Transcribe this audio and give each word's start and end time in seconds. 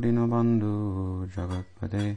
Dinobandhu 0.00 1.28
Jagatpade 1.28 2.16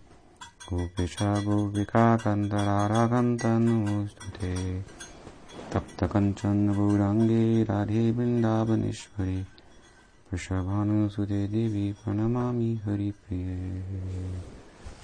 Gopisha 0.70 1.36
Gopika 1.44 2.18
Kantararakantanustute 2.18 4.82
Tapta 5.70 6.08
Kanchan 6.08 6.74
Gaurangi 6.74 7.66
Radhe 7.68 8.14
Vrindavaneshwari 8.14 9.46
Vrishabhanu 10.32 11.10
Sude 11.12 11.48
Devi 11.52 11.94
Pranamami 11.94 12.80
Hari 12.86 13.12
Priye 13.12 13.58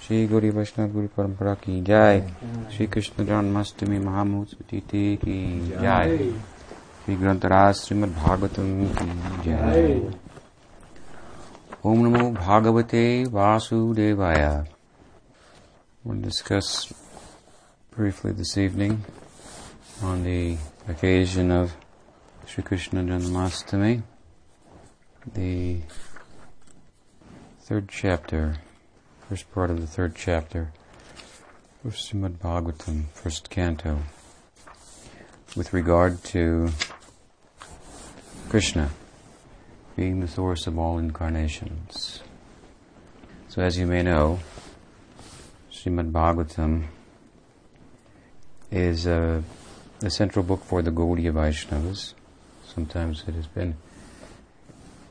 Shri 0.00 0.26
Gauri 0.26 0.50
Vaishnava 0.50 0.90
Guru 0.90 1.08
Parampara 1.08 1.54
ki 1.60 1.82
Jai 1.82 2.22
Shri 2.70 2.86
Krishna 2.86 3.24
Janmastami 3.24 3.98
Mahamutsuti 4.00 5.18
ki 5.20 5.62
Jai 5.78 6.32
Shri 7.04 7.16
Grantaraj 7.16 7.74
Srimad 7.76 8.10
Bhagavatam 8.16 8.88
ki 8.96 9.04
Jai 9.44 10.00
Om 11.82 12.02
Namo 12.02 12.36
Bhagavate 12.36 13.26
Vasudevaya 13.26 14.66
We'll 16.04 16.20
discuss 16.20 16.92
briefly 17.90 18.32
this 18.32 18.58
evening 18.58 19.02
on 20.02 20.22
the 20.22 20.58
occasion 20.88 21.50
of 21.50 21.74
Sri 22.44 22.62
Krishna 22.62 23.02
Janmastami 23.02 24.02
the 25.32 25.80
third 27.62 27.88
chapter, 27.88 28.58
first 29.26 29.50
part 29.50 29.70
of 29.70 29.80
the 29.80 29.86
third 29.86 30.14
chapter 30.14 30.72
of 31.82 31.94
Srimad 31.94 32.36
Bhagavatam, 32.36 33.04
first 33.14 33.48
canto, 33.48 34.00
with 35.56 35.72
regard 35.72 36.22
to 36.24 36.68
Krishna 38.50 38.90
being 39.96 40.20
the 40.20 40.28
source 40.28 40.66
of 40.66 40.78
all 40.78 40.98
incarnations. 40.98 42.22
So 43.48 43.62
as 43.62 43.78
you 43.78 43.86
may 43.86 44.02
know, 44.02 44.40
Srimad 45.72 46.12
Bhagavatam 46.12 46.86
is 48.70 49.06
uh, 49.06 49.42
the 50.00 50.10
central 50.10 50.44
book 50.44 50.64
for 50.64 50.82
the 50.82 50.90
Gaudiya 50.90 51.32
Vaishnavas. 51.32 52.14
Sometimes 52.66 53.24
it 53.26 53.34
has 53.34 53.46
been 53.46 53.76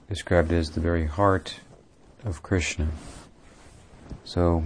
described 0.07 0.51
as 0.51 0.71
the 0.71 0.79
very 0.79 1.05
heart 1.05 1.59
of 2.23 2.41
Krishna. 2.41 2.87
So, 4.23 4.63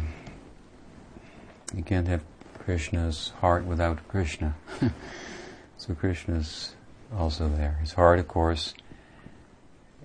you 1.76 1.84
can't 1.84 2.08
have 2.08 2.24
Krishna's 2.60 3.34
heart 3.42 3.66
without 3.66 4.08
Krishna. 4.08 4.56
so 5.78 5.94
Krishna's 5.96 6.76
also 7.18 7.50
there. 7.50 7.78
His 7.82 7.94
heart, 7.94 8.20
of 8.20 8.28
course, 8.28 8.74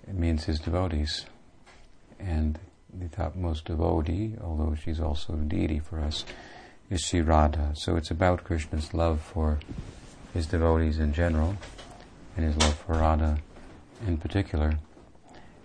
it 0.09 0.15
means 0.15 0.45
his 0.45 0.59
devotees. 0.59 1.27
And 2.19 2.59
the 2.93 3.09
topmost 3.09 3.67
devotee, 3.67 4.35
although 4.43 4.75
she's 4.75 5.01
also 5.01 5.35
a 5.35 5.37
deity 5.37 5.79
for 5.79 6.01
us, 6.01 6.25
is 6.91 7.05
Sri 7.05 7.21
Radha. 7.21 7.73
So 7.75 7.97
it's 7.97 8.11
about 8.11 8.45
Krishna's 8.45 8.95
love 8.95 9.21
for 9.21 9.61
his 10.33 10.47
devotees 10.47 10.99
in 10.99 11.13
general, 11.13 11.57
and 12.37 12.47
his 12.47 12.57
love 12.57 12.75
for 12.75 12.95
Radha 12.95 13.39
in 14.07 14.17
particular. 14.17 14.79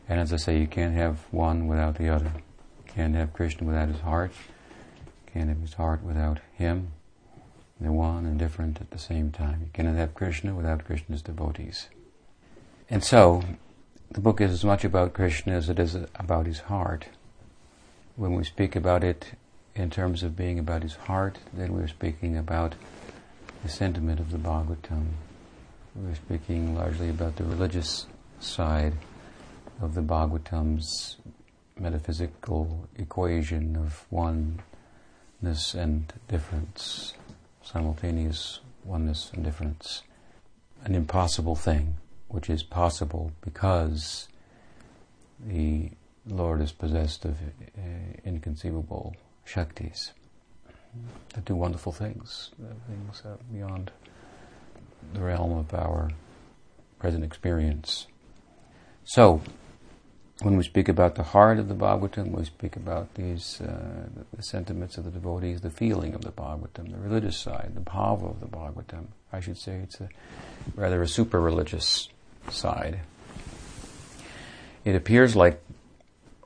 And 0.10 0.20
as 0.20 0.34
I 0.34 0.38
say, 0.38 0.60
you 0.60 0.68
can't 0.68 0.94
have 0.96 1.20
one 1.32 1.68
without 1.68 1.96
the 1.96 2.10
other. 2.10 2.32
You 2.36 2.94
can't 2.94 3.16
have 3.16 3.34
Krishna 3.34 3.66
without 3.66 3.88
his 3.88 4.02
heart. 4.02 4.32
You 5.26 5.34
can't 5.34 5.50
have 5.50 5.62
his 5.62 5.74
heart 5.74 6.04
without 6.04 6.40
him. 6.54 6.92
They're 7.80 7.92
one 7.92 8.26
and 8.26 8.38
different 8.38 8.80
at 8.80 8.92
the 8.92 9.00
same 9.00 9.32
time. 9.32 9.62
You 9.62 9.70
cannot 9.74 9.96
have 9.96 10.14
Krishna 10.14 10.54
without 10.56 10.86
Krishna's 10.86 11.22
devotees. 11.22 11.90
And 12.90 13.04
so, 13.04 13.44
the 14.14 14.22
book 14.22 14.40
is 14.40 14.52
as 14.52 14.64
much 14.64 14.86
about 14.86 15.14
Krishna 15.14 15.54
as 15.54 15.70
it 15.70 15.80
is 15.80 15.96
about 16.16 16.46
his 16.46 16.60
heart. 16.60 17.08
When 18.16 18.36
we 18.36 18.44
speak 18.44 18.76
about 18.76 19.04
it 19.04 19.32
in 19.74 19.90
terms 19.90 20.22
of 20.22 20.36
being 20.36 20.60
about 20.60 20.84
his 20.84 20.94
heart, 20.96 21.40
then 21.52 21.74
we're 21.74 21.88
speaking 21.88 22.38
about 22.38 22.76
the 23.64 23.70
sentiment 23.70 24.20
of 24.20 24.30
the 24.30 24.38
Bhagavatam. 24.38 25.08
We're 25.96 26.14
speaking 26.14 26.76
largely 26.76 27.10
about 27.10 27.38
the 27.38 27.44
religious 27.44 28.06
side 28.40 28.94
of 29.82 29.96
the 29.96 30.02
Bhagavatam's 30.02 31.18
metaphysical 31.80 32.88
equation 32.96 33.76
of 33.76 34.06
oneness 34.12 35.74
and 35.74 36.14
difference, 36.28 37.16
simultaneous 37.64 38.60
oneness 38.84 39.32
and 39.34 39.44
difference. 39.44 40.04
An 40.84 40.94
impossible 40.94 41.56
thing, 41.56 41.96
which 42.34 42.50
is 42.50 42.64
possible 42.64 43.32
because 43.42 44.28
the 45.40 45.92
Lord 46.28 46.62
is 46.62 46.72
possessed 46.72 47.26
of 47.26 47.34
uh, 47.34 47.82
inconceivable 48.26 49.16
shaktis 49.48 50.14
that 51.36 51.46
do 51.46 51.56
wonderful 51.56 51.92
things, 51.92 52.50
uh, 52.60 52.74
things 52.88 53.22
uh, 53.24 53.36
beyond 53.52 53.92
the 55.14 55.20
realm 55.20 55.52
of 55.52 55.76
our 55.76 56.10
present 56.98 57.24
experience. 57.24 58.08
So, 59.06 59.42
when 60.42 60.58
we 60.58 60.64
speak 60.64 60.90
about 60.90 61.14
the 61.14 61.24
heart 61.24 61.60
of 61.60 61.68
the 61.68 61.76
Bhagavatam, 61.76 62.32
we 62.32 62.46
speak 62.46 62.76
about 62.76 63.14
these 63.14 63.62
uh, 63.62 64.08
the, 64.36 64.42
sentiments 64.42 64.98
of 64.98 65.06
the 65.06 65.12
devotees, 65.12 65.62
the 65.62 65.70
feeling 65.70 66.16
of 66.16 66.22
the 66.22 66.32
Bhagavatam, 66.32 66.92
the 66.92 66.98
religious 66.98 67.38
side, 67.38 67.74
the 67.76 67.82
bhava 67.82 68.32
of 68.32 68.40
the 68.40 68.48
Bhagavatam. 68.48 69.06
I 69.32 69.40
should 69.40 69.60
say 69.60 69.76
it's 69.84 70.02
a 70.02 70.10
rather 70.76 71.04
a 71.04 71.08
super 71.08 71.40
religious 71.40 72.10
side. 72.50 73.00
It 74.86 74.96
appears 74.96 75.36
like 75.36 75.62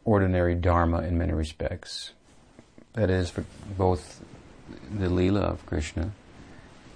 ordinary 0.06 0.56
dharma 0.56 1.02
in 1.02 1.18
many 1.18 1.34
respects. 1.34 2.12
That 2.94 3.10
is, 3.10 3.30
for 3.30 3.46
both 3.78 4.22
the 4.92 5.10
lila 5.10 5.42
of 5.42 5.66
Krishna 5.66 6.12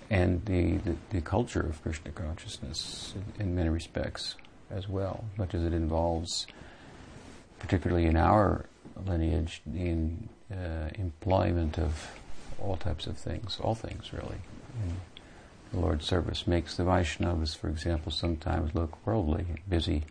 and 0.09 0.45
the, 0.45 0.77
the, 0.77 0.95
the 1.09 1.21
culture 1.21 1.61
of 1.61 1.81
Krishna 1.81 2.11
consciousness 2.11 3.13
in, 3.37 3.43
in 3.43 3.55
many 3.55 3.69
respects 3.69 4.35
as 4.69 4.87
well, 4.87 5.25
much 5.37 5.53
as 5.53 5.63
it 5.63 5.73
involves 5.73 6.47
particularly 7.59 8.05
in 8.07 8.17
our 8.17 8.65
lineage, 9.05 9.61
the 9.65 10.09
uh, 10.51 10.89
employment 10.95 11.77
of 11.77 12.11
all 12.59 12.75
types 12.75 13.07
of 13.07 13.17
things, 13.17 13.57
all 13.61 13.75
things 13.75 14.11
really, 14.11 14.37
in 14.83 14.95
the 15.71 15.79
Lord's 15.79 16.05
service, 16.05 16.47
makes 16.47 16.75
the 16.75 16.83
Vaishnavas, 16.83 17.55
for 17.55 17.69
example, 17.69 18.11
sometimes 18.11 18.75
look 18.75 19.05
worldly, 19.05 19.45
busy 19.67 20.03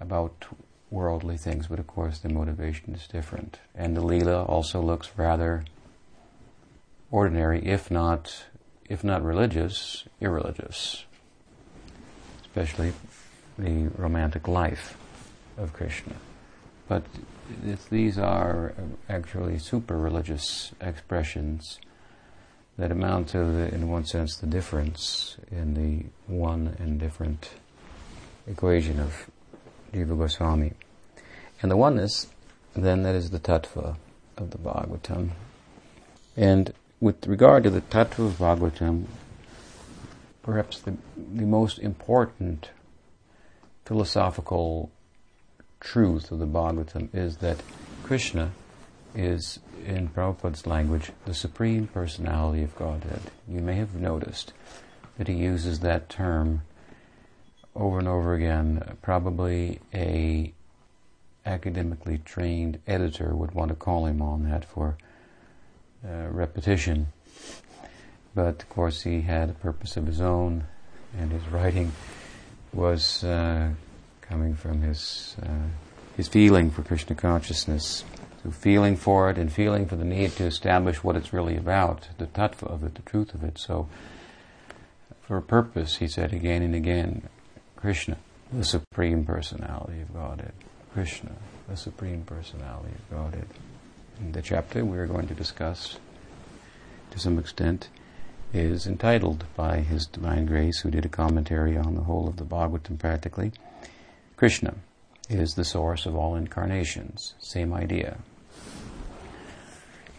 about 0.00 0.46
worldly 0.90 1.36
things, 1.36 1.66
but 1.66 1.78
of 1.78 1.86
course 1.86 2.18
the 2.18 2.28
motivation 2.28 2.94
is 2.94 3.06
different. 3.06 3.58
And 3.74 3.96
the 3.96 4.02
Leela 4.02 4.48
also 4.48 4.80
looks 4.80 5.10
rather 5.16 5.64
ordinary, 7.10 7.64
if 7.66 7.90
not, 7.90 8.44
if 8.88 9.04
not 9.04 9.22
religious, 9.24 10.04
irreligious, 10.20 11.04
especially 12.42 12.92
the 13.58 13.88
romantic 13.96 14.48
life 14.48 14.96
of 15.58 15.72
Krishna. 15.72 16.14
But 16.88 17.04
these 17.90 18.18
are 18.18 18.74
actually 19.08 19.58
super 19.58 19.96
religious 19.96 20.72
expressions 20.80 21.78
that 22.80 22.90
amount 22.90 23.28
to, 23.28 23.44
the, 23.44 23.74
in 23.74 23.90
one 23.90 24.06
sense, 24.06 24.36
the 24.36 24.46
difference 24.46 25.36
in 25.50 25.74
the 25.74 26.32
one 26.32 26.74
and 26.78 26.98
different 26.98 27.50
equation 28.46 28.98
of 28.98 29.30
Jiva 29.92 30.16
Goswami. 30.16 30.72
And 31.60 31.70
the 31.70 31.76
oneness, 31.76 32.28
then, 32.74 33.02
that 33.02 33.14
is 33.14 33.30
the 33.30 33.38
tattva 33.38 33.96
of 34.38 34.50
the 34.50 34.56
Bhagavatam. 34.56 35.32
And 36.38 36.72
with 37.00 37.26
regard 37.26 37.64
to 37.64 37.70
the 37.70 37.82
tattva 37.82 38.28
of 38.28 38.38
Bhagavatam, 38.38 39.04
perhaps 40.42 40.80
the, 40.80 40.96
the 41.18 41.44
most 41.44 41.78
important 41.78 42.70
philosophical 43.84 44.90
truth 45.80 46.32
of 46.32 46.38
the 46.38 46.46
Bhagavatam 46.46 47.14
is 47.14 47.36
that 47.38 47.58
Krishna 48.04 48.52
is, 49.14 49.58
in 49.86 50.08
Prabhupada's 50.08 50.66
language, 50.66 51.10
the 51.24 51.34
Supreme 51.34 51.86
Personality 51.86 52.62
of 52.62 52.76
Godhead. 52.76 53.22
You 53.48 53.60
may 53.60 53.76
have 53.76 53.94
noticed 53.94 54.52
that 55.18 55.28
he 55.28 55.34
uses 55.34 55.80
that 55.80 56.08
term 56.08 56.62
over 57.74 57.98
and 57.98 58.08
over 58.08 58.34
again. 58.34 58.96
Probably 59.02 59.80
a 59.94 60.52
academically 61.46 62.18
trained 62.18 62.80
editor 62.86 63.34
would 63.34 63.52
want 63.52 63.70
to 63.70 63.74
call 63.74 64.06
him 64.06 64.20
on 64.20 64.44
that 64.44 64.64
for 64.64 64.96
uh, 66.06 66.28
repetition. 66.28 67.08
But 68.34 68.62
of 68.62 68.68
course, 68.68 69.02
he 69.02 69.22
had 69.22 69.50
a 69.50 69.54
purpose 69.54 69.96
of 69.96 70.06
his 70.06 70.20
own, 70.20 70.64
and 71.18 71.32
his 71.32 71.46
writing 71.48 71.92
was 72.72 73.24
uh, 73.24 73.70
coming 74.20 74.54
from 74.54 74.82
his 74.82 75.36
uh, 75.42 75.68
his 76.16 76.28
feeling 76.28 76.70
for 76.70 76.82
Krishna 76.82 77.16
consciousness. 77.16 78.04
So 78.42 78.50
feeling 78.50 78.96
for 78.96 79.28
it 79.28 79.36
and 79.36 79.52
feeling 79.52 79.86
for 79.86 79.96
the 79.96 80.04
need 80.04 80.32
to 80.36 80.44
establish 80.44 81.04
what 81.04 81.16
it's 81.16 81.32
really 81.32 81.56
about, 81.56 82.08
the 82.18 82.26
tattva 82.26 82.64
of 82.64 82.82
it, 82.84 82.94
the 82.94 83.02
truth 83.02 83.34
of 83.34 83.44
it. 83.44 83.58
So 83.58 83.88
for 85.22 85.36
a 85.36 85.42
purpose, 85.42 85.96
he 85.96 86.08
said 86.08 86.32
again 86.32 86.62
and 86.62 86.74
again, 86.74 87.28
Krishna, 87.76 88.16
the 88.52 88.64
Supreme 88.64 89.24
Personality 89.24 90.00
of 90.00 90.14
Godhead. 90.14 90.52
Krishna, 90.92 91.32
the 91.68 91.76
Supreme 91.76 92.22
Personality 92.22 92.94
of 92.94 93.10
Godhead. 93.10 93.46
In 94.20 94.32
the 94.32 94.42
chapter 94.42 94.84
we 94.84 94.98
are 94.98 95.06
going 95.06 95.28
to 95.28 95.34
discuss, 95.34 95.98
to 97.10 97.18
some 97.18 97.38
extent, 97.38 97.88
is 98.52 98.86
entitled 98.86 99.44
by 99.54 99.80
His 99.80 100.06
Divine 100.06 100.46
Grace, 100.46 100.80
who 100.80 100.90
did 100.90 101.04
a 101.04 101.08
commentary 101.08 101.76
on 101.76 101.94
the 101.94 102.02
whole 102.02 102.26
of 102.26 102.36
the 102.36 102.44
Bhagavatam 102.44 102.98
practically, 102.98 103.52
Krishna 104.36 104.74
is 105.28 105.54
the 105.54 105.64
source 105.64 106.06
of 106.06 106.16
all 106.16 106.34
incarnations. 106.34 107.34
Same 107.38 107.72
idea. 107.72 108.18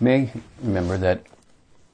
May 0.04 0.32
remember 0.64 0.98
that 0.98 1.28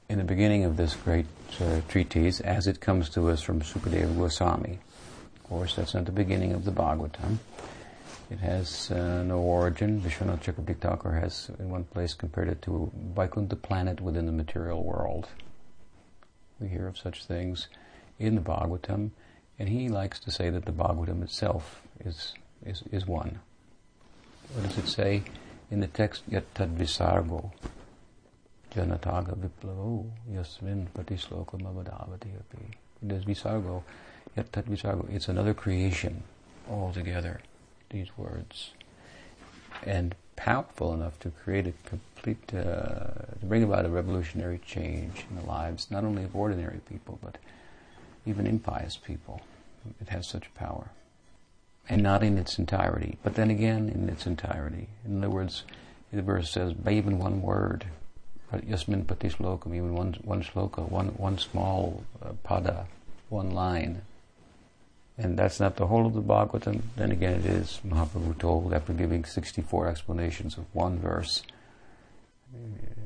in 0.08 0.16
the 0.16 0.24
beginning 0.24 0.64
of 0.64 0.78
this 0.78 0.94
great 0.94 1.26
uh, 1.60 1.82
treatise, 1.90 2.40
as 2.40 2.66
it 2.66 2.80
comes 2.80 3.10
to 3.10 3.28
us 3.28 3.42
from 3.42 3.60
Sukadeva 3.60 4.16
Goswami, 4.16 4.78
of 5.36 5.44
course, 5.44 5.74
that's 5.76 5.92
not 5.92 6.06
the 6.06 6.12
beginning 6.12 6.54
of 6.54 6.64
the 6.64 6.70
Bhagavatam. 6.70 7.36
It 8.30 8.38
has 8.38 8.90
uh, 8.90 9.22
no 9.24 9.40
origin. 9.40 10.00
Vishwanath 10.00 10.42
Chakravarti 10.42 10.78
Thakur 10.78 11.12
has, 11.20 11.50
in 11.58 11.68
one 11.68 11.84
place, 11.84 12.14
compared 12.14 12.48
it 12.48 12.62
to 12.62 12.90
Vaikuntha 13.14 13.56
planet 13.56 14.00
within 14.00 14.24
the 14.24 14.32
material 14.32 14.82
world. 14.82 15.28
We 16.60 16.68
hear 16.68 16.88
of 16.88 16.96
such 16.96 17.26
things 17.26 17.68
in 18.18 18.36
the 18.36 18.40
Bhagavatam, 18.40 19.10
and 19.58 19.68
he 19.68 19.90
likes 19.90 20.18
to 20.20 20.30
say 20.30 20.48
that 20.48 20.64
the 20.64 20.72
Bhagavatam 20.72 21.22
itself 21.22 21.82
is 22.02 22.32
is, 22.64 22.82
is 22.90 23.06
one. 23.06 23.40
What 24.54 24.66
does 24.66 24.78
it 24.78 24.88
say 24.88 25.24
in 25.70 25.80
the 25.80 25.86
text? 25.86 26.22
Yat 26.26 26.54
tad 26.54 26.78
visargo 26.78 27.52
janataga 28.74 29.36
viplavo 29.36 30.10
yasmin 30.30 30.88
patislokam 30.96 31.62
avadavati 31.62 32.30
api. 32.38 32.78
There's 33.02 33.24
visargo, 33.24 33.82
yat 34.36 34.52
tad 34.52 34.66
visargo. 34.66 35.08
It's 35.12 35.28
another 35.28 35.54
creation 35.54 36.22
altogether, 36.68 37.40
these 37.90 38.08
words. 38.16 38.72
And 39.84 40.14
powerful 40.36 40.94
enough 40.94 41.18
to 41.20 41.30
create 41.30 41.66
a 41.66 41.72
complete, 41.88 42.54
uh, 42.54 43.34
to 43.40 43.44
bring 43.44 43.62
about 43.62 43.84
a 43.84 43.88
revolutionary 43.88 44.60
change 44.66 45.24
in 45.30 45.36
the 45.36 45.44
lives, 45.44 45.90
not 45.90 46.04
only 46.04 46.24
of 46.24 46.34
ordinary 46.34 46.80
people, 46.88 47.18
but 47.22 47.38
even 48.26 48.46
impious 48.46 48.96
people. 48.96 49.40
It 50.00 50.08
has 50.08 50.26
such 50.26 50.52
power 50.54 50.90
and 51.88 52.02
not 52.02 52.22
in 52.22 52.36
its 52.36 52.58
entirety. 52.58 53.18
But 53.22 53.34
then 53.34 53.50
again, 53.50 53.88
in 53.88 54.08
its 54.08 54.26
entirety. 54.26 54.88
In 55.04 55.18
other 55.18 55.30
words, 55.30 55.64
the 56.12 56.22
verse 56.22 56.50
says, 56.50 56.74
by 56.74 56.92
even 56.92 57.18
one 57.18 57.40
word, 57.40 57.86
yasmin 58.66 59.04
pati 59.04 59.28
slokam, 59.28 59.74
even 59.74 59.94
one, 59.94 60.16
one 60.24 60.42
sloka, 60.42 60.88
one, 60.88 61.08
one 61.08 61.38
small 61.38 62.02
uh, 62.22 62.32
pada, 62.44 62.86
one 63.28 63.50
line. 63.50 64.02
And 65.16 65.36
that's 65.36 65.58
not 65.58 65.76
the 65.76 65.86
whole 65.86 66.06
of 66.06 66.14
the 66.14 66.22
Bhagavatam. 66.22 66.80
Then 66.96 67.10
again, 67.10 67.34
it 67.34 67.46
is. 67.46 67.80
Mahaprabhu 67.86 68.38
told 68.38 68.72
after 68.72 68.92
giving 68.92 69.24
64 69.24 69.88
explanations 69.88 70.56
of 70.56 70.64
one 70.72 70.98
verse, 70.98 71.42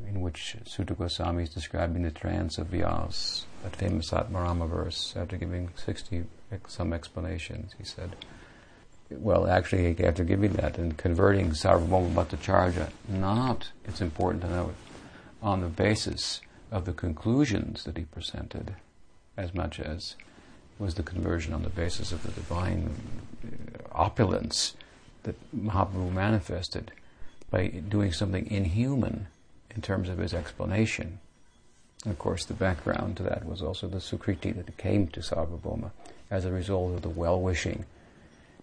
in 0.07 0.21
which 0.21 0.57
Suta 0.67 0.95
Goswami 0.95 1.45
is 1.45 1.51
describing 1.51 2.03
the 2.03 2.11
trance 2.11 2.59
of 2.59 2.69
Vyas, 2.69 3.45
that 3.63 3.75
famous 3.75 4.11
Atmarama 4.11 4.69
verse, 4.69 5.15
after 5.17 5.39
giving 5.39 5.71
60 5.75 6.25
some 6.69 6.93
explanations, 6.93 7.75
he 7.79 7.85
said, 7.85 8.15
well, 9.11 9.47
actually, 9.47 9.99
after 10.05 10.25
giving 10.25 10.53
that 10.55 10.79
and 10.79 10.97
converting 10.97 11.51
Sarvabhauma 11.51 12.13
Bhattacharya, 12.13 12.91
not, 13.09 13.71
it's 13.85 14.01
important 14.01 14.43
to 14.43 14.51
note, 14.51 14.75
on 15.43 15.61
the 15.61 15.69
basis 15.69 16.41
of 16.71 16.85
the 16.85 16.93
conclusions 16.93 17.85
that 17.85 17.97
he 17.97 18.05
presented, 18.05 18.75
as 19.37 19.55
much 19.55 19.81
as 19.81 20.17
was 20.79 20.95
the 20.95 21.03
conversion 21.03 21.53
on 21.53 21.63
the 21.63 21.69
basis 21.69 22.13
of 22.13 22.23
the 22.23 22.31
divine 22.33 22.91
uh, 23.45 23.79
opulence 23.93 24.75
that 25.25 25.37
Mahaprabhu 25.55 26.13
manifested 26.13 26.93
by 27.51 27.67
doing 27.67 28.13
something 28.13 28.51
inhuman 28.51 29.27
in 29.75 29.83
terms 29.83 30.09
of 30.09 30.19
his 30.19 30.33
explanation. 30.33 31.19
And 32.05 32.13
of 32.13 32.19
course, 32.19 32.45
the 32.45 32.55
background 32.55 33.17
to 33.19 33.23
that 33.25 33.45
was 33.45 33.63
also 33.63 33.87
the 33.87 33.99
Sukriti 33.99 34.55
that 34.55 34.77
came 34.79 35.09
to 35.09 35.21
Sarvabhauma 35.21 35.91
as 36.31 36.45
a 36.45 36.51
result 36.53 36.95
of 36.95 37.03
the 37.03 37.09
well-wishing 37.09 37.85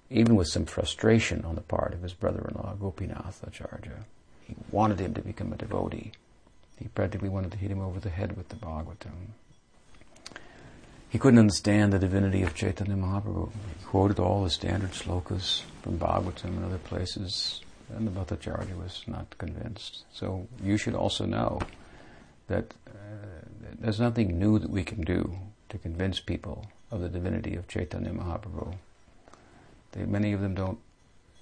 even 0.10 0.36
with 0.36 0.48
some 0.48 0.66
frustration 0.66 1.46
on 1.46 1.56
the 1.56 1.62
part 1.62 1.94
of 1.94 2.02
his 2.02 2.14
brother-in-law, 2.14 2.76
Gopinath 2.80 3.44
Acharya. 3.46 4.06
He 4.48 4.56
wanted 4.72 5.00
him 5.00 5.14
to 5.14 5.22
become 5.22 5.54
a 5.54 5.56
devotee. 5.56 6.12
He 6.80 6.88
practically 6.88 7.28
wanted 7.28 7.52
to 7.52 7.58
hit 7.58 7.72
him 7.72 7.82
over 7.82 8.00
the 8.00 8.10
head 8.10 8.38
with 8.38 8.50
the 8.50 8.56
Bhagavatam. 8.56 9.34
He 11.10 11.20
couldn't 11.20 11.40
understand 11.40 11.92
the 11.92 12.00
divinity 12.00 12.42
of 12.42 12.56
Chaitanya 12.56 12.96
Mahaprabhu. 12.96 13.52
He 13.52 13.86
quoted 13.86 14.20
all 14.20 14.44
the 14.44 14.50
standard 14.50 14.92
slokas 14.92 15.64
from 15.82 16.00
Bhagavatam 16.00 16.56
and 16.56 16.66
other 16.66 16.78
places, 16.78 17.62
and 17.90 18.08
the 18.08 18.12
Bhattacharya 18.12 18.78
was 18.78 19.04
not 19.08 19.38
convinced. 19.38 20.06
So 20.14 20.48
you 20.64 20.78
should 20.78 20.96
also 20.96 21.26
know 21.26 21.60
that 22.48 22.74
uh, 22.88 22.92
there's 23.80 24.00
nothing 24.00 24.40
new 24.40 24.58
that 24.60 24.70
we 24.70 24.84
can 24.84 25.02
do 25.02 25.38
to 25.70 25.78
convince 25.78 26.22
people 26.22 26.68
of 26.92 27.02
the 27.02 27.10
divinity 27.10 27.56
of 27.56 27.68
Chaitanya 27.68 28.12
Mahaprabhu. 28.12 28.76
They, 29.92 30.06
many 30.06 30.32
of 30.32 30.40
them 30.42 30.56
don't, 30.56 30.80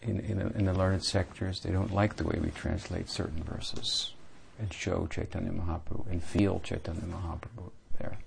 in, 0.02 0.20
in, 0.22 0.40
in, 0.40 0.66
the 0.66 0.74
learned 0.74 1.04
sectors, 1.04 1.60
they 1.60 1.72
don't 1.72 1.94
like 1.94 2.16
the 2.16 2.24
way 2.24 2.40
we 2.42 2.50
translate 2.52 3.10
certain 3.10 3.44
verses 3.44 4.14
and 4.60 4.74
show 4.74 5.08
Chaitanya 5.08 5.52
Mahaprabhu 5.52 6.10
and 6.10 6.24
feel 6.24 6.60
Chaitanya 6.60 7.02
Mahaprabhu 7.02 7.72
there. 8.00 8.18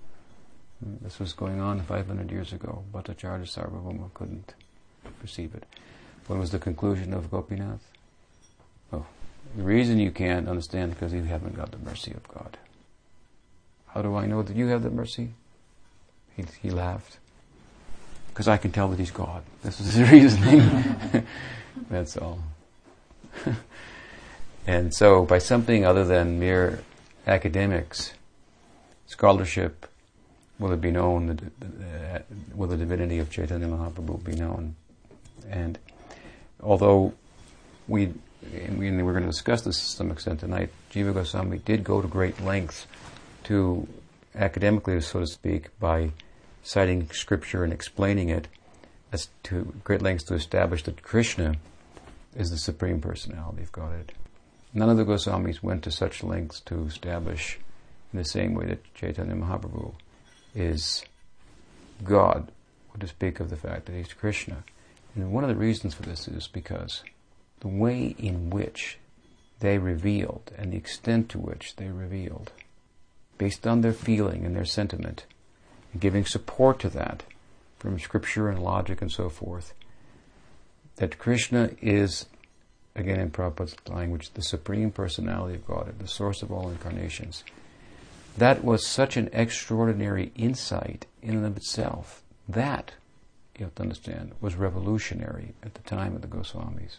Hmm, 0.83 0.95
this 1.01 1.19
was 1.19 1.33
going 1.33 1.59
on 1.59 1.81
500 1.81 2.31
years 2.31 2.53
ago. 2.53 2.83
but 2.91 3.05
the 3.05 3.13
Bhattacharya 3.13 3.43
Sarvabhauma 3.43 4.13
couldn't 4.13 4.53
perceive 5.19 5.53
it. 5.53 5.65
What 6.27 6.39
was 6.39 6.51
the 6.51 6.59
conclusion 6.59 7.13
of 7.13 7.29
Gopinath? 7.29 7.87
Oh, 8.93 9.05
the 9.55 9.63
reason 9.63 9.99
you 9.99 10.11
can't 10.11 10.47
understand 10.47 10.91
because 10.91 11.13
you 11.13 11.23
haven't 11.23 11.55
got 11.55 11.71
the 11.71 11.77
mercy 11.77 12.11
of 12.11 12.27
God. 12.27 12.57
How 13.87 14.01
do 14.01 14.15
I 14.15 14.25
know 14.25 14.41
that 14.41 14.55
you 14.55 14.67
have 14.67 14.83
the 14.83 14.89
mercy? 14.89 15.31
He, 16.35 16.45
he 16.61 16.69
laughed 16.69 17.17
because 18.29 18.47
I 18.47 18.57
can 18.57 18.71
tell 18.71 18.87
that 18.87 18.99
he's 18.99 19.11
God. 19.11 19.43
This 19.63 19.79
is 19.81 19.93
his 19.93 20.11
reasoning. 20.11 21.25
That's 21.89 22.17
all. 22.17 22.39
and 24.67 24.93
so, 24.93 25.25
by 25.25 25.39
something 25.39 25.85
other 25.85 26.05
than 26.05 26.39
mere 26.39 26.83
academics, 27.25 28.13
scholarship, 29.07 29.87
will 30.59 30.71
it 30.71 30.81
be 30.81 30.91
known, 30.91 31.39
that, 31.59 32.25
will 32.53 32.67
the 32.67 32.77
divinity 32.77 33.19
of 33.19 33.29
Chaitanya 33.29 33.67
Mahaprabhu 33.67 34.23
be 34.23 34.35
known? 34.35 34.75
And 35.49 35.79
although 36.61 37.13
we, 37.87 38.13
we 38.77 38.91
we're 38.91 39.11
going 39.11 39.23
to 39.23 39.29
discuss 39.29 39.63
this 39.63 39.79
to 39.79 39.85
some 39.85 40.11
extent 40.11 40.39
tonight, 40.39 40.69
Jiva 40.91 41.13
Goswami 41.13 41.57
did 41.59 41.83
go 41.83 42.01
to 42.01 42.07
great 42.07 42.39
lengths 42.41 42.85
to 43.45 43.87
academically, 44.35 45.01
so 45.01 45.19
to 45.19 45.27
speak, 45.27 45.77
by 45.79 46.11
citing 46.63 47.09
scripture 47.11 47.63
and 47.63 47.73
explaining 47.73 48.29
it 48.29 48.47
as 49.11 49.29
to 49.43 49.73
great 49.83 50.01
lengths 50.01 50.25
to 50.25 50.35
establish 50.35 50.83
that 50.83 51.01
Krishna 51.01 51.55
is 52.35 52.51
the 52.51 52.57
supreme 52.57 53.01
personality 53.01 53.63
of 53.63 53.71
Godhead. 53.71 54.13
None 54.73 54.89
of 54.89 54.97
the 54.97 55.05
Goswamis 55.05 55.61
went 55.61 55.83
to 55.83 55.91
such 55.91 56.23
lengths 56.23 56.61
to 56.61 56.85
establish 56.85 57.59
in 58.13 58.19
the 58.19 58.25
same 58.25 58.53
way 58.53 58.67
that 58.67 58.93
Chaitanya 58.93 59.35
Mahaprabhu 59.35 59.93
is 60.55 61.03
God, 62.03 62.51
or 62.93 62.99
to 62.99 63.07
speak 63.07 63.39
of 63.39 63.49
the 63.49 63.57
fact 63.57 63.85
that 63.85 63.95
he's 63.95 64.13
Krishna. 64.13 64.63
And 65.15 65.31
one 65.31 65.43
of 65.43 65.49
the 65.49 65.55
reasons 65.55 65.93
for 65.93 66.03
this 66.03 66.27
is 66.27 66.47
because 66.47 67.03
the 67.59 67.67
way 67.67 68.15
in 68.17 68.49
which 68.49 68.97
they 69.59 69.77
revealed 69.77 70.51
and 70.57 70.71
the 70.71 70.77
extent 70.77 71.29
to 71.29 71.37
which 71.37 71.75
they 71.75 71.89
revealed, 71.89 72.51
based 73.37 73.67
on 73.67 73.81
their 73.81 73.93
feeling 73.93 74.45
and 74.45 74.55
their 74.55 74.65
sentiment, 74.65 75.25
and 75.91 76.01
giving 76.01 76.25
support 76.25 76.79
to 76.79 76.89
that 76.89 77.23
from 77.77 77.99
scripture 77.99 78.49
and 78.49 78.63
logic 78.63 79.01
and 79.01 79.11
so 79.11 79.29
forth, 79.29 79.73
that 80.95 81.19
Krishna 81.19 81.71
is, 81.81 82.25
again 82.95 83.19
in 83.19 83.31
Prabhupada's 83.31 83.75
language, 83.87 84.31
the 84.33 84.41
supreme 84.41 84.91
personality 84.91 85.55
of 85.55 85.65
God, 85.65 85.93
the 85.99 86.07
source 86.07 86.41
of 86.41 86.51
all 86.51 86.69
incarnations. 86.69 87.43
That 88.37 88.63
was 88.63 88.85
such 88.85 89.17
an 89.17 89.29
extraordinary 89.33 90.31
insight 90.35 91.05
in 91.21 91.35
and 91.35 91.45
of 91.45 91.57
itself. 91.57 92.21
That, 92.47 92.93
you 93.57 93.65
have 93.65 93.75
to 93.75 93.83
understand, 93.83 94.31
was 94.41 94.55
revolutionary 94.55 95.53
at 95.63 95.73
the 95.73 95.81
time 95.81 96.15
of 96.15 96.21
the 96.21 96.27
Goswamis. 96.27 96.97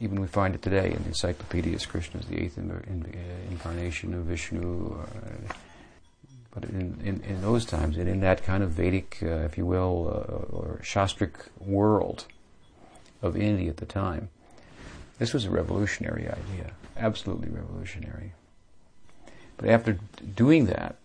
Even 0.00 0.20
we 0.20 0.26
find 0.26 0.54
it 0.54 0.62
today 0.62 0.92
in 0.92 1.02
the 1.02 1.08
encyclopedias. 1.08 1.86
Krishna 1.86 2.20
is 2.20 2.26
the 2.26 2.38
eighth 2.38 2.58
in, 2.58 2.70
in, 2.70 3.02
uh, 3.14 3.50
incarnation 3.50 4.12
of 4.12 4.24
Vishnu. 4.24 4.94
Uh, 4.94 5.52
but 6.52 6.64
in, 6.64 6.98
in, 7.02 7.20
in, 7.22 7.42
those 7.42 7.64
times, 7.64 7.96
and 7.96 8.08
in 8.08 8.20
that 8.20 8.42
kind 8.42 8.62
of 8.62 8.70
Vedic, 8.72 9.18
uh, 9.22 9.44
if 9.44 9.58
you 9.58 9.66
will, 9.66 10.08
uh, 10.08 10.56
or 10.56 10.80
Shastric 10.82 11.32
world 11.60 12.26
of 13.22 13.36
India 13.36 13.70
at 13.70 13.78
the 13.78 13.86
time, 13.86 14.28
this 15.18 15.32
was 15.32 15.46
a 15.46 15.50
revolutionary 15.50 16.28
idea, 16.28 16.72
absolutely 16.96 17.48
revolutionary. 17.48 18.32
But 19.56 19.70
after 19.70 19.98
doing 20.34 20.66
that, 20.66 20.96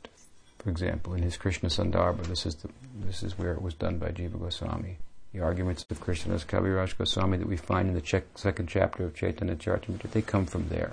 for 0.60 0.70
example, 0.70 1.14
in 1.14 1.24
his 1.24 1.38
Krishna 1.38 1.70
Sandarbha, 1.70 2.24
this 2.24 2.46
is 2.46 2.56
the, 2.56 2.70
this 2.96 3.24
is 3.24 3.38
where 3.38 3.54
it 3.54 3.62
was 3.62 3.74
done 3.74 3.98
by 3.98 4.10
Jiva 4.10 4.40
Goswami. 4.40 4.98
the 5.34 5.40
arguments 5.40 5.86
of 5.90 6.02
Krishnadas 6.02 6.46
Kaviraj 6.46 6.98
Goswami 6.98 7.38
that 7.38 7.48
we 7.48 7.56
find 7.58 7.88
in 7.88 7.96
the 7.96 8.24
second 8.36 8.68
chapter 8.68 9.06
of 9.06 9.16
Chaitanya 9.16 9.56
Charitamrita, 9.56 10.12
they 10.12 10.22
come 10.22 10.46
from 10.46 10.68
there. 10.68 10.92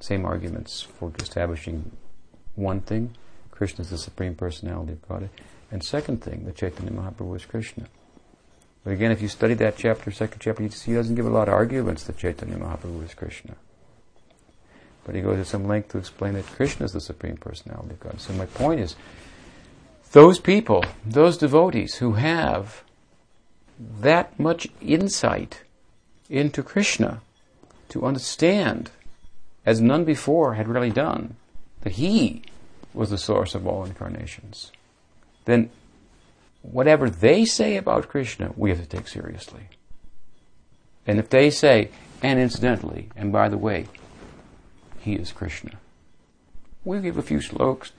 Same 0.00 0.24
arguments 0.24 0.82
for 0.82 1.12
establishing 1.20 1.90
one 2.54 2.80
thing, 2.80 3.14
Krishna 3.50 3.82
is 3.82 3.90
the 3.90 3.98
Supreme 3.98 4.34
Personality 4.34 4.92
of 4.92 5.06
Godhead, 5.06 5.30
and 5.70 5.84
second 5.84 6.22
thing, 6.22 6.44
the 6.44 6.52
Chaitanya 6.52 6.92
Mahaprabhu 6.92 7.36
is 7.36 7.44
Krishna. 7.44 7.88
But 8.88 8.94
again, 8.94 9.12
if 9.12 9.20
you 9.20 9.28
study 9.28 9.52
that 9.52 9.76
chapter, 9.76 10.10
second 10.10 10.40
chapter, 10.40 10.62
you 10.62 10.70
see 10.70 10.92
he 10.92 10.96
doesn't 10.96 11.14
give 11.14 11.26
a 11.26 11.28
lot 11.28 11.46
of 11.46 11.52
arguments 11.52 12.04
that 12.04 12.16
Chaitanya 12.16 12.56
Mahaprabhu 12.56 13.04
is 13.04 13.12
Krishna. 13.12 13.54
But 15.04 15.14
he 15.14 15.20
goes 15.20 15.36
to 15.36 15.44
some 15.44 15.68
length 15.68 15.90
to 15.90 15.98
explain 15.98 16.32
that 16.32 16.46
Krishna 16.46 16.86
is 16.86 16.92
the 16.94 17.00
Supreme 17.02 17.36
Personality 17.36 17.90
of 17.90 18.00
God. 18.00 18.18
So 18.18 18.32
my 18.32 18.46
point 18.46 18.80
is, 18.80 18.96
those 20.12 20.40
people, 20.40 20.86
those 21.04 21.36
devotees 21.36 21.96
who 21.96 22.14
have 22.14 22.82
that 24.00 24.40
much 24.40 24.68
insight 24.80 25.64
into 26.30 26.62
Krishna 26.62 27.20
to 27.90 28.06
understand, 28.06 28.90
as 29.66 29.82
none 29.82 30.06
before 30.06 30.54
had 30.54 30.66
really 30.66 30.88
done, 30.88 31.36
that 31.82 31.96
He 31.96 32.42
was 32.94 33.10
the 33.10 33.18
source 33.18 33.54
of 33.54 33.66
all 33.66 33.84
incarnations, 33.84 34.72
then 35.44 35.68
whatever 36.62 37.08
they 37.08 37.44
say 37.44 37.76
about 37.76 38.08
Krishna, 38.08 38.52
we 38.56 38.70
have 38.70 38.80
to 38.80 38.86
take 38.86 39.08
seriously. 39.08 39.68
And 41.06 41.18
if 41.18 41.30
they 41.30 41.50
say, 41.50 41.90
and 42.22 42.38
incidentally, 42.38 43.08
and 43.16 43.32
by 43.32 43.48
the 43.48 43.58
way, 43.58 43.86
He 45.00 45.14
is 45.14 45.32
Krishna, 45.32 45.78
we'll 46.84 47.00
give 47.00 47.16
a 47.16 47.22
few 47.22 47.38
slokas 47.38 47.92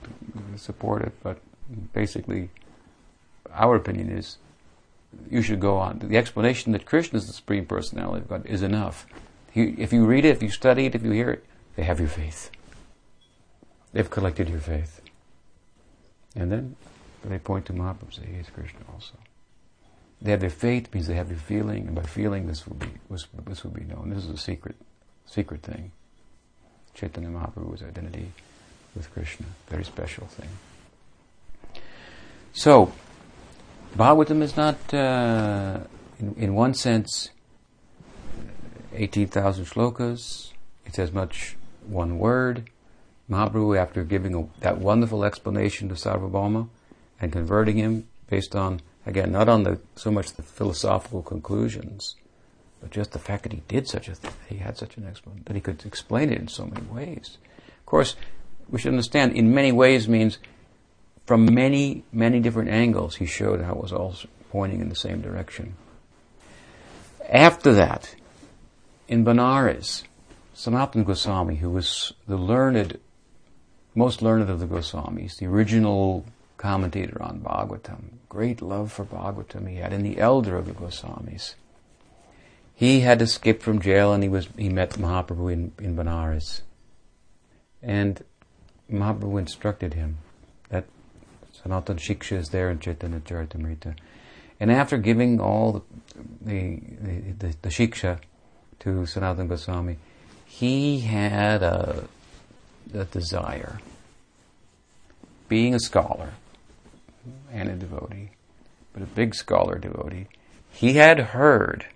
to 0.52 0.58
support 0.58 1.02
it, 1.02 1.12
but 1.22 1.38
basically, 1.92 2.50
our 3.52 3.76
opinion 3.76 4.10
is 4.10 4.36
you 5.28 5.42
should 5.42 5.60
go 5.60 5.76
on. 5.76 5.98
The 5.98 6.16
explanation 6.16 6.72
that 6.72 6.86
Krishna 6.86 7.18
is 7.18 7.26
the 7.26 7.32
Supreme 7.32 7.66
Personality 7.66 8.22
of 8.22 8.28
God 8.28 8.46
is 8.46 8.62
enough. 8.62 9.06
If 9.54 9.92
you 9.92 10.06
read 10.06 10.24
it, 10.24 10.36
if 10.36 10.42
you 10.42 10.50
study 10.50 10.86
it, 10.86 10.94
if 10.94 11.02
you 11.02 11.10
hear 11.10 11.30
it, 11.30 11.44
they 11.74 11.82
have 11.82 11.98
your 11.98 12.08
faith. 12.08 12.50
They've 13.92 14.08
collected 14.08 14.48
your 14.48 14.60
faith. 14.60 15.00
And 16.36 16.52
then 16.52 16.76
they 17.24 17.38
point 17.38 17.66
to 17.66 17.72
Mahaprabhu 17.72 18.14
say, 18.14 18.26
he 18.26 18.38
is 18.38 18.48
Krishna 18.50 18.80
also. 18.92 19.14
They 20.22 20.30
have 20.30 20.40
their 20.40 20.50
faith 20.50 20.92
means 20.92 21.06
they 21.06 21.14
have 21.14 21.28
their 21.28 21.38
feeling, 21.38 21.86
and 21.86 21.94
by 21.94 22.02
feeling 22.02 22.46
this 22.46 22.66
will 22.66 22.76
be 22.76 22.88
this 23.08 23.64
will 23.64 23.70
be 23.70 23.84
known. 23.84 24.10
This 24.10 24.24
is 24.24 24.30
a 24.30 24.36
secret 24.36 24.76
secret 25.26 25.62
thing. 25.62 25.92
Chaitanya 26.94 27.30
Mahaprabhu's 27.30 27.82
identity 27.82 28.32
with 28.94 29.10
Krishna, 29.12 29.46
very 29.68 29.84
special 29.84 30.26
thing. 30.26 30.48
So, 32.52 32.92
Bhagavatam 33.96 34.42
is 34.42 34.56
not, 34.56 34.92
uh, 34.92 35.80
in, 36.18 36.34
in, 36.34 36.54
one 36.54 36.74
sense, 36.74 37.30
18,000 38.94 39.64
shlokas. 39.64 40.52
It's 40.84 40.98
as 40.98 41.12
much 41.12 41.56
one 41.86 42.18
word. 42.18 42.68
Mahaprabhu, 43.30 43.78
after 43.78 44.02
giving 44.02 44.34
a, 44.34 44.48
that 44.60 44.78
wonderful 44.78 45.24
explanation 45.24 45.88
to 45.88 45.94
Sarvabhauma 45.94 46.68
and 47.20 47.32
converting 47.32 47.76
him 47.76 48.08
based 48.28 48.54
on, 48.56 48.80
again, 49.06 49.32
not 49.32 49.48
on 49.48 49.64
the, 49.64 49.80
so 49.96 50.10
much 50.10 50.32
the 50.32 50.42
philosophical 50.42 51.22
conclusions, 51.22 52.16
but 52.80 52.90
just 52.90 53.12
the 53.12 53.18
fact 53.18 53.42
that 53.42 53.52
he 53.52 53.62
did 53.68 53.86
such 53.86 54.08
a 54.08 54.14
thing, 54.14 54.32
he 54.48 54.56
had 54.56 54.78
such 54.78 54.96
an 54.96 55.06
explanation, 55.06 55.44
that 55.46 55.56
he 55.56 55.60
could 55.60 55.84
explain 55.84 56.32
it 56.32 56.38
in 56.38 56.48
so 56.48 56.64
many 56.64 56.86
ways. 56.86 57.36
Of 57.78 57.86
course, 57.86 58.16
we 58.68 58.78
should 58.78 58.92
understand, 58.92 59.36
in 59.36 59.54
many 59.54 59.72
ways 59.72 60.08
means 60.08 60.38
from 61.26 61.54
many, 61.54 62.04
many 62.12 62.40
different 62.40 62.70
angles, 62.70 63.16
he 63.16 63.26
showed 63.26 63.60
how 63.60 63.72
it 63.72 63.82
was 63.82 63.92
all 63.92 64.14
pointing 64.50 64.80
in 64.80 64.88
the 64.88 64.96
same 64.96 65.20
direction. 65.20 65.76
After 67.28 67.72
that, 67.74 68.14
in 69.06 69.24
Benares, 69.24 70.04
Sanatana 70.54 71.04
Goswami, 71.04 71.56
who 71.56 71.70
was 71.70 72.12
the 72.26 72.36
learned, 72.36 72.98
most 73.94 74.22
learned 74.22 74.48
of 74.48 74.58
the 74.58 74.66
Goswamis, 74.66 75.36
the 75.36 75.46
original 75.46 76.24
commentator 76.60 77.22
on 77.22 77.40
Bhagavatam, 77.40 78.18
great 78.28 78.60
love 78.60 78.92
for 78.92 79.06
Bhagavatam 79.06 79.66
he 79.66 79.76
had, 79.76 79.94
and 79.94 80.04
the 80.04 80.18
elder 80.18 80.58
of 80.58 80.66
the 80.66 80.72
Goswamis. 80.72 81.54
He 82.74 83.00
had 83.00 83.22
escaped 83.22 83.62
from 83.62 83.80
jail 83.80 84.12
and 84.12 84.22
he 84.22 84.28
was 84.28 84.48
he 84.58 84.68
met 84.68 84.90
Mahaprabhu 84.92 85.52
in, 85.52 85.72
in 85.78 85.96
Benares. 85.96 86.60
And 87.82 88.22
Mahaprabhu 88.92 89.38
instructed 89.38 89.94
him 89.94 90.18
that 90.68 90.84
Sanatan 91.62 91.96
Shiksha 91.96 92.36
is 92.36 92.50
there 92.50 92.70
in 92.70 92.78
Chaitanya 92.78 93.20
Charitamrita. 93.20 93.96
And 94.58 94.70
after 94.70 94.98
giving 94.98 95.40
all 95.40 95.72
the, 95.72 95.82
the, 96.42 97.32
the, 97.38 97.54
the 97.62 97.68
Shiksha 97.70 98.18
to 98.80 99.06
Sanatan 99.06 99.48
Goswami, 99.48 99.96
he 100.44 101.00
had 101.00 101.62
a, 101.62 102.04
a 102.92 103.04
desire, 103.06 103.80
being 105.48 105.74
a 105.74 105.80
scholar 105.80 106.32
and 107.52 107.68
a 107.68 107.74
devotee, 107.74 108.30
but 108.92 109.02
a 109.02 109.06
big 109.06 109.34
scholar 109.34 109.78
devotee, 109.78 110.26
he 110.70 110.94
had 110.94 111.18
heard 111.18 111.86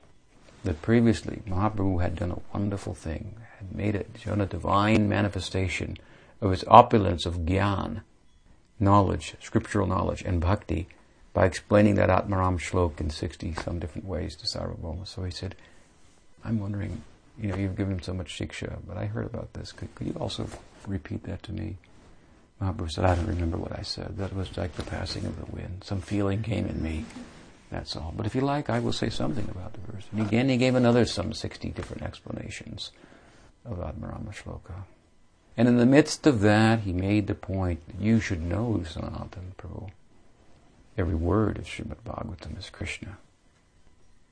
that 0.64 0.82
previously 0.82 1.42
Mahaprabhu 1.46 2.02
had 2.02 2.16
done 2.16 2.30
a 2.30 2.56
wonderful 2.56 2.94
thing, 2.94 3.36
had 3.58 3.74
made 3.74 3.94
it, 3.94 4.10
shown 4.18 4.40
a 4.40 4.46
divine 4.46 5.08
manifestation 5.08 5.96
of 6.40 6.50
his 6.50 6.64
opulence 6.68 7.26
of 7.26 7.40
gyan, 7.40 8.02
knowledge, 8.80 9.34
scriptural 9.40 9.86
knowledge, 9.86 10.22
and 10.22 10.40
bhakti 10.40 10.88
by 11.32 11.44
explaining 11.44 11.96
that 11.96 12.08
Atmaram 12.08 12.58
Shlok 12.58 13.00
in 13.00 13.10
60 13.10 13.54
some 13.54 13.78
different 13.78 14.06
ways 14.06 14.36
to 14.36 14.46
Sarvabhauma. 14.46 15.06
So 15.06 15.24
he 15.24 15.30
said, 15.30 15.54
I'm 16.44 16.60
wondering, 16.60 17.02
you 17.38 17.48
know, 17.48 17.56
you've 17.56 17.76
given 17.76 17.94
him 17.94 18.02
so 18.02 18.14
much 18.14 18.38
shiksha, 18.38 18.78
but 18.86 18.96
I 18.96 19.06
heard 19.06 19.26
about 19.26 19.52
this. 19.54 19.72
Could, 19.72 19.94
could 19.94 20.06
you 20.06 20.14
also 20.14 20.48
repeat 20.86 21.24
that 21.24 21.42
to 21.44 21.52
me? 21.52 21.76
Oh, 22.64 22.72
Mahaprabhu 22.72 22.90
said, 22.90 23.04
I 23.04 23.14
don't 23.14 23.26
remember 23.26 23.56
what 23.56 23.78
I 23.78 23.82
said. 23.82 24.16
That 24.16 24.34
was 24.34 24.56
like 24.56 24.74
the 24.74 24.82
passing 24.82 25.24
of 25.26 25.38
the 25.38 25.50
wind. 25.54 25.82
Some 25.84 26.00
feeling 26.00 26.42
came 26.42 26.66
in 26.66 26.82
me. 26.82 27.04
That's 27.70 27.96
all. 27.96 28.12
But 28.16 28.26
if 28.26 28.34
you 28.34 28.40
like, 28.40 28.70
I 28.70 28.78
will 28.78 28.92
say 28.92 29.10
something 29.10 29.48
about 29.50 29.74
the 29.74 29.92
verse. 29.92 30.04
And 30.12 30.20
again, 30.22 30.48
he 30.48 30.56
gave 30.56 30.74
another 30.74 31.04
some 31.04 31.32
60 31.32 31.70
different 31.70 32.02
explanations 32.02 32.92
of 33.64 33.78
Atmarama 33.78 34.32
Shloka. 34.32 34.84
And 35.56 35.68
in 35.68 35.76
the 35.76 35.86
midst 35.86 36.26
of 36.26 36.40
that, 36.40 36.80
he 36.80 36.92
made 36.92 37.26
the 37.26 37.34
point 37.34 37.86
that 37.86 38.00
you 38.00 38.20
should 38.20 38.42
know 38.42 38.82
Sanatana 38.84 39.54
Prabhu. 39.58 39.90
Every 40.96 41.14
word 41.14 41.58
of 41.58 41.64
Srimad 41.64 41.98
Bhagavatam 42.06 42.58
is 42.58 42.70
Krishna. 42.70 43.18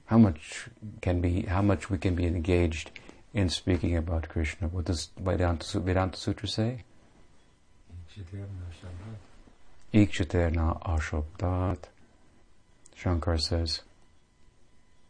How 0.07 0.19
much 0.19 0.69
can 1.01 1.21
be, 1.21 1.43
how 1.43 1.63
much 1.63 1.91
we 1.91 1.99
can 1.99 2.15
be 2.15 2.27
engaged 2.27 2.91
in 3.35 3.49
speaking 3.49 3.97
about 3.97 4.29
Krishna? 4.29 4.69
What 4.69 4.85
does 4.85 5.11
Vedanta 5.19 6.17
Sutra 6.17 6.49
say? 6.49 6.85
Ikshaterna 9.93 10.81
ashabdat. 10.83 11.79
Shankar 12.95 13.39
says, 13.39 13.83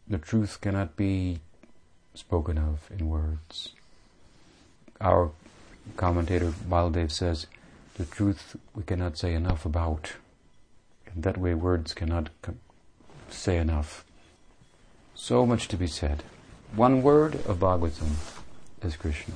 the 0.07 0.17
truth 0.17 0.59
cannot 0.61 0.95
be 0.95 1.39
spoken 2.13 2.57
of 2.57 2.89
in 2.91 3.07
words. 3.07 3.73
Our 4.99 5.31
commentator 5.95 6.51
Baldev 6.51 7.11
says, 7.11 7.47
the 7.95 8.05
truth 8.05 8.55
we 8.73 8.83
cannot 8.83 9.17
say 9.17 9.33
enough 9.33 9.65
about. 9.65 10.13
In 11.13 11.21
that 11.21 11.37
way, 11.37 11.53
words 11.53 11.93
cannot 11.93 12.29
say 13.29 13.57
enough. 13.57 14.03
So 15.13 15.45
much 15.45 15.67
to 15.67 15.77
be 15.77 15.87
said. 15.87 16.23
One 16.75 17.03
word 17.03 17.35
of 17.45 17.59
Bhagavatam 17.59 18.15
is 18.81 18.95
Krishna, 18.95 19.35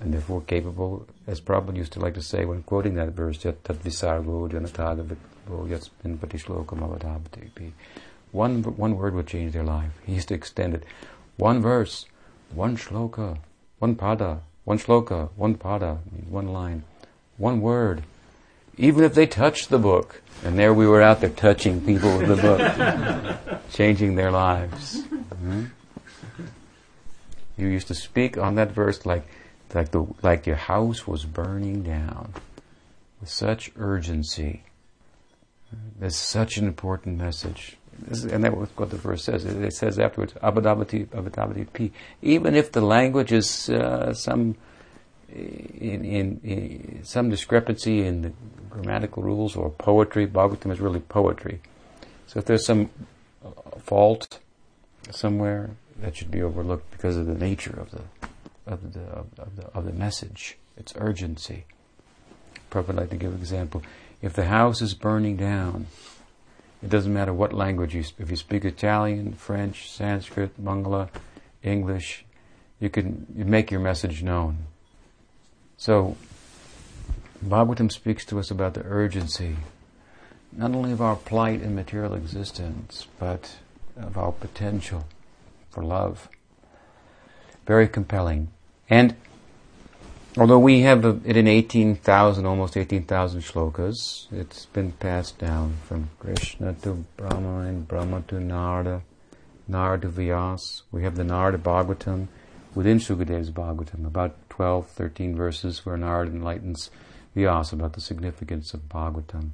and 0.00 0.12
therefore 0.12 0.42
capable, 0.42 1.06
as 1.26 1.40
Prabhupada 1.40 1.76
used 1.76 1.92
to 1.92 2.00
like 2.00 2.14
to 2.14 2.22
say 2.22 2.44
when 2.44 2.62
quoting 2.62 2.94
that 2.94 3.08
verse, 3.10 3.44
Yat 3.44 3.64
tat 3.64 3.82
visargo 3.82 4.48
janatagaviko 4.50 5.68
yatsmin 5.68 6.18
patishlokam 6.18 6.80
avadabhati. 6.80 7.72
One, 8.32 8.62
one 8.62 8.96
word 8.96 9.14
would 9.14 9.26
change 9.26 9.52
their 9.52 9.64
life. 9.64 9.92
He 10.04 10.14
used 10.14 10.28
to 10.28 10.34
extend 10.34 10.74
it. 10.74 10.84
One 11.36 11.62
verse, 11.62 12.06
one 12.52 12.76
shloka, 12.76 13.38
one 13.78 13.96
pada, 13.96 14.40
one 14.64 14.78
shloka, 14.78 15.30
one 15.36 15.56
pada, 15.56 15.98
one 16.28 16.48
line, 16.48 16.84
one 17.38 17.60
word. 17.60 18.02
Even 18.76 19.04
if 19.04 19.14
they 19.14 19.26
touched 19.26 19.70
the 19.70 19.78
book, 19.78 20.20
and 20.44 20.58
there 20.58 20.74
we 20.74 20.86
were 20.86 21.00
out 21.00 21.20
there 21.20 21.30
touching 21.30 21.80
people 21.80 22.18
with 22.18 22.28
the 22.28 22.36
book, 22.36 23.62
changing 23.72 24.16
their 24.16 24.30
lives. 24.30 25.02
Mm-hmm. 25.02 25.64
You 27.56 27.68
used 27.68 27.88
to 27.88 27.94
speak 27.94 28.36
on 28.36 28.56
that 28.56 28.72
verse 28.72 29.06
like, 29.06 29.26
like 29.76 29.90
the, 29.90 30.06
like 30.22 30.46
your 30.46 30.56
house 30.56 31.06
was 31.06 31.24
burning 31.24 31.82
down 31.82 32.32
with 33.20 33.28
such 33.28 33.70
urgency. 33.76 34.62
There's 35.98 36.16
such 36.16 36.56
an 36.56 36.66
important 36.66 37.18
message. 37.18 37.76
and 38.08 38.42
that's 38.42 38.54
what 38.54 38.90
the 38.90 38.96
verse 38.96 39.24
says. 39.24 39.44
It, 39.44 39.72
says 39.74 39.98
afterwards, 39.98 40.32
abadabati, 40.42 41.06
abadabati 41.08 41.66
pi. 41.72 41.90
Even 42.22 42.54
if 42.54 42.72
the 42.72 42.80
language 42.80 43.32
is 43.32 43.68
uh, 43.68 44.14
some 44.14 44.56
in, 45.28 46.04
in, 46.04 46.40
in, 46.42 47.00
some 47.04 47.28
discrepancy 47.28 48.06
in 48.06 48.22
the 48.22 48.32
grammatical 48.70 49.22
rules 49.22 49.56
or 49.56 49.70
poetry, 49.70 50.26
Bhagavatam 50.26 50.72
is 50.72 50.80
really 50.80 51.00
poetry. 51.00 51.60
So 52.28 52.38
if 52.38 52.46
there's 52.46 52.64
some 52.64 52.88
fault 53.78 54.38
somewhere 55.10 55.70
that 55.98 56.16
should 56.16 56.30
be 56.30 56.42
overlooked 56.42 56.90
because 56.92 57.16
of 57.16 57.26
the 57.26 57.34
nature 57.34 57.78
of 57.78 57.90
the 57.90 58.02
of 58.66 58.92
the 58.92 59.00
of 59.00 59.56
the, 59.56 59.66
of 59.68 59.84
the 59.84 59.92
message, 59.92 60.58
its 60.76 60.92
urgency. 60.96 61.64
Prabhupada 62.70 62.96
like 62.96 63.10
to 63.10 63.16
give 63.16 63.32
an 63.32 63.38
example. 63.38 63.82
If 64.20 64.32
the 64.32 64.46
house 64.46 64.82
is 64.82 64.94
burning 64.94 65.36
down, 65.36 65.86
it 66.82 66.90
doesn't 66.90 67.12
matter 67.12 67.32
what 67.32 67.52
language 67.52 67.94
you 67.94 68.02
speak. 68.02 68.24
If 68.24 68.30
you 68.30 68.36
speak 68.36 68.64
Italian, 68.64 69.34
French, 69.34 69.90
Sanskrit, 69.90 70.62
Bangla, 70.62 71.08
English, 71.62 72.24
you 72.80 72.90
can 72.90 73.26
you 73.34 73.44
make 73.44 73.70
your 73.70 73.80
message 73.80 74.22
known. 74.22 74.66
So, 75.76 76.16
Bhagavatam 77.44 77.92
speaks 77.92 78.24
to 78.26 78.38
us 78.38 78.50
about 78.50 78.74
the 78.74 78.82
urgency, 78.84 79.56
not 80.52 80.72
only 80.72 80.92
of 80.92 81.02
our 81.02 81.16
plight 81.16 81.60
in 81.60 81.74
material 81.74 82.14
existence, 82.14 83.06
but 83.18 83.56
of 83.96 84.16
our 84.16 84.32
potential 84.32 85.06
for 85.70 85.84
love. 85.84 86.28
Very 87.66 87.88
compelling. 87.88 88.48
And 88.88 89.16
although 90.36 90.58
we 90.58 90.82
have 90.82 91.04
it 91.04 91.36
in 91.36 91.48
18,000, 91.48 92.46
almost 92.46 92.76
18,000 92.76 93.40
shlokas, 93.40 94.26
it's 94.32 94.66
been 94.66 94.92
passed 94.92 95.38
down 95.38 95.76
from 95.84 96.10
Krishna 96.20 96.74
to 96.82 97.04
Brahma 97.16 97.60
and 97.60 97.86
Brahma 97.86 98.22
to 98.28 98.40
Narada, 98.40 99.02
Narada 99.66 100.08
to 100.08 100.12
Vyas. 100.12 100.82
We 100.92 101.02
have 101.02 101.16
the 101.16 101.24
Narada 101.24 101.58
Bhagavatam 101.58 102.28
within 102.74 102.98
Shukadev's 102.98 103.50
Bhagavatam, 103.50 104.06
about 104.06 104.36
12, 104.50 104.86
13 104.88 105.34
verses 105.34 105.84
where 105.84 105.96
Narada 105.96 106.30
enlightens 106.30 106.90
Vyas 107.34 107.72
about 107.72 107.94
the 107.94 108.00
significance 108.00 108.72
of 108.72 108.88
Bhagavatam. 108.88 109.50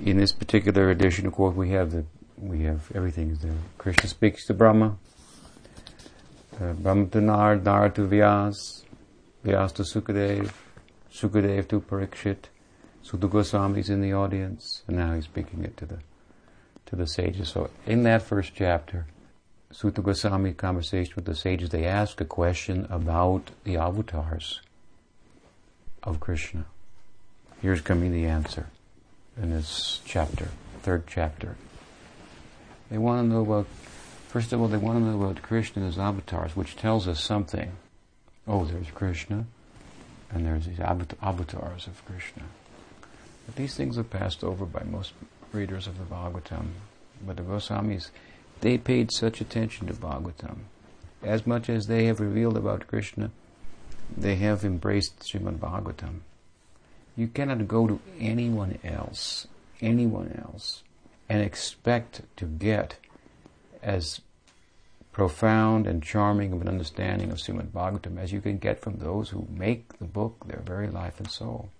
In 0.00 0.16
this 0.16 0.32
particular 0.32 0.90
edition, 0.90 1.26
of 1.26 1.34
course, 1.34 1.54
we 1.54 1.70
have 1.70 1.90
the 1.90 2.06
we 2.38 2.62
have 2.64 2.90
everything 2.94 3.36
there. 3.40 3.52
Krishna 3.78 4.08
speaks 4.08 4.46
to 4.46 4.54
Brahma, 4.54 4.96
uh, 6.60 6.72
Brahma 6.72 7.06
to 7.06 7.20
Nard, 7.20 7.64
Nard 7.64 7.94
to 7.96 8.02
Vyas, 8.02 8.84
Vyas 9.44 9.72
to 9.74 9.82
Sukadev, 9.82 10.50
Sukadev 11.12 11.68
to 11.68 11.80
Parikshit, 11.80 12.48
Suta 13.02 13.28
Goswami 13.28 13.80
is 13.80 13.90
in 13.90 14.00
the 14.00 14.12
audience, 14.12 14.82
and 14.88 14.96
now 14.96 15.14
he's 15.14 15.24
speaking 15.24 15.62
it 15.64 15.76
to 15.76 15.86
the 15.86 15.98
to 16.86 16.96
the 16.96 17.06
sages. 17.06 17.48
So 17.50 17.70
in 17.86 18.02
that 18.04 18.22
first 18.22 18.52
chapter, 18.54 19.06
Suta 19.70 20.00
Goswami 20.00 20.52
conversation 20.52 21.12
with 21.16 21.24
the 21.24 21.34
sages, 21.34 21.70
they 21.70 21.84
ask 21.84 22.20
a 22.20 22.24
question 22.24 22.86
about 22.90 23.50
the 23.64 23.76
avatars 23.76 24.60
of 26.02 26.20
Krishna. 26.20 26.66
Here's 27.60 27.80
coming 27.80 28.12
the 28.12 28.26
answer 28.26 28.68
in 29.40 29.50
this 29.50 30.00
chapter, 30.04 30.48
third 30.82 31.04
chapter. 31.06 31.56
They 32.90 32.98
want 32.98 33.24
to 33.24 33.34
know 33.34 33.42
about, 33.42 33.66
first 34.28 34.52
of 34.52 34.60
all, 34.60 34.68
they 34.68 34.76
want 34.76 34.98
to 34.98 35.04
know 35.04 35.22
about 35.22 35.42
Krishna 35.42 35.82
and 35.82 35.92
his 35.92 35.98
avatars, 35.98 36.56
which 36.56 36.76
tells 36.76 37.08
us 37.08 37.22
something. 37.22 37.72
Oh, 38.46 38.64
there's 38.64 38.90
Krishna, 38.90 39.46
and 40.30 40.46
there's 40.46 40.66
these 40.66 40.80
avatars 40.80 41.86
of 41.86 42.04
Krishna. 42.04 42.44
But 43.46 43.56
these 43.56 43.74
things 43.74 43.96
are 43.96 44.04
passed 44.04 44.44
over 44.44 44.64
by 44.64 44.82
most 44.84 45.12
readers 45.52 45.86
of 45.86 45.98
the 45.98 46.04
Bhagavatam. 46.04 46.68
But 47.24 47.36
the 47.36 47.42
Goswamis, 47.42 48.10
they 48.60 48.78
paid 48.78 49.12
such 49.12 49.40
attention 49.40 49.86
to 49.86 49.94
Bhagavatam. 49.94 50.58
As 51.22 51.46
much 51.46 51.68
as 51.68 51.86
they 51.86 52.04
have 52.04 52.20
revealed 52.20 52.56
about 52.56 52.86
Krishna, 52.86 53.30
they 54.16 54.36
have 54.36 54.64
embraced 54.64 55.20
Srimad 55.20 55.58
Bhagavatam. 55.58 56.20
You 57.16 57.28
cannot 57.28 57.66
go 57.66 57.86
to 57.86 58.00
anyone 58.20 58.78
else, 58.84 59.46
anyone 59.80 60.40
else, 60.44 60.82
and 61.28 61.40
expect 61.40 62.22
to 62.36 62.44
get 62.44 62.96
as 63.86 64.20
profound 65.12 65.86
and 65.86 66.02
charming 66.02 66.52
of 66.52 66.60
an 66.60 66.68
understanding 66.68 67.30
of 67.30 67.38
Srimad 67.38 67.68
Bhagavatam 67.68 68.18
as 68.18 68.32
you 68.32 68.42
can 68.42 68.58
get 68.58 68.80
from 68.80 68.98
those 68.98 69.30
who 69.30 69.46
make 69.48 69.98
the 69.98 70.04
book 70.04 70.44
their 70.46 70.60
very 70.60 70.88
life 70.88 71.18
and 71.18 71.30
soul. 71.30 71.70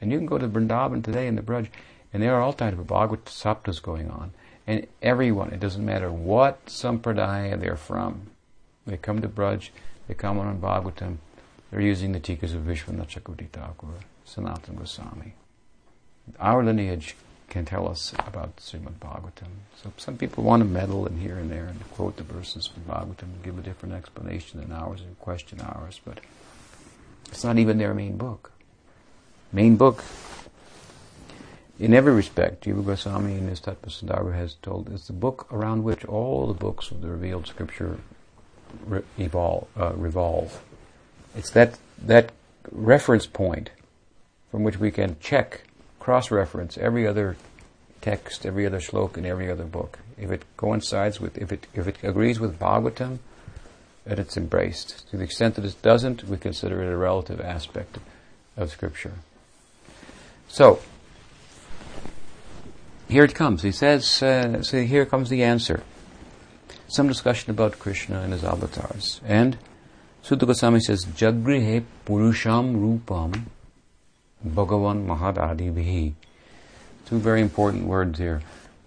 And 0.00 0.10
you 0.10 0.18
can 0.18 0.26
go 0.26 0.38
to 0.38 0.48
Vrindavan 0.48 1.04
today 1.04 1.28
in 1.28 1.36
the 1.36 1.42
Braj, 1.42 1.68
and 2.12 2.22
there 2.22 2.34
are 2.34 2.40
all 2.40 2.52
types 2.52 2.78
of 2.78 2.86
Bhagavad 2.86 3.26
saptas 3.26 3.80
going 3.80 4.10
on. 4.10 4.32
And 4.66 4.86
everyone, 5.02 5.52
it 5.52 5.60
doesn't 5.60 5.84
matter 5.84 6.10
what 6.10 6.66
sampradaya 6.66 7.60
they're 7.60 7.76
from, 7.76 8.30
they 8.86 8.96
come 8.96 9.20
to 9.20 9.28
Braj, 9.28 9.68
they 10.08 10.14
come 10.14 10.38
on 10.38 10.60
Bhagavatam, 10.60 11.18
they're 11.70 11.80
using 11.80 12.12
the 12.12 12.20
tikas 12.20 12.54
of 12.54 12.62
Vishwanath 12.62 13.08
Chakravarti 13.08 13.48
Thakur, 13.50 13.88
Sanatana 14.26 14.78
Goswami. 14.78 15.34
Our 16.40 16.64
lineage 16.64 17.14
can 17.54 17.64
tell 17.64 17.88
us 17.88 18.12
about 18.26 18.56
Srimad 18.56 18.98
Bhagavatam. 18.98 19.46
So 19.80 19.92
some 19.96 20.18
people 20.18 20.42
want 20.42 20.62
to 20.62 20.68
meddle 20.68 21.06
in 21.06 21.20
here 21.20 21.36
and 21.36 21.48
there 21.48 21.66
and 21.66 21.88
quote 21.92 22.16
the 22.16 22.24
verses 22.24 22.66
from 22.66 22.82
Bhagavatam 22.82 23.22
and 23.22 23.44
give 23.44 23.56
a 23.56 23.62
different 23.62 23.94
explanation 23.94 24.58
than 24.60 24.72
ours 24.72 25.00
and 25.02 25.16
question 25.20 25.60
ours, 25.60 26.00
but 26.04 26.18
it's 27.28 27.44
not 27.44 27.56
even 27.58 27.78
their 27.78 27.94
main 27.94 28.16
book. 28.16 28.50
Main 29.52 29.76
book, 29.76 30.02
in 31.78 31.94
every 31.94 32.12
respect, 32.12 32.64
Jiva 32.64 32.84
Goswami 32.84 33.34
in 33.34 33.46
his 33.46 33.60
Tattva 33.60 34.34
has 34.34 34.54
told, 34.54 34.92
is 34.92 35.06
the 35.06 35.12
book 35.12 35.46
around 35.52 35.84
which 35.84 36.04
all 36.06 36.48
the 36.48 36.54
books 36.54 36.90
of 36.90 37.02
the 37.02 37.08
revealed 37.08 37.46
scripture 37.46 38.00
re- 38.84 39.02
evolve, 39.16 39.68
uh, 39.78 39.92
revolve. 39.94 40.60
It's 41.36 41.50
that, 41.50 41.78
that 42.02 42.32
reference 42.72 43.26
point 43.26 43.70
from 44.50 44.64
which 44.64 44.80
we 44.80 44.90
can 44.90 45.16
check 45.20 45.62
cross-reference 46.04 46.76
every 46.76 47.06
other 47.06 47.34
text, 48.02 48.44
every 48.44 48.66
other 48.66 48.78
slok 48.78 49.16
in 49.16 49.24
every 49.24 49.50
other 49.50 49.64
book. 49.64 50.00
If 50.18 50.30
it 50.30 50.42
coincides 50.58 51.18
with, 51.18 51.38
if 51.38 51.50
it, 51.50 51.66
if 51.72 51.88
it 51.88 51.96
agrees 52.02 52.38
with 52.38 52.58
Bhagavatam, 52.58 53.20
then 54.04 54.18
it's 54.18 54.36
embraced. 54.36 55.08
To 55.08 55.16
the 55.16 55.24
extent 55.24 55.54
that 55.54 55.64
it 55.64 55.80
doesn't, 55.80 56.24
we 56.24 56.36
consider 56.36 56.82
it 56.82 56.92
a 56.92 56.96
relative 56.96 57.40
aspect 57.40 57.96
of 58.54 58.70
Scripture. 58.70 59.14
So, 60.46 60.80
here 63.08 63.24
it 63.24 63.34
comes. 63.34 63.62
He 63.62 63.72
says, 63.72 64.22
uh, 64.22 64.62
so 64.62 64.82
here 64.82 65.06
comes 65.06 65.30
the 65.30 65.42
answer. 65.42 65.82
Some 66.86 67.08
discussion 67.08 67.50
about 67.50 67.78
Krishna 67.78 68.20
and 68.20 68.34
his 68.34 68.44
avatars. 68.44 69.22
And 69.24 69.56
Suta 70.20 70.44
Goswami 70.44 70.80
says, 70.80 71.06
Jagrihe 71.06 71.82
Purusham 72.04 72.76
Rupam 72.76 73.46
Bhagavan 74.46 75.06
Mahadadivihi. 75.06 76.14
Two 77.06 77.18
very 77.18 77.40
important 77.40 77.86
words 77.86 78.18
here. 78.18 78.42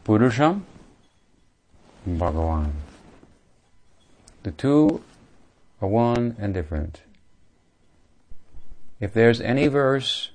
Purusham, 0.05 0.61
Bhagavan. 2.07 2.71
The 4.43 4.51
two 4.51 5.03
are 5.81 5.87
one 5.87 6.35
and 6.39 6.53
different. 6.53 7.01
If 8.99 9.13
there's 9.13 9.41
any 9.41 9.67
verse 9.67 10.31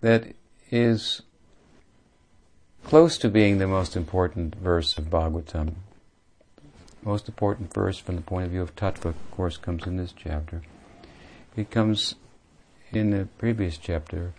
that 0.00 0.34
is 0.70 1.22
close 2.84 3.18
to 3.18 3.28
being 3.28 3.58
the 3.58 3.66
most 3.66 3.96
important 3.96 4.54
verse 4.54 4.98
of 4.98 5.04
Bhagavatam, 5.06 5.74
most 7.02 7.28
important 7.28 7.72
verse 7.72 7.98
from 7.98 8.16
the 8.16 8.22
point 8.22 8.46
of 8.46 8.50
view 8.50 8.62
of 8.62 8.74
Tattva, 8.76 9.06
of 9.06 9.30
course, 9.30 9.56
comes 9.56 9.86
in 9.86 9.96
this 9.96 10.12
chapter. 10.16 10.62
It 11.56 11.70
comes 11.70 12.14
in 12.92 13.10
the 13.10 13.28
previous 13.38 13.78
chapter 13.78 14.32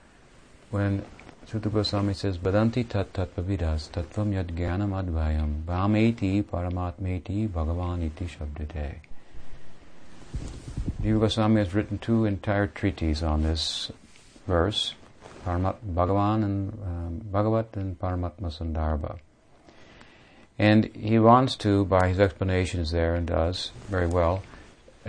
when 0.72 1.06
Suta 1.46 1.70
Goswami 1.70 2.14
says, 2.14 2.38
Badanti 2.38 2.88
tat 2.88 3.14
tatpavidas 3.14 3.90
tattvam 3.90 4.34
yad 4.34 4.54
jnanam 4.54 4.92
advayam 4.92 5.64
bhameti 5.64 6.44
paramatmeti 6.44 7.50
bhagavan 7.50 8.04
iti 8.06 8.26
shabdate. 8.26 8.96
Jiva 11.02 11.20
Goswami 11.22 11.62
has 11.62 11.74
written 11.74 11.98
two 11.98 12.26
entire 12.26 12.68
treatises 12.68 13.24
on 13.24 13.42
this 13.44 13.92
verse, 14.46 14.94
Paramat, 15.46 15.78
Bhagavan 15.86 16.44
and 16.44 16.74
um, 16.84 17.22
Bhagavat 17.24 17.76
and 17.76 17.98
Paramatma 17.98 18.52
Sandarbha. 18.52 19.18
And 20.58 20.86
he 20.94 21.18
wants 21.20 21.56
to, 21.58 21.86
by 21.86 22.10
his 22.10 22.20
explanations 22.20 22.92
there, 22.92 23.16
and 23.16 23.26
does 23.26 23.72
very 23.88 24.08
well, 24.08 24.44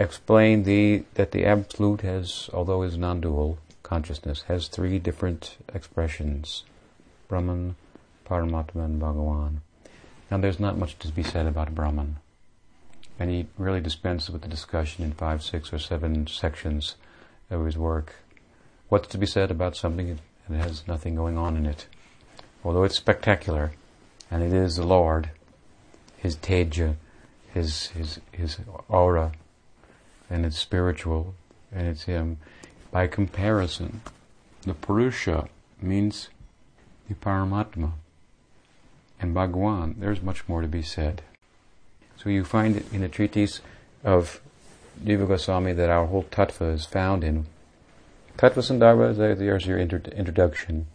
explain 0.01 0.63
the 0.63 1.05
that 1.15 1.33
the 1.33 1.45
absolute 1.45 2.01
has, 2.01 2.49
although 2.53 2.83
is 2.83 2.97
non-dual 2.97 3.59
consciousness, 3.83 4.43
has 4.49 4.67
three 4.67 4.99
different 4.99 5.59
expressions: 5.75 6.65
Brahman, 7.29 7.77
Paramatma, 8.27 8.85
and 8.85 9.01
Bhagavan. 9.01 9.61
Now, 10.31 10.39
there's 10.39 10.61
not 10.61 10.79
much 10.79 10.99
to 11.01 11.09
be 11.09 11.23
said 11.23 11.47
about 11.47 11.75
Brahman, 11.75 12.17
and 13.19 13.31
he 13.31 13.47
really 13.59 13.81
dispenses 13.81 14.31
with 14.31 14.43
the 14.43 14.49
discussion 14.49 15.05
in 15.05 15.13
five, 15.13 15.43
six, 15.43 15.73
or 15.73 15.79
seven 15.79 16.27
sections 16.27 16.97
of 17.51 17.65
his 17.67 17.77
work. 17.77 18.15
What's 18.89 19.09
to 19.09 19.19
be 19.19 19.27
said 19.27 19.51
about 19.51 19.77
something 19.77 20.19
that 20.49 20.57
has 20.57 20.87
nothing 20.89 21.15
going 21.15 21.37
on 21.37 21.57
in 21.57 21.67
it? 21.67 21.87
Although 22.65 22.85
it's 22.85 22.97
spectacular, 22.97 23.73
and 24.31 24.43
it 24.43 24.53
is 24.53 24.77
the 24.77 24.87
Lord, 24.87 25.31
His 26.17 26.37
Teja, 26.37 26.97
His 27.53 27.89
His 27.89 28.21
His 28.33 28.59
aura, 28.89 29.33
and 30.31 30.47
it's 30.47 30.59
spiritual, 30.59 31.35
and 31.73 31.89
it's 31.89 32.05
Him. 32.05 32.39
By 32.91 33.07
comparison, 33.09 34.01
the 34.63 34.75
Purusha 34.75 35.49
means 35.83 36.31
the 37.09 37.15
Paramatma. 37.15 37.93
and 39.21 39.35
Bhagwan, 39.35 39.97
there's 39.99 40.23
much 40.23 40.49
more 40.49 40.63
to 40.63 40.69
be 40.69 40.83
said. 40.83 41.23
So 42.17 42.31
you 42.31 42.45
find 42.45 42.77
it 42.77 42.91
in 42.93 43.03
the 43.03 43.09
treatise 43.09 43.61
of 44.03 44.41
Jiva 45.05 45.29
Goswami 45.29 45.73
that 45.75 45.91
our 45.91 46.07
whole 46.07 46.25
tattva 46.25 46.73
is 46.75 46.87
found 46.87 47.25
in 47.25 47.47
Tattva 48.37 48.63
Sandarbha, 48.63 49.37
there's 49.37 49.67
your 49.67 49.79
introduction, 49.79 50.87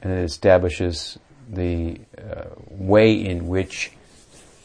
and 0.00 0.12
it 0.12 0.22
establishes 0.22 1.18
the 1.48 1.98
uh, 2.16 2.44
way 2.68 3.12
in 3.12 3.48
which 3.48 3.90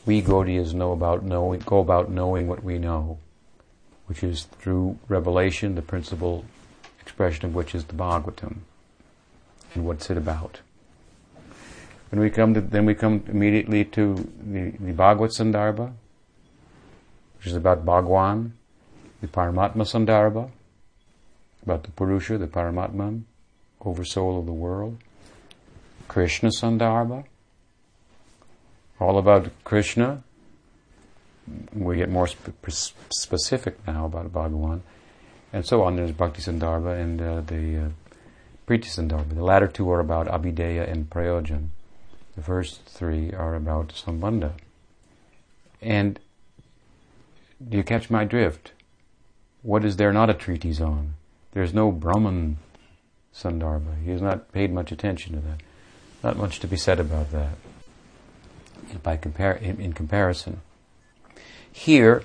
we 0.06 0.22
Gaudiyas 0.22 0.76
know 0.76 0.92
about 0.92 1.24
knowing, 1.24 1.62
go 1.62 1.80
about 1.80 2.12
knowing 2.12 2.48
what 2.48 2.64
we 2.64 2.78
know, 2.78 3.18
which 4.08 4.24
is 4.24 4.44
through 4.60 4.98
revelation, 5.08 5.76
the 5.76 5.82
principal 5.82 6.46
expression 7.02 7.46
of 7.46 7.56
which 7.56 7.74
is 7.74 7.86
the 7.86 7.94
Bhagavatam, 7.94 8.58
and 9.74 9.86
what's 9.86 10.10
it 10.10 10.18
about. 10.18 10.62
When 12.10 12.20
we 12.22 12.30
come 12.30 12.54
to, 12.54 12.62
then 12.62 12.86
we 12.86 12.96
come 12.96 13.24
immediately 13.28 13.84
to 13.86 14.15
the, 14.41 14.72
the 14.80 14.94
Bhagavad 14.94 15.32
Sandarbha, 15.32 15.94
which 17.38 17.48
is 17.48 17.56
about 17.56 17.86
Bhagwan, 17.86 18.54
the 19.22 19.28
Paramatma 19.28 19.84
Sandarbha, 19.84 20.50
about 21.63 21.84
the 21.84 21.91
Purusha, 21.91 22.38
the 22.38 22.48
Paramatman, 22.48 23.24
oversoul 23.82 24.39
of 24.39 24.46
the 24.46 24.54
world. 24.54 24.98
Krishna 26.08 26.50
Sandarbha, 26.50 27.26
all 29.00 29.18
about 29.18 29.50
Krishna. 29.63 30.24
We 31.74 31.98
get 31.98 32.10
more 32.10 32.28
sp- 32.28 32.56
specific 33.12 33.86
now 33.86 34.06
about 34.06 34.34
Bhagavan, 34.34 34.82
and 35.54 35.66
so 35.66 35.84
on. 35.84 35.96
There's 35.96 36.12
Bhakti 36.12 36.42
Sandarbha 36.42 37.00
and 37.00 37.22
uh, 37.22 37.42
the 37.42 37.78
uh, 37.78 37.90
Priti 38.68 38.88
Sandarbha. 38.88 39.36
The 39.36 39.44
latter 39.44 39.68
two 39.68 39.90
are 39.92 40.00
about 40.00 40.28
Abhideya 40.28 40.90
and 40.90 41.10
Prayojan. 41.10 41.68
The 42.36 42.42
first 42.42 42.86
three 42.86 43.32
are 43.32 43.56
about 43.56 43.90
Sambandha. 43.90 44.54
And 45.82 46.20
do 47.68 47.78
you 47.78 47.84
catch 47.84 48.10
my 48.10 48.26
drift? 48.26 48.72
What 49.62 49.86
is 49.86 49.98
there 49.98 50.12
not 50.12 50.30
a 50.30 50.34
treatise 50.34 50.82
on? 50.82 51.14
There's 51.52 51.74
no 51.74 51.92
Brahman 51.92 52.58
Sandarbha. 53.34 54.04
He 54.04 54.12
has 54.12 54.22
not 54.22 54.52
paid 54.52 54.74
much 54.74 54.92
attention 54.92 55.34
to 55.34 55.42
that. 55.42 55.62
Not 56.24 56.38
much 56.38 56.60
to 56.60 56.68
be 56.68 56.78
said 56.78 57.00
about 57.00 57.32
that 57.32 57.56
by 59.04 59.18
compar- 59.18 59.62
in, 59.62 59.80
in 59.80 59.94
comparison. 59.94 60.62
Here, 61.76 62.24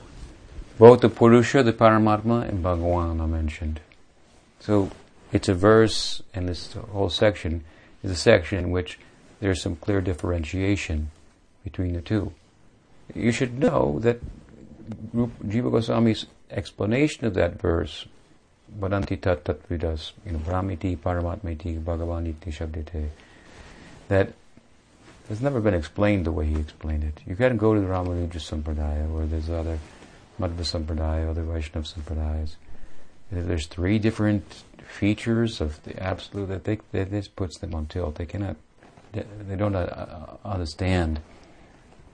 both 0.78 1.00
the 1.00 1.08
Purusha, 1.08 1.64
the 1.64 1.72
Paramatma, 1.72 2.48
and 2.48 2.64
Bhagavan 2.64 3.20
are 3.20 3.26
mentioned. 3.26 3.80
So 4.60 4.92
it's 5.32 5.48
a 5.48 5.54
verse, 5.54 6.22
and 6.32 6.48
this 6.48 6.72
whole 6.72 7.10
section 7.10 7.64
is 8.04 8.12
a 8.12 8.16
section 8.16 8.58
in 8.58 8.70
which 8.70 8.98
there's 9.40 9.60
some 9.60 9.74
clear 9.74 10.00
differentiation 10.00 11.10
between 11.64 11.94
the 11.94 12.00
two. 12.00 12.32
You 13.12 13.32
should 13.32 13.58
know 13.58 13.98
that 13.98 14.20
Jiva 15.12 15.70
Goswami's 15.70 16.26
explanation 16.48 17.26
of 17.26 17.34
that 17.34 17.60
verse, 17.60 18.06
Vadanti 18.78 19.20
tat 19.20 19.42
tatvidas, 19.44 20.12
you 20.24 20.30
know, 20.32 20.38
Brahmiti 20.38 20.96
Paramatmiti 20.96 21.82
Bhagavaniti 21.82 22.52
Shabdite, 22.54 23.08
that 24.06 24.32
has 25.30 25.40
never 25.40 25.60
been 25.60 25.74
explained 25.74 26.26
the 26.26 26.32
way 26.32 26.46
he 26.46 26.56
explained 26.56 27.04
it. 27.04 27.20
You 27.24 27.36
can 27.36 27.56
go 27.56 27.72
to 27.72 27.80
the 27.80 27.86
Ramanuja 27.86 28.32
Sampradaya, 28.32 29.08
or 29.14 29.26
there's 29.26 29.48
other 29.48 29.78
Madhva 30.40 30.64
Sampradaya, 30.64 31.30
other 31.30 31.44
Vaishnava 31.44 31.86
Sampradayas. 31.86 32.56
There's 33.30 33.66
three 33.66 34.00
different 34.00 34.64
features 34.84 35.60
of 35.60 35.80
the 35.84 36.02
absolute 36.02 36.48
that 36.48 36.64
they, 36.64 36.80
that 36.90 37.12
this 37.12 37.28
puts 37.28 37.58
them 37.58 37.76
on 37.76 37.86
tilt. 37.86 38.16
They 38.16 38.26
cannot 38.26 38.56
they 39.12 39.56
don't 39.56 39.74
uh, 39.74 40.36
understand 40.44 41.20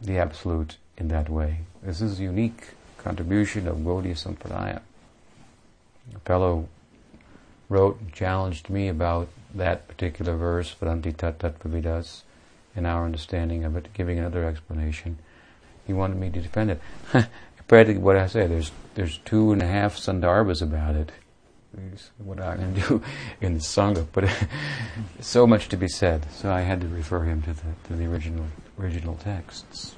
the 0.00 0.18
absolute 0.18 0.76
in 0.96 1.08
that 1.08 1.28
way. 1.28 1.60
This 1.82 2.00
is 2.00 2.20
a 2.20 2.22
unique 2.22 2.68
contribution 2.98 3.66
of 3.66 3.78
Gaudiya 3.78 4.14
Sampradaya. 4.14 4.80
A 6.14 6.18
fellow 6.20 6.68
wrote 7.68 8.00
and 8.00 8.12
challenged 8.12 8.70
me 8.70 8.88
about 8.88 9.28
that 9.54 9.88
particular 9.88 10.36
verse, 10.36 10.74
Vadanti 10.74 11.16
Tat 11.16 11.38
Tat 11.38 11.58
Vidas, 11.60 12.22
and 12.76 12.86
our 12.86 13.04
understanding 13.04 13.64
of 13.64 13.76
it, 13.76 13.92
giving 13.94 14.18
another 14.18 14.44
explanation. 14.44 15.18
He 15.86 15.92
wanted 15.92 16.18
me 16.18 16.30
to 16.30 16.40
defend 16.40 16.70
it. 16.70 16.80
Practically 17.68 18.02
what 18.02 18.16
I 18.16 18.28
say, 18.28 18.46
there's 18.46 18.70
there's 18.94 19.18
two 19.18 19.50
and 19.52 19.60
a 19.60 19.66
half 19.66 19.96
sandarbhas 19.96 20.62
about 20.62 20.94
it 20.94 21.10
what 22.18 22.38
going 22.38 22.74
to 22.80 22.80
do 22.80 23.02
in 23.40 23.54
the 23.54 23.60
Sangha, 23.60 24.06
but 24.12 24.28
so 25.20 25.46
much 25.46 25.68
to 25.68 25.76
be 25.76 25.88
said. 25.88 26.26
So 26.32 26.50
I 26.50 26.60
had 26.60 26.80
to 26.80 26.88
refer 26.88 27.24
him 27.24 27.42
to 27.42 27.52
the, 27.52 27.62
to 27.88 27.94
the 27.94 28.06
original 28.06 28.46
original 28.78 29.14
texts. 29.16 29.96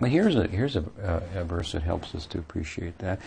But 0.00 0.10
here's 0.10 0.36
a 0.36 0.46
here's 0.48 0.76
a, 0.76 0.84
a, 1.02 1.40
a, 1.40 1.44
verse 1.44 1.72
that 1.72 1.82
helps 1.82 2.14
us 2.14 2.26
to 2.26 2.38
appreciate 2.38 2.98
that. 2.98 3.20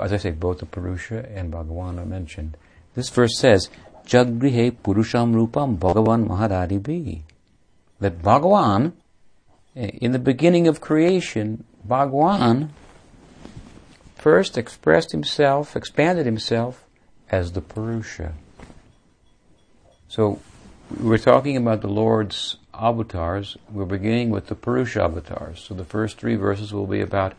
As 0.00 0.12
I 0.12 0.16
say, 0.16 0.30
both 0.30 0.58
the 0.58 0.66
Purusha 0.66 1.28
and 1.34 1.52
Bhagavan 1.52 1.98
are 2.00 2.06
mentioned. 2.06 2.56
This 2.94 3.08
verse 3.08 3.36
says, 3.36 3.68
"Jagrihe 4.06 4.72
Purusham 4.84 5.34
Rupam 5.34 5.78
Bhagavan 5.78 6.28
Mahadadibi." 6.28 7.22
That 8.02 8.20
Bhagavan, 8.20 8.94
eh, 9.76 9.90
in 10.00 10.10
the 10.10 10.18
beginning 10.18 10.66
of 10.66 10.80
creation, 10.80 11.62
Bhagavan 11.86 12.70
first 14.16 14.58
expressed 14.58 15.12
himself, 15.12 15.76
expanded 15.76 16.26
himself 16.26 16.84
as 17.30 17.52
the 17.52 17.60
Purusha. 17.60 18.32
So 20.08 20.40
we're 21.00 21.16
talking 21.16 21.56
about 21.56 21.80
the 21.80 21.88
Lord's 21.88 22.56
avatars. 22.74 23.56
We're 23.70 23.84
beginning 23.84 24.30
with 24.30 24.48
the 24.48 24.56
Purusha 24.56 25.04
avatars. 25.04 25.60
So 25.60 25.72
the 25.72 25.84
first 25.84 26.18
three 26.18 26.34
verses 26.34 26.74
will 26.74 26.88
be 26.88 27.02
about 27.02 27.34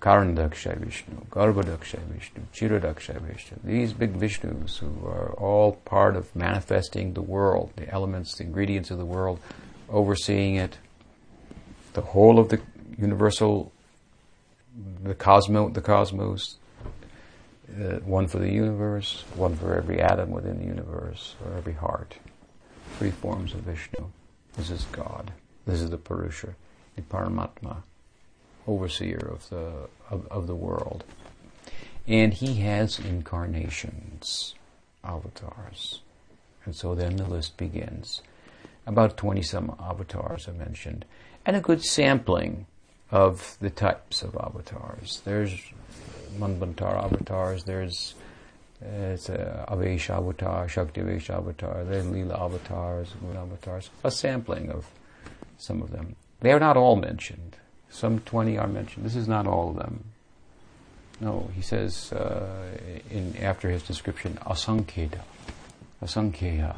Karandakshai 0.00 0.78
Vishnu, 0.78 1.14
Garbhadaksha 1.30 1.98
Vishnu, 2.00 2.42
Chiradaksha 2.52 3.20
Vishnu. 3.20 3.58
These 3.62 3.92
big 3.92 4.14
Vishnus 4.14 4.78
who 4.78 5.06
are 5.06 5.32
all 5.34 5.72
part 5.84 6.16
of 6.16 6.34
manifesting 6.34 7.14
the 7.14 7.22
world, 7.22 7.72
the 7.76 7.88
elements, 7.90 8.36
the 8.36 8.44
ingredients 8.44 8.90
of 8.90 8.98
the 8.98 9.04
world, 9.04 9.40
overseeing 9.88 10.56
it, 10.56 10.78
the 11.92 12.00
whole 12.00 12.38
of 12.38 12.48
the 12.48 12.60
universal, 12.98 13.72
the 15.02 15.14
cosmos, 15.14 15.72
the 15.74 15.80
cosmos, 15.80 16.56
uh, 17.70 17.98
one 18.00 18.26
for 18.26 18.38
the 18.38 18.50
universe, 18.50 19.24
one 19.34 19.56
for 19.56 19.74
every 19.74 20.00
atom 20.00 20.30
within 20.30 20.58
the 20.58 20.66
universe, 20.66 21.34
or 21.44 21.56
every 21.56 21.74
heart. 21.74 22.16
Three 22.98 23.10
forms 23.10 23.54
of 23.54 23.60
Vishnu. 23.60 24.10
This 24.56 24.70
is 24.70 24.84
God. 24.92 25.32
This 25.66 25.80
is 25.80 25.90
the 25.90 25.96
Purusha, 25.96 26.54
the 26.96 27.02
Paramatma, 27.02 27.82
overseer 28.66 29.18
of 29.18 29.48
the 29.50 29.88
of, 30.10 30.26
of 30.28 30.46
the 30.46 30.54
world. 30.54 31.04
And 32.06 32.34
he 32.34 32.56
has 32.56 32.98
incarnations, 32.98 34.54
avatars. 35.04 36.00
And 36.64 36.74
so 36.74 36.94
then 36.94 37.16
the 37.16 37.24
list 37.24 37.56
begins. 37.56 38.22
About 38.86 39.16
20 39.16 39.42
some 39.42 39.76
avatars 39.80 40.48
are 40.48 40.52
mentioned, 40.52 41.04
and 41.46 41.54
a 41.54 41.60
good 41.60 41.84
sampling 41.84 42.66
of 43.10 43.56
the 43.60 43.70
types 43.70 44.22
of 44.22 44.36
avatars. 44.36 45.22
There's 45.24 45.54
Manvantara 46.38 47.04
avatars, 47.04 47.64
there's 47.64 48.14
uh, 48.82 49.12
it's 49.12 49.30
uh, 49.30 49.64
Avesh 49.68 50.10
avatar, 50.10 50.68
Shakti 50.68 51.02
Avesh 51.02 51.30
avatar, 51.30 51.84
there's 51.84 52.06
Leela 52.06 52.40
avatars, 52.40 53.12
Moon 53.22 53.36
avatars, 53.36 53.90
a 54.02 54.10
sampling 54.10 54.70
of 54.70 54.86
some 55.58 55.82
of 55.82 55.92
them. 55.92 56.16
They 56.40 56.50
are 56.52 56.58
not 56.58 56.76
all 56.76 56.96
mentioned. 56.96 57.56
Some 57.92 58.20
20 58.20 58.56
are 58.56 58.66
mentioned. 58.66 59.04
This 59.04 59.16
is 59.16 59.28
not 59.28 59.46
all 59.46 59.70
of 59.70 59.76
them. 59.76 60.04
No, 61.20 61.50
he 61.54 61.60
says 61.60 62.10
uh, 62.12 62.78
in 63.10 63.36
after 63.36 63.68
his 63.68 63.82
description, 63.82 64.38
asankheta, 64.46 65.20
asankheya, 66.02 66.76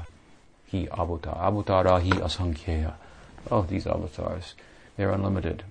he 0.67 0.89
avatar, 0.91 1.37
avatara 1.37 2.03
he 2.03 2.11
asankheya. 2.11 2.95
Oh, 3.51 3.63
these 3.63 3.87
avatars, 3.87 4.55
they're 4.97 5.13
unlimited. 5.13 5.63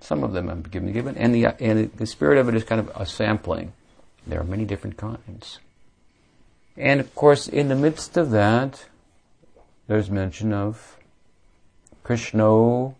Some 0.00 0.24
of 0.24 0.32
them 0.32 0.48
have 0.48 0.68
been 0.68 0.92
given, 0.92 1.16
and 1.16 1.34
the, 1.34 1.46
and 1.62 1.92
the 1.92 2.06
spirit 2.06 2.38
of 2.38 2.48
it 2.48 2.54
is 2.56 2.64
kind 2.64 2.80
of 2.80 2.90
a 2.96 3.06
sampling. 3.06 3.74
There 4.26 4.40
are 4.40 4.44
many 4.44 4.64
different 4.64 4.96
kinds. 4.96 5.58
And 6.76 7.00
of 7.00 7.14
course, 7.14 7.46
in 7.46 7.68
the 7.68 7.76
midst 7.76 8.16
of 8.16 8.30
that, 8.30 8.86
there's 9.86 10.10
mention 10.10 10.52
of 10.52 10.96
Krishna, 12.02 12.94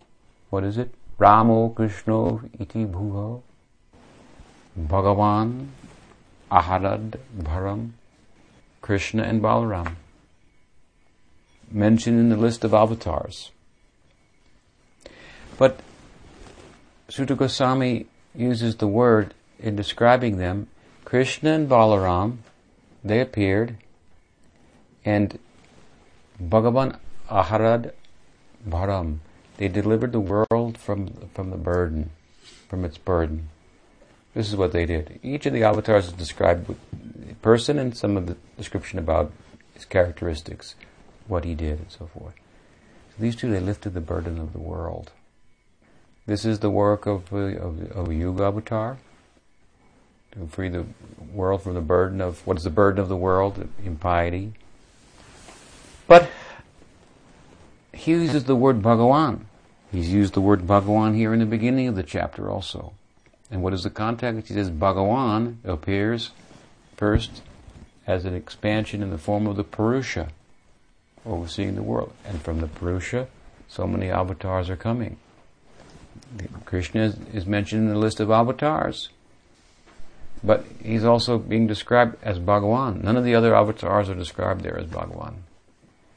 what 0.50 0.62
is 0.62 0.76
it? 0.76 0.94
Ramo 1.18 1.68
Krishna 1.70 2.40
iti 2.58 2.84
bhuva, 2.84 3.42
Bhagavan, 4.78 5.68
Aharad, 6.50 7.18
Bharam, 7.38 7.90
Krishna 8.80 9.22
and 9.22 9.40
Balaram. 9.42 9.96
Mentioned 11.70 12.18
in 12.18 12.28
the 12.28 12.36
list 12.36 12.64
of 12.64 12.74
avatars. 12.74 13.50
But 15.58 15.80
Suta 17.08 17.34
Goswami 17.34 18.06
uses 18.34 18.76
the 18.76 18.86
word 18.86 19.34
in 19.58 19.76
describing 19.76 20.38
them. 20.38 20.68
Krishna 21.04 21.52
and 21.52 21.68
Balaram, 21.68 22.38
they 23.04 23.20
appeared, 23.20 23.76
and 25.04 25.38
Bhagavan 26.42 26.98
Aharad 27.30 27.92
Bharam. 28.68 29.18
They 29.62 29.68
delivered 29.68 30.10
the 30.10 30.18
world 30.18 30.76
from, 30.76 31.28
from 31.34 31.50
the 31.50 31.56
burden, 31.56 32.10
from 32.68 32.84
its 32.84 32.98
burden. 32.98 33.48
This 34.34 34.48
is 34.48 34.56
what 34.56 34.72
they 34.72 34.86
did. 34.86 35.20
Each 35.22 35.46
of 35.46 35.52
the 35.52 35.62
avatars 35.62 36.08
is 36.08 36.12
described 36.14 36.66
with 36.66 36.78
a 37.30 37.34
person 37.34 37.78
and 37.78 37.96
some 37.96 38.16
of 38.16 38.26
the 38.26 38.36
description 38.56 38.98
about 38.98 39.30
his 39.74 39.84
characteristics, 39.84 40.74
what 41.28 41.44
he 41.44 41.54
did, 41.54 41.78
and 41.78 41.92
so 41.92 42.06
forth. 42.06 42.34
So 43.10 43.22
these 43.22 43.36
two, 43.36 43.52
they 43.52 43.60
lifted 43.60 43.94
the 43.94 44.00
burden 44.00 44.40
of 44.40 44.52
the 44.52 44.58
world. 44.58 45.12
This 46.26 46.44
is 46.44 46.58
the 46.58 46.68
work 46.68 47.06
of, 47.06 47.32
uh, 47.32 47.36
of, 47.36 47.92
of 47.92 48.08
a 48.08 48.14
Yuga 48.16 48.46
avatar, 48.46 48.98
to 50.32 50.48
free 50.48 50.70
the 50.70 50.86
world 51.32 51.62
from 51.62 51.74
the 51.74 51.80
burden 51.80 52.20
of, 52.20 52.44
what 52.44 52.56
is 52.56 52.64
the 52.64 52.70
burden 52.70 52.98
of 52.98 53.08
the 53.08 53.16
world? 53.16 53.68
Impiety. 53.84 54.54
But 56.08 56.28
he 57.94 58.10
uses 58.10 58.42
the 58.42 58.56
word 58.56 58.82
Bhagawan. 58.82 59.44
He's 59.92 60.10
used 60.10 60.32
the 60.32 60.40
word 60.40 60.62
Bhagawan 60.62 61.14
here 61.14 61.34
in 61.34 61.40
the 61.40 61.46
beginning 61.46 61.86
of 61.86 61.96
the 61.96 62.02
chapter 62.02 62.50
also. 62.50 62.94
And 63.50 63.62
what 63.62 63.74
is 63.74 63.82
the 63.82 63.90
context? 63.90 64.48
He 64.48 64.54
says 64.54 64.70
Bhagawan 64.70 65.58
appears 65.64 66.30
first 66.96 67.42
as 68.06 68.24
an 68.24 68.34
expansion 68.34 69.02
in 69.02 69.10
the 69.10 69.18
form 69.18 69.46
of 69.46 69.56
the 69.56 69.64
Purusha, 69.64 70.28
overseeing 71.26 71.74
the 71.74 71.82
world. 71.82 72.12
And 72.24 72.40
from 72.40 72.60
the 72.60 72.68
Purusha, 72.68 73.28
so 73.68 73.86
many 73.86 74.10
avatars 74.10 74.70
are 74.70 74.76
coming. 74.76 75.18
Krishna 76.64 77.14
is, 77.34 77.44
mentioned 77.44 77.82
in 77.82 77.88
the 77.90 77.98
list 77.98 78.18
of 78.18 78.30
avatars. 78.30 79.10
But 80.42 80.64
he's 80.82 81.04
also 81.04 81.36
being 81.36 81.66
described 81.66 82.16
as 82.22 82.38
Bhagawan. 82.38 83.04
None 83.04 83.18
of 83.18 83.24
the 83.24 83.34
other 83.34 83.54
avatars 83.54 84.08
are 84.08 84.14
described 84.14 84.62
there 84.62 84.78
as 84.78 84.86
Bhagawan. 84.86 85.34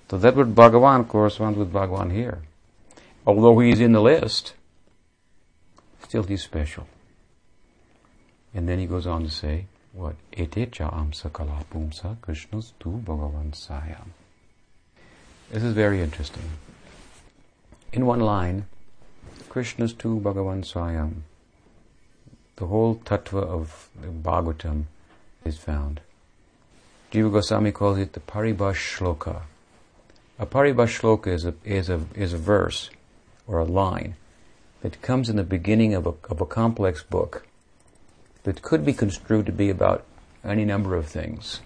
So 0.09 0.17
that 0.17 0.35
word 0.35 0.55
Bhagawan 0.55 1.09
corresponds 1.09 1.57
with 1.57 1.73
Bhagawan 1.73 2.13
here. 2.13 2.41
Although 3.27 3.57
he's 3.59 3.79
in 3.79 3.91
the 3.91 4.01
list, 4.01 4.53
still 6.03 6.23
he's 6.23 6.43
special. 6.43 6.87
And 8.53 8.69
then 8.69 8.77
he 8.77 8.85
goes 8.85 9.07
on 9.07 9.23
to 9.23 9.31
say, 9.31 9.65
what? 9.93 10.15
Ete 10.33 10.71
cha 10.71 10.91
amsa 10.91 11.31
kalapumsa 11.31 12.21
Krishna's 12.21 12.73
tu 12.79 13.01
Bhagavan 13.03 13.51
swayam. 13.51 14.09
This 15.51 15.63
is 15.63 15.73
very 15.73 16.01
interesting. 16.01 16.43
In 17.91 18.05
one 18.05 18.19
line, 18.19 18.67
Krishna's 19.49 19.93
tu 19.93 20.19
Bhagavan 20.19 20.63
swayam. 20.63 21.21
The 22.57 22.67
whole 22.67 22.95
tattva 22.97 23.41
of 23.41 23.89
Bhagavatam 23.99 24.83
is 25.43 25.57
found. 25.57 26.01
Jiva 27.11 27.31
Goswami 27.31 27.71
calls 27.71 27.97
it 27.97 28.13
the 28.13 28.19
Paribhash 28.19 28.97
Shloka. 28.97 29.41
A 30.37 30.45
Paribhash 30.45 30.99
Shloka 30.99 31.27
is 31.27 31.45
a, 31.45 31.53
is 31.63 31.89
a, 31.89 32.01
is 32.13 32.33
a 32.33 32.37
verse 32.37 32.89
or 33.47 33.59
a 33.59 33.65
line 33.65 34.15
that 34.81 35.01
comes 35.01 35.29
in 35.29 35.35
the 35.35 35.43
beginning 35.43 35.93
of 35.93 36.05
a, 36.05 36.13
of 36.29 36.41
a 36.41 36.45
complex 36.45 37.03
book 37.03 37.47
that 38.43 38.61
could 38.61 38.85
be 38.85 38.93
construed 38.93 39.45
to 39.45 39.51
be 39.51 39.69
about 39.69 40.05
any 40.43 40.65
number 40.65 40.95
of 40.95 41.07
things. 41.07 41.61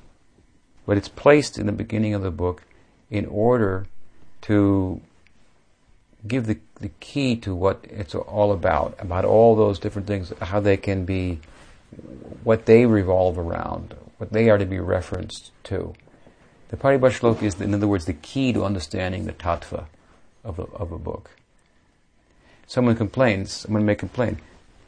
But 0.85 0.97
it's 0.97 1.09
placed 1.09 1.59
in 1.59 1.65
the 1.65 1.71
beginning 1.71 2.13
of 2.13 2.21
the 2.21 2.31
book 2.31 2.63
in 3.09 3.25
order 3.25 3.85
to 4.41 5.01
give 6.27 6.47
the, 6.47 6.57
the 6.79 6.89
key 6.99 7.35
to 7.37 7.55
what 7.55 7.85
it's 7.89 8.15
all 8.15 8.51
about, 8.51 8.95
about 8.99 9.25
all 9.25 9.55
those 9.55 9.79
different 9.79 10.07
things, 10.07 10.33
how 10.41 10.59
they 10.59 10.77
can 10.77 11.05
be, 11.05 11.39
what 12.43 12.65
they 12.65 12.85
revolve 12.85 13.37
around, 13.37 13.95
what 14.17 14.31
they 14.31 14.49
are 14.49 14.57
to 14.57 14.65
be 14.65 14.79
referenced 14.79 15.51
to. 15.63 15.93
The 16.69 16.77
Paribhash 16.77 17.19
Shloka 17.19 17.43
is, 17.43 17.59
in 17.59 17.73
other 17.73 17.87
words, 17.87 18.05
the 18.05 18.13
key 18.13 18.53
to 18.53 18.63
understanding 18.63 19.25
the 19.25 19.33
tattva 19.33 19.85
of 20.43 20.59
a, 20.59 20.63
of 20.63 20.91
a 20.91 20.99
book. 20.99 21.31
Someone 22.69 22.95
complains, 22.95 23.51
someone 23.51 23.83
may 23.83 23.95
complain, 23.95 24.39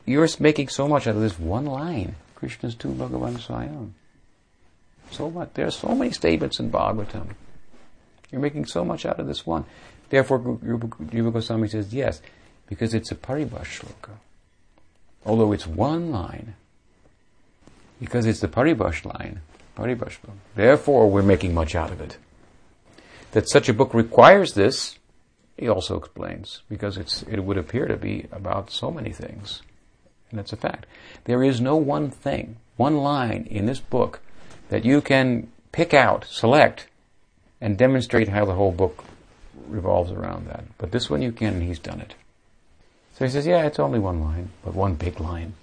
you're 0.06 0.30
making 0.40 0.68
so 0.70 0.88
much 0.88 1.08
out 1.08 1.16
of 1.16 1.22
this 1.22 1.40
one 1.40 1.66
line. 1.66 2.16
Krishna's 2.36 2.76
tu 2.76 2.90
Bhagavan 2.90 3.40
Swayam. 3.40 3.94
So 5.10 5.26
what? 5.26 5.56
There 5.56 5.66
are 5.66 5.72
so 5.72 5.96
many 5.96 6.12
statements 6.12 6.60
in 6.60 6.70
Bhagavatam. 6.70 7.30
You're 8.32 8.40
making 8.40 8.68
so 8.68 8.86
much 8.86 9.04
out 9.08 9.20
of 9.20 9.26
this 9.26 9.48
one. 9.48 9.66
Therefore, 10.10 10.40
Jiva 10.40 11.34
Goswami 11.34 11.70
says 11.70 11.92
yes, 11.92 12.22
because 12.68 12.94
it's 12.94 13.12
a 13.12 13.16
Paribhash 13.16 13.82
shloka. 13.82 14.12
Although 15.26 15.52
it's 15.52 15.66
one 15.66 16.12
line, 16.12 16.54
because 18.00 18.28
it's 18.28 18.42
the 18.42 18.48
Paribhash 18.48 19.06
line, 19.06 19.42
Paribhash 19.76 20.18
Therefore, 20.56 21.10
we're 21.10 21.24
making 21.24 21.56
much 21.56 21.74
out 21.74 21.92
of 21.92 22.00
it. 22.00 22.18
That 23.32 23.50
such 23.50 23.70
a 23.70 23.74
book 23.74 23.96
requires 23.96 24.54
this, 24.54 25.00
he 25.62 25.70
also 25.70 25.96
explains, 25.96 26.64
because 26.68 26.98
it's, 26.98 27.22
it 27.30 27.44
would 27.44 27.56
appear 27.56 27.86
to 27.86 27.96
be 27.96 28.26
about 28.32 28.72
so 28.72 28.90
many 28.90 29.12
things. 29.12 29.62
And 30.32 30.40
it's 30.40 30.52
a 30.52 30.58
fact. 30.58 30.88
There 31.26 31.44
is 31.44 31.62
no 31.62 31.76
one 31.76 32.10
thing, 32.10 32.58
one 32.78 32.98
line 32.98 33.48
in 33.48 33.68
this 33.68 33.80
book 33.80 34.22
that 34.70 34.86
you 34.86 35.02
can 35.02 35.52
pick 35.72 35.94
out, 35.94 36.26
select, 36.26 36.88
and 37.62 37.78
demonstrate 37.78 38.30
how 38.30 38.44
the 38.44 38.56
whole 38.56 38.72
book 38.72 39.04
revolves 39.68 40.12
around 40.12 40.48
that. 40.48 40.64
But 40.80 40.92
this 40.92 41.12
one 41.12 41.22
you 41.22 41.32
can, 41.32 41.54
and 41.54 41.64
he's 41.64 41.78
done 41.78 42.02
it. 42.02 42.16
So 43.14 43.26
he 43.26 43.30
says, 43.30 43.46
yeah, 43.46 43.68
it's 43.68 43.78
only 43.78 44.00
one 44.00 44.20
line, 44.20 44.50
but 44.66 44.74
one 44.74 44.96
big 44.96 45.20
line. 45.20 45.54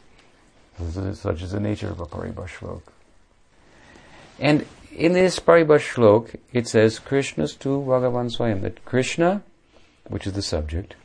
Such 0.78 1.42
is 1.42 1.50
the 1.50 1.58
nature 1.58 1.90
of 1.90 1.98
a 1.98 2.06
Paribhash 2.06 2.58
Shlok. 2.58 2.82
And 4.38 4.64
in 4.92 5.12
this 5.12 5.40
Paribhash 5.40 5.92
Shlok, 5.92 6.36
it 6.52 6.68
says, 6.68 7.00
Krishna's 7.00 7.56
tu 7.56 7.80
Bhagavan 7.80 8.30
Swayam, 8.30 8.62
that 8.62 8.84
Krishna, 8.84 9.42
which 10.08 10.26
is 10.26 10.32
the 10.32 10.42
subject, 10.42 10.96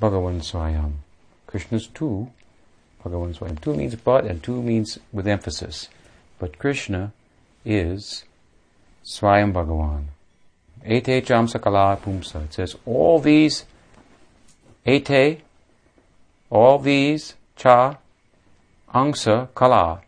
Bhagavan 0.00 0.40
Swayam, 0.40 0.92
Krishna's 1.46 1.86
tu, 1.86 2.30
Bhagavan 3.04 3.36
Swayam. 3.36 3.60
Tu 3.60 3.74
means 3.74 3.94
but 3.96 4.24
and 4.24 4.42
tu 4.42 4.62
means 4.62 4.98
with 5.12 5.26
emphasis. 5.26 5.88
But 6.38 6.58
Krishna 6.58 7.12
is 7.64 8.24
Swayam 9.04 9.52
Bhagavan. 9.52 10.04
Ete 10.84 11.24
cham 11.24 11.46
sakala 11.46 11.98
pumsa. 11.98 12.44
It 12.44 12.54
says 12.54 12.76
all 12.84 13.20
these 13.20 13.64
ete, 14.84 15.40
all 16.50 16.78
these 16.78 17.34
cha, 17.56 17.98
angsa, 18.92 19.48
kala, 19.54 20.02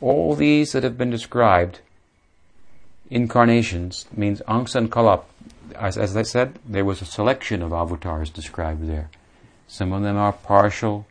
all 0.00 0.34
these 0.34 0.72
that 0.72 0.84
have 0.84 0.96
been 0.96 1.10
described, 1.10 1.80
incarnations, 3.10 4.06
means 4.16 4.40
angsa 4.48 4.76
and 4.76 4.90
kala. 4.90 5.22
As, 5.80 5.96
as 5.96 6.14
I 6.14 6.22
said, 6.22 6.58
there 6.66 6.84
was 6.84 7.00
a 7.00 7.06
selection 7.06 7.62
of 7.62 7.72
avatars 7.72 8.28
described 8.28 8.86
there. 8.86 9.08
Some 9.66 9.92
of 9.92 10.02
them 10.02 10.16
are 10.18 10.34
partial, 10.34 11.06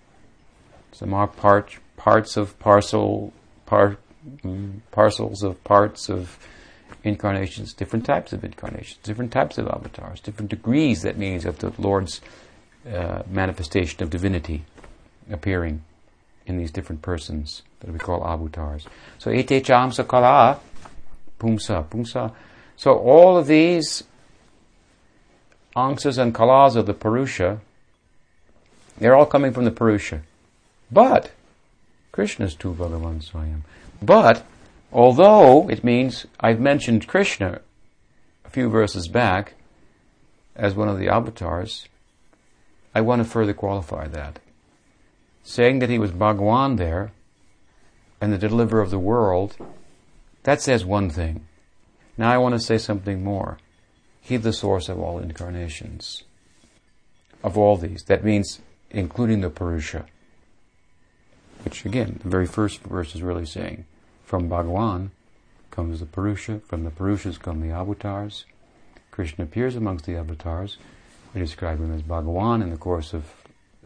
some 0.92 1.12
are 1.14 1.28
part, 1.28 1.78
parts 1.98 2.38
of 2.38 2.58
parcel, 2.60 3.34
par, 3.66 3.98
mm, 4.44 4.82
parcels 4.92 5.42
of 5.42 5.64
parts 5.64 6.08
of 6.08 6.38
incarnations, 7.04 7.74
different 7.74 8.06
types 8.06 8.32
of 8.32 8.44
incarnations, 8.44 9.00
different 9.02 9.32
types 9.32 9.58
of 9.58 9.68
avatars, 9.68 10.20
different 10.20 10.52
degrees, 10.52 11.02
that 11.02 11.18
means, 11.18 11.46
of 11.46 11.58
the 11.60 11.74
Lord's 11.80 12.22
uh, 12.88 13.24
manifestation 13.28 14.04
of 14.04 14.12
divinity 14.12 14.66
appearing 15.32 15.82
in 16.46 16.58
these 16.58 16.72
different 16.72 17.02
persons 17.02 17.64
that 17.80 17.92
we 17.92 17.98
call 17.98 18.24
avatars. 18.28 18.86
So, 19.18 19.32
ete 19.32 19.64
chamsa 19.64 20.08
kala, 20.08 20.60
pumsa, 21.40 21.88
pumsa. 21.88 22.34
So, 22.76 22.94
all 22.94 23.36
of 23.36 23.48
these 23.48 24.04
angsas 25.88 26.18
and 26.18 26.34
kalas 26.34 26.76
of 26.76 26.86
the 26.86 26.94
Purusha 26.94 27.62
they're 29.00 29.15
all 29.15 29.26
coming 29.26 29.54
from 29.54 29.65
the 29.65 29.72
Purusha. 29.72 30.22
But, 30.92 31.32
Krishna's 32.12 32.54
tu 32.54 32.74
Bhagavan 32.74 33.24
Swayam. 33.24 33.62
But, 34.02 34.46
although 34.92 35.70
it 35.70 35.84
means, 35.84 36.26
I've 36.39 36.60
mentioned 36.60 37.08
Krishna 37.08 37.62
a 38.46 38.50
few 38.50 38.70
verses 38.70 39.08
back 39.08 39.54
as 40.56 40.76
one 40.76 40.89
of 40.89 41.00
the 41.00 41.08
avatars, 41.08 41.88
I 42.94 43.02
want 43.02 43.24
to 43.24 43.30
further 43.30 43.54
qualify 43.54 44.08
that. 44.08 44.39
Saying 45.44 45.80
that 45.80 45.89
he 45.89 46.00
was 46.00 46.12
Bhagwan 46.12 46.76
there, 46.76 47.12
and 48.20 48.34
the 48.34 48.38
deliverer 48.38 48.82
of 48.82 48.89
the 48.89 49.00
world, 49.00 49.56
that 50.44 50.62
says 50.62 50.84
one 50.84 51.10
thing. 51.10 51.46
Now 52.18 52.34
I 52.34 52.38
want 52.38 52.56
to 52.56 52.60
say 52.60 52.78
something 52.78 53.24
more. 53.24 53.58
He's 54.22 54.42
the 54.42 54.54
source 54.54 54.90
of 54.90 55.00
all 55.00 55.20
incarnations. 55.20 56.24
Of 57.44 57.58
all 57.58 57.78
these. 57.78 58.04
That 58.04 58.24
means 58.24 58.60
including 58.92 59.42
the 59.42 59.50
Purusha. 59.50 60.06
Which 61.64 61.86
again, 61.86 62.20
the 62.24 62.30
very 62.30 62.46
first 62.46 62.82
verse 62.82 63.16
is 63.16 63.22
really 63.22 63.46
saying, 63.46 63.86
from 64.24 64.50
Bhagawan 64.50 65.12
comes 65.72 66.00
the 66.00 66.06
Purusha, 66.06 66.60
from 66.60 66.84
the 66.84 66.92
Purushas 66.92 67.40
come 67.40 67.62
the 67.62 67.72
avatars. 67.72 68.46
Krishna 69.12 69.46
appears 69.46 69.76
amongst 69.76 70.06
the 70.06 70.16
avatars. 70.16 70.78
We 71.34 71.42
describe 71.42 71.80
him 71.80 71.94
as 71.94 72.02
Bhagawan 72.02 72.62
in 72.62 72.70
the 72.70 72.78
course 72.78 73.14
of 73.14 73.26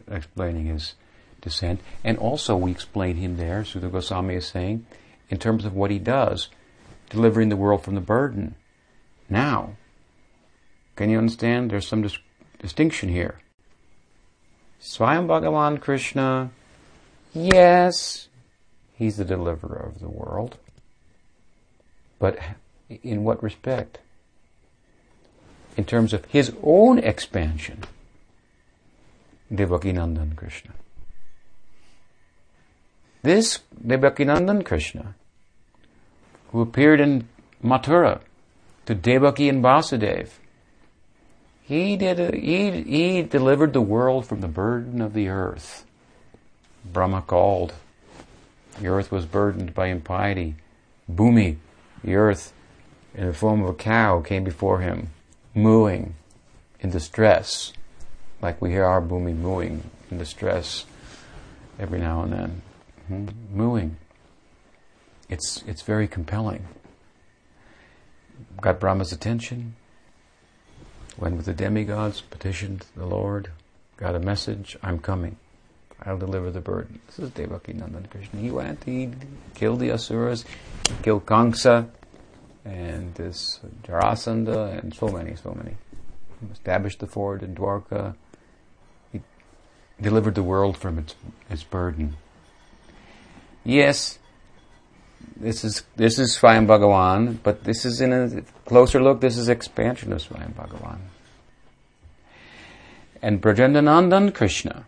explaining 0.08 0.66
his 0.66 0.94
descent. 1.42 1.82
And 2.04 2.18
also 2.18 2.56
we 2.56 2.72
explain 2.72 3.18
him 3.18 3.38
there, 3.38 3.64
Suta 3.66 3.90
Goswami 3.90 4.36
is 4.36 4.48
saying, 4.48 4.86
in 5.30 5.38
terms 5.38 5.66
of 5.66 5.76
what 5.76 5.92
he 5.92 6.00
does, 6.00 6.50
delivering 7.10 7.50
the 7.50 7.56
world 7.56 7.84
from 7.84 7.96
the 7.96 8.02
burden. 8.02 8.56
Now, 9.30 9.76
Can 10.96 11.10
you 11.10 11.18
understand? 11.18 11.72
There's 11.72 11.88
some 11.88 12.02
dis- 12.02 12.18
distinction 12.60 13.10
here. 13.10 13.40
Swayam 14.82 15.28
Bhagavan 15.28 15.80
Krishna, 15.80 16.52
yes, 17.34 18.28
he's 18.94 19.18
the 19.18 19.26
deliverer 19.26 19.78
of 19.78 20.00
the 20.00 20.10
world. 20.10 20.58
But 22.20 22.38
in 23.02 23.24
what 23.24 23.42
respect? 23.42 24.00
In 25.78 25.86
terms 25.86 26.14
of 26.14 26.26
his 26.26 26.54
own 26.62 27.00
expansion, 27.00 27.84
Devakinandan 29.52 30.36
Krishna. 30.36 30.72
This 33.24 33.60
Devakinandan 33.82 34.66
Krishna, 34.66 35.16
who 36.52 36.62
appeared 36.62 37.00
in 37.00 37.28
Mathura 37.64 38.20
to 38.86 38.94
Devaki 38.94 39.50
and 39.50 39.64
Vasudev, 39.64 40.30
he 41.64 41.96
did 41.98 42.34
he, 42.36 42.82
he 42.84 43.22
delivered 43.24 43.74
the 43.74 43.82
world 43.82 44.26
from 44.26 44.42
the 44.42 44.48
burden 44.48 45.02
of 45.02 45.14
the 45.14 45.30
earth. 45.30 45.86
Brahma 46.86 47.22
called. 47.22 47.74
The 48.80 48.88
earth 48.88 49.12
was 49.12 49.26
burdened 49.26 49.74
by 49.74 49.88
impiety. 49.88 50.56
Bhumi, 51.12 51.58
the 52.04 52.16
earth, 52.16 52.54
in 53.14 53.28
the 53.28 53.34
form 53.34 53.62
of 53.62 53.70
a 53.70 53.74
cow, 53.74 54.20
came 54.22 54.44
before 54.44 54.80
him, 54.80 55.10
mooing 55.54 56.16
in 56.80 56.90
distress, 56.90 57.72
like 58.42 58.62
we 58.62 58.72
hear 58.72 58.84
our 58.84 59.02
Bhumi 59.02 59.36
mooing 59.36 59.84
in 60.10 60.18
distress 60.18 60.86
every 61.80 62.00
now 62.00 62.24
and 62.24 62.34
then. 62.34 62.62
Hmm? 63.08 63.28
Mooing. 63.54 63.98
It's, 65.30 65.64
it's 65.68 65.82
very 65.82 66.08
compelling. 66.08 66.68
Got 68.62 68.80
Brahma's 68.80 69.12
attention, 69.12 69.76
with 71.18 71.46
the 71.46 71.54
demigods, 71.54 72.22
petitioned 72.22 72.86
the 72.96 73.06
Lord, 73.06 73.50
got 73.98 74.16
a 74.16 74.20
message, 74.20 74.78
I'm 74.82 75.00
coming. 75.00 75.38
I'll 76.06 76.18
deliver 76.18 76.52
the 76.52 76.60
burden. 76.60 77.00
This 77.08 77.20
is 77.20 77.30
Devaki 77.30 77.74
Nandan 77.74 78.10
Krishna. 78.10 78.40
He 78.40 78.52
went, 78.52 78.84
he 78.84 79.12
killed 79.56 79.80
the 79.80 79.92
Asuras, 79.92 80.44
killed 81.02 81.26
Kamsa, 81.26 81.88
and 82.66 83.14
this 83.16 83.60
Jarasandha, 83.84 84.80
and 84.80 84.94
so 84.94 85.08
many, 85.08 85.36
so 85.36 85.54
many. 85.54 85.76
He 86.42 86.48
established 86.52 87.00
the 87.00 87.08
fort 87.08 87.42
in 87.42 87.56
Dwarka. 87.56 88.16
He 89.12 89.22
delivered 90.02 90.36
the 90.36 90.44
world 90.44 90.78
from 90.78 91.00
its, 91.00 91.16
its 91.50 91.64
burden. 91.64 92.18
Yes, 93.64 94.20
this 95.38 95.64
is 95.64 95.84
this 95.96 96.20
is 96.20 96.38
Swayam 96.38 96.68
Bhagavan, 96.68 97.38
but 97.44 97.64
this 97.64 97.86
is 97.86 98.02
in 98.02 98.12
a 98.12 98.44
closer 98.66 99.02
look, 99.02 99.22
this 99.22 99.38
is 99.38 99.50
expansion 99.50 100.14
of 100.14 100.22
Swayam 100.22 100.54
Bhagavan. 100.54 101.00
And 103.22 103.42
Brajendanandan 103.42 104.34
Krishna, 104.34 104.86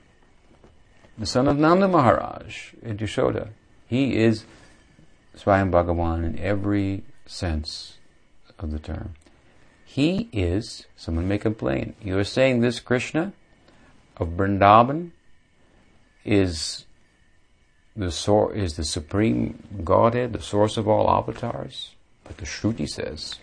the 1.17 1.25
son 1.25 1.47
of 1.47 1.57
Nanda 1.57 1.87
Maharaj 1.87 2.73
in 2.81 2.97
Yashoda, 2.97 3.49
he 3.87 4.17
is 4.17 4.45
Swayam 5.37 5.71
Bhagavan 5.71 6.25
in 6.25 6.39
every 6.39 7.03
sense 7.25 7.97
of 8.59 8.71
the 8.71 8.79
term. 8.79 9.15
He 9.85 10.27
is, 10.33 10.87
someone 10.97 11.27
may 11.27 11.37
complain, 11.37 11.95
you 12.01 12.17
are 12.17 12.23
saying 12.23 12.59
this 12.59 12.79
Krishna 12.79 13.31
of 14.17 14.29
Vrindavan 14.29 15.11
is 16.25 16.85
the 17.95 18.11
sor- 18.11 18.53
is 18.53 18.75
the 18.75 18.83
supreme 18.83 19.63
Godhead, 19.83 20.33
the 20.33 20.41
source 20.41 20.75
of 20.75 20.87
all 20.87 21.09
avatars. 21.09 21.91
But 22.25 22.37
the 22.37 22.45
Shruti 22.45 22.89
says 22.89 23.39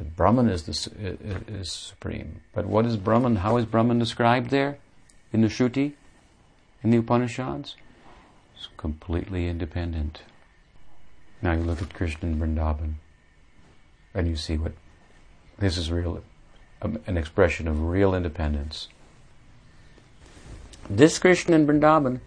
that 0.00 0.16
Brahman 0.16 0.48
is, 0.48 0.64
the, 0.64 1.16
is 1.46 1.70
supreme. 1.70 2.40
But 2.52 2.66
what 2.66 2.86
is 2.86 2.96
Brahman? 2.96 3.36
How 3.36 3.56
is 3.58 3.64
Brahman 3.64 4.00
described 4.00 4.50
there 4.50 4.78
in 5.32 5.42
the 5.42 5.48
Shruti, 5.48 5.92
in 6.82 6.90
the 6.90 6.96
Upanishads? 6.96 7.76
It's 8.56 8.68
completely 8.76 9.46
independent. 9.46 10.22
Now 11.40 11.52
you 11.52 11.62
look 11.62 11.80
at 11.80 11.94
Krishna 11.94 12.28
in 12.28 12.40
Vrindavan, 12.40 12.94
and 14.14 14.26
you 14.26 14.34
see 14.34 14.56
what 14.56 14.72
this 15.58 15.78
is 15.78 15.92
real, 15.92 16.22
um, 16.82 16.98
an 17.06 17.16
expression 17.16 17.68
of 17.68 17.80
real 17.84 18.14
independence. 18.14 18.88
This 20.88 21.20
Krishna 21.20 21.54
in 21.54 21.66
Vrindavan 21.66 22.20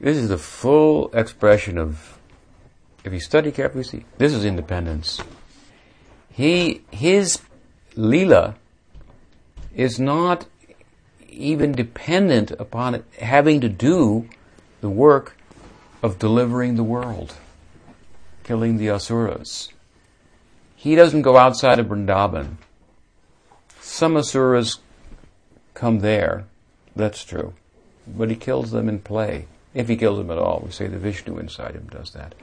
this 0.00 0.18
is 0.18 0.28
the 0.28 0.38
full 0.38 1.10
expression 1.14 1.78
of, 1.78 2.18
if 3.04 3.12
you 3.12 3.20
study 3.20 3.50
carefully, 3.50 3.84
see, 3.84 4.04
this 4.18 4.32
is 4.32 4.44
independence. 4.44 5.20
He, 6.36 6.82
his 6.90 7.40
lila 7.94 8.56
is 9.74 9.98
not 9.98 10.44
even 11.30 11.72
dependent 11.72 12.50
upon 12.50 13.04
having 13.20 13.62
to 13.62 13.70
do 13.70 14.28
the 14.82 14.90
work 14.90 15.34
of 16.02 16.18
delivering 16.18 16.76
the 16.76 16.84
world, 16.84 17.36
killing 18.44 18.76
the 18.76 18.90
asuras. 18.90 19.70
He 20.74 20.94
doesn't 20.94 21.22
go 21.22 21.38
outside 21.38 21.78
of 21.78 21.86
Vrindavan. 21.86 22.56
Some 23.80 24.14
asuras 24.14 24.80
come 25.72 26.00
there, 26.00 26.44
that's 26.94 27.24
true, 27.24 27.54
but 28.06 28.28
he 28.28 28.36
kills 28.36 28.72
them 28.72 28.90
in 28.90 28.98
play. 28.98 29.46
If 29.72 29.88
he 29.88 29.96
kills 29.96 30.18
them 30.18 30.30
at 30.30 30.36
all, 30.36 30.64
we 30.66 30.70
say 30.70 30.86
the 30.86 30.98
Vishnu 30.98 31.38
inside 31.38 31.76
him 31.76 31.88
does 31.90 32.10
that. 32.10 32.34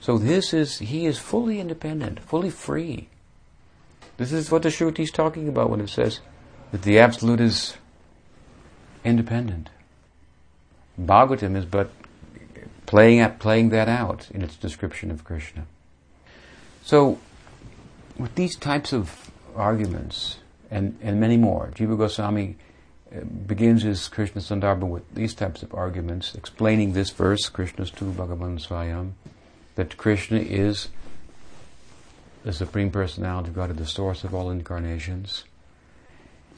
So 0.00 0.16
this 0.16 0.54
is, 0.54 0.78
he 0.78 1.06
is 1.06 1.18
fully 1.18 1.60
independent, 1.60 2.20
fully 2.20 2.50
free. 2.50 3.08
This 4.16 4.32
is 4.32 4.50
what 4.50 4.62
the 4.62 4.70
Shruti 4.70 5.00
is 5.00 5.10
talking 5.10 5.48
about 5.48 5.70
when 5.70 5.80
it 5.80 5.90
says 5.90 6.20
that 6.72 6.82
the 6.82 6.98
Absolute 6.98 7.40
is 7.40 7.76
independent. 9.04 9.70
Bhagavatam 11.00 11.56
is 11.56 11.64
but 11.64 11.90
playing, 12.86 13.20
at, 13.20 13.38
playing 13.38 13.68
that 13.70 13.88
out 13.88 14.28
in 14.30 14.42
its 14.42 14.56
description 14.56 15.10
of 15.10 15.24
Krishna. 15.24 15.66
So, 16.82 17.18
with 18.18 18.34
these 18.34 18.56
types 18.56 18.92
of 18.92 19.30
arguments, 19.54 20.38
and, 20.70 20.98
and 21.02 21.20
many 21.20 21.36
more, 21.36 21.70
Jiva 21.74 21.96
Goswami 21.96 22.56
uh, 23.14 23.20
begins 23.20 23.82
his 23.82 24.08
Krishna 24.08 24.40
Sandarbha 24.40 24.88
with 24.88 25.14
these 25.14 25.34
types 25.34 25.62
of 25.62 25.74
arguments, 25.74 26.34
explaining 26.34 26.92
this 26.92 27.10
verse, 27.10 27.48
Krishna's 27.48 27.90
tu 27.90 28.12
Bhagavan 28.12 28.64
Swayam, 28.64 29.12
that 29.80 29.96
Krishna 29.96 30.40
is 30.40 30.88
the 32.44 32.52
Supreme 32.52 32.90
Personality 32.90 33.48
of 33.48 33.54
God, 33.54 33.74
the 33.74 33.86
source 33.86 34.24
of 34.24 34.34
all 34.34 34.50
incarnations. 34.50 35.44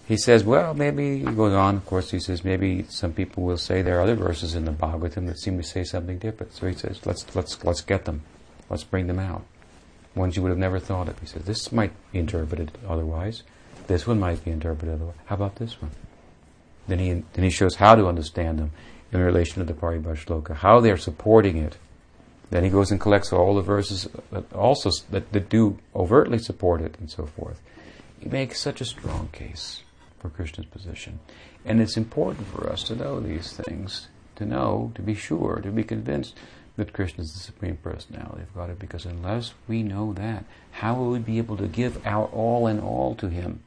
He 0.09 0.17
says, 0.17 0.43
well, 0.43 0.75
maybe, 0.75 1.19
he 1.19 1.25
goes 1.25 1.53
on, 1.53 1.77
of 1.77 1.87
course, 1.87 2.11
he 2.11 2.19
says, 2.19 2.43
maybe 2.43 2.85
some 2.89 3.13
people 3.13 3.45
will 3.45 3.59
say 3.59 3.81
there 3.81 4.01
are 4.01 4.03
other 4.03 4.17
verses 4.17 4.57
in 4.57 4.65
the 4.65 4.73
Bhagavatam 4.73 5.29
that 5.29 5.39
seem 5.39 5.57
to 5.57 5.63
say 5.63 5.85
something 5.85 6.19
different. 6.19 6.53
So 6.53 6.67
he 6.67 6.75
says, 6.75 7.07
let's, 7.07 7.25
let's, 7.37 7.63
let's 7.63 7.81
get 7.81 8.07
them. 8.07 8.23
Let's 8.69 8.83
bring 8.83 9.07
them 9.07 9.21
out. 9.21 9.45
Ones 10.17 10.35
you 10.35 10.43
would 10.43 10.49
have 10.49 10.59
never 10.59 10.81
thought 10.81 11.09
of. 11.09 11.17
He 11.21 11.27
says, 11.27 11.45
this 11.45 11.71
might 11.71 11.93
be 12.11 12.19
interpreted 12.19 12.73
otherwise. 12.89 13.45
This 13.87 14.05
one 14.05 14.19
might 14.19 14.45
be 14.45 14.51
interpreted 14.51 14.97
otherwise. 14.97 15.15
How 15.27 15.37
about 15.37 15.57
this 15.57 15.81
one? 15.81 15.93
Then 16.89 16.99
he, 16.99 17.13
then 17.35 17.45
he 17.45 17.51
shows 17.51 17.77
how 17.77 17.95
to 17.95 18.09
understand 18.09 18.59
them 18.59 18.73
in 19.13 19.21
relation 19.21 19.65
to 19.65 19.73
the 19.73 19.79
Paribhasha 19.79 20.57
how 20.57 20.81
they're 20.81 20.97
supporting 20.97 21.57
it. 21.59 21.77
Then 22.53 22.65
he 22.65 22.69
goes 22.69 22.91
and 22.91 23.01
collects 23.01 23.33
all 23.33 23.55
the 23.55 23.63
verses 23.63 24.07
that 24.31 24.53
also 24.53 24.91
that, 25.09 25.33
that 25.33 25.49
do 25.49 25.79
overtly 25.97 26.37
support 26.37 26.83
it 26.83 26.97
and 27.01 27.11
so 27.11 27.25
forth. 27.25 27.63
He 28.21 28.29
makes 28.29 28.61
such 28.61 28.83
a 28.83 28.85
strong 28.85 29.31
case 29.33 29.85
for 30.19 30.29
Krishna's 30.29 30.67
position. 30.67 31.21
And 31.65 31.81
it's 31.81 31.97
important 31.97 32.47
for 32.49 32.69
us 32.69 32.83
to 32.85 32.95
know 32.95 33.21
these 33.21 33.55
things, 33.55 34.09
to 34.37 34.45
know, 34.45 34.93
to 34.97 35.01
be 35.01 35.15
sure, 35.15 35.61
to 35.63 35.71
be 35.71 35.83
convinced 35.83 36.37
that 36.77 36.93
Krishna 36.93 37.25
is 37.25 37.33
the 37.33 37.41
Supreme 37.41 37.79
Personality 37.79 38.43
of 38.43 38.55
God, 38.55 38.79
because 38.79 39.07
unless 39.07 39.55
we 39.67 39.83
know 39.83 40.13
that, 40.13 40.45
how 40.73 40.95
will 40.95 41.09
we 41.09 41.21
be 41.21 41.39
able 41.39 41.57
to 41.57 41.67
give 41.67 42.07
our 42.07 42.27
all 42.27 42.67
and 42.67 42.83
all 42.83 43.15
to 43.15 43.31
Him? 43.31 43.63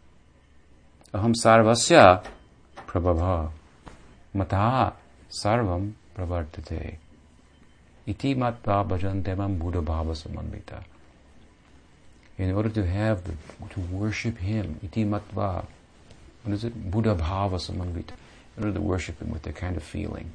Aham 1.11 1.33
sarvasya 1.33 2.23
prabhava 2.87 3.49
mata 4.31 4.93
sarvam 5.31 5.93
pravartate 6.15 6.97
iti 8.07 8.35
matva 8.35 8.83
bhajantevam 8.87 9.57
buddha 9.59 9.81
bhava 9.81 10.83
in 12.37 12.53
order 12.53 12.69
to 12.69 12.85
have 12.85 13.23
the, 13.23 13.33
to 13.69 13.79
worship 13.91 14.37
him 14.37 14.79
iti 14.83 15.05
matva 15.05 15.65
what 16.43 16.53
is 16.53 16.63
it? 16.63 16.91
buddha 16.91 17.15
bhava 17.15 17.57
samanvita 17.57 18.13
in 18.57 18.63
order 18.63 18.73
to 18.73 18.81
worship 18.81 19.19
him 19.21 19.31
with 19.31 19.41
that 19.43 19.55
kind 19.55 19.75
of 19.75 19.83
feeling. 19.83 20.31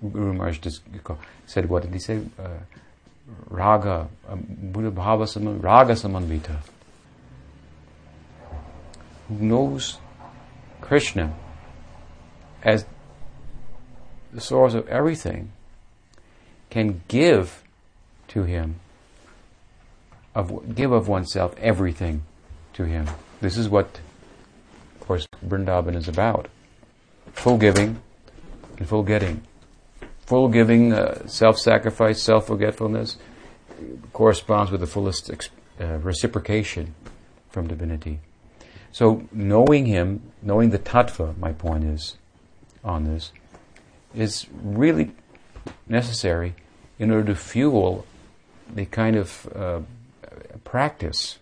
Guru 0.00 0.32
Maharaj 0.32 0.58
just 0.58 0.82
said 1.46 1.68
what 1.68 1.82
did 1.82 1.92
he 1.92 1.98
say? 1.98 2.20
Uh, 2.38 2.58
raga 3.48 4.08
um, 4.28 4.44
buddha 4.48 4.90
bhava 4.90 5.28
saman, 5.28 5.60
raga 5.60 5.94
samanvita 5.94 6.56
who 9.28 9.34
knows 9.36 9.98
Krishna 10.80 11.34
as 12.62 12.84
the 14.32 14.40
source 14.40 14.74
of 14.74 14.88
everything 14.88 15.52
can 16.70 17.02
give 17.08 17.62
to 18.28 18.44
him 18.44 18.80
of 20.34 20.74
give 20.74 20.92
of 20.92 21.08
oneself 21.08 21.54
everything 21.58 22.22
to 22.74 22.84
him. 22.84 23.08
This 23.40 23.56
is 23.56 23.68
what, 23.68 24.00
of 25.00 25.06
course, 25.06 25.26
Vrindavan 25.44 25.96
is 25.96 26.08
about. 26.08 26.48
Full 27.32 27.58
giving 27.58 28.00
and 28.78 28.88
full 28.88 29.02
getting. 29.02 29.42
Full 30.26 30.48
giving, 30.48 30.92
uh, 30.92 31.26
self-sacrifice, 31.26 32.22
self-forgetfulness 32.22 33.16
corresponds 34.12 34.70
with 34.70 34.80
the 34.80 34.86
fullest 34.86 35.30
uh, 35.80 35.84
reciprocation 35.98 36.94
from 37.48 37.66
divinity. 37.66 38.20
So 38.92 39.26
knowing 39.32 39.86
him, 39.86 40.22
knowing 40.42 40.70
the 40.70 40.78
tattva, 40.78 41.36
my 41.38 41.52
point 41.52 41.84
is, 41.84 42.16
on 42.84 43.04
this, 43.04 43.32
is 44.14 44.46
really 44.62 45.12
necessary 45.88 46.54
in 46.98 47.10
order 47.10 47.28
to 47.28 47.34
fuel 47.34 48.06
the 48.72 48.86
kind 48.86 49.16
of 49.16 49.48
uh, 49.54 49.80
practice 50.64 51.38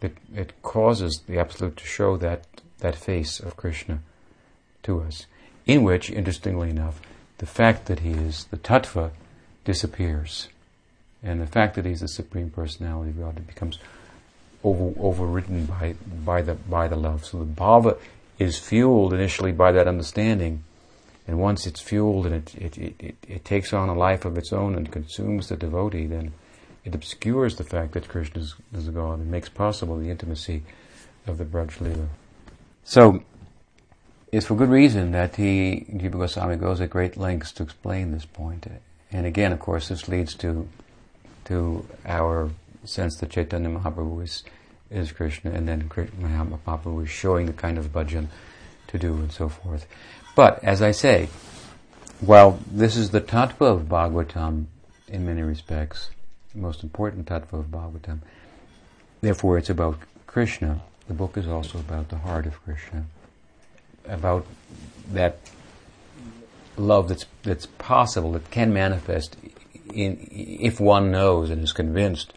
that 0.00 0.12
it 0.34 0.62
causes 0.62 1.22
the 1.26 1.38
Absolute 1.38 1.76
to 1.76 1.86
show 1.86 2.16
that, 2.16 2.46
that 2.78 2.96
face 2.96 3.40
of 3.40 3.56
Krishna 3.56 4.00
to 4.82 5.00
us, 5.00 5.26
in 5.66 5.82
which, 5.82 6.10
interestingly 6.10 6.70
enough, 6.70 7.00
the 7.38 7.46
fact 7.46 7.86
that 7.86 8.00
he 8.00 8.10
is 8.10 8.44
the 8.50 8.56
tattva 8.56 9.10
disappears. 9.64 10.48
And 11.22 11.40
the 11.40 11.46
fact 11.46 11.74
that 11.74 11.84
he's 11.84 12.00
the 12.00 12.08
Supreme 12.08 12.50
Personality 12.50 13.10
of 13.10 13.18
God 13.18 13.46
becomes 13.46 13.78
over, 14.64 14.94
overridden 14.98 15.66
by, 15.66 15.94
by, 16.24 16.42
the, 16.42 16.54
by 16.54 16.88
the 16.88 16.96
love. 16.96 17.26
So 17.26 17.38
the 17.38 17.44
bhava 17.44 17.98
is 18.38 18.58
fueled 18.58 19.12
initially 19.12 19.52
by 19.52 19.72
that 19.72 19.86
understanding, 19.86 20.64
and 21.30 21.38
once 21.38 21.64
it's 21.64 21.80
fueled 21.80 22.26
and 22.26 22.34
it, 22.34 22.54
it, 22.56 22.78
it, 22.78 22.94
it, 22.98 23.16
it 23.28 23.44
takes 23.44 23.72
on 23.72 23.88
a 23.88 23.94
life 23.94 24.24
of 24.24 24.36
its 24.36 24.52
own 24.52 24.74
and 24.74 24.90
consumes 24.90 25.48
the 25.48 25.56
devotee, 25.56 26.06
then 26.06 26.32
it 26.84 26.92
obscures 26.92 27.54
the 27.54 27.62
fact 27.62 27.92
that 27.92 28.08
Krishna 28.08 28.40
is, 28.40 28.56
is 28.74 28.88
God 28.88 29.20
and 29.20 29.30
makes 29.30 29.48
possible 29.48 29.96
the 29.96 30.10
intimacy 30.10 30.64
of 31.28 31.38
the 31.38 31.44
Braj 31.44 31.78
Leela. 31.78 32.08
So, 32.82 33.22
it's 34.32 34.46
for 34.46 34.56
good 34.56 34.70
reason 34.70 35.12
that 35.12 35.36
he, 35.36 35.86
Jiva 35.92 36.18
Goswami 36.18 36.56
goes 36.56 36.80
at 36.80 36.90
great 36.90 37.16
lengths 37.16 37.52
to 37.52 37.62
explain 37.62 38.10
this 38.10 38.24
point. 38.24 38.66
And 39.12 39.24
again, 39.24 39.52
of 39.52 39.60
course, 39.60 39.86
this 39.86 40.08
leads 40.08 40.34
to, 40.34 40.68
to 41.44 41.86
our 42.06 42.50
sense 42.84 43.18
that 43.18 43.30
Chaitanya 43.30 43.68
Mahaprabhu 43.68 44.24
is, 44.24 44.42
is 44.90 45.12
Krishna, 45.12 45.52
and 45.52 45.68
then 45.68 45.88
Mahaprabhu 45.88 47.04
is 47.04 47.10
showing 47.10 47.46
the 47.46 47.52
kind 47.52 47.78
of 47.78 47.92
bhajan 47.92 48.26
to 48.88 48.98
do 48.98 49.14
and 49.14 49.30
so 49.30 49.48
forth. 49.48 49.86
But, 50.34 50.62
as 50.64 50.80
I 50.80 50.92
say, 50.92 51.28
while 52.20 52.58
this 52.70 52.96
is 52.96 53.10
the 53.10 53.20
tattva 53.20 53.62
of 53.62 53.82
Bhagavatam 53.82 54.66
in 55.08 55.26
many 55.26 55.42
respects, 55.42 56.10
the 56.54 56.60
most 56.60 56.82
important 56.82 57.26
tattva 57.26 57.54
of 57.54 57.66
Bhagavatam, 57.66 58.20
therefore 59.20 59.58
it's 59.58 59.70
about 59.70 59.98
Krishna, 60.26 60.80
the 61.08 61.14
book 61.14 61.36
is 61.36 61.48
also 61.48 61.78
about 61.78 62.08
the 62.08 62.18
heart 62.18 62.46
of 62.46 62.62
Krishna, 62.62 63.04
about 64.06 64.46
that 65.12 65.38
love 66.76 67.08
that's, 67.08 67.26
that's 67.42 67.66
possible, 67.66 68.32
that 68.32 68.50
can 68.50 68.72
manifest 68.72 69.36
in, 69.92 70.28
if 70.30 70.80
one 70.80 71.10
knows 71.10 71.50
and 71.50 71.62
is 71.62 71.72
convinced 71.72 72.32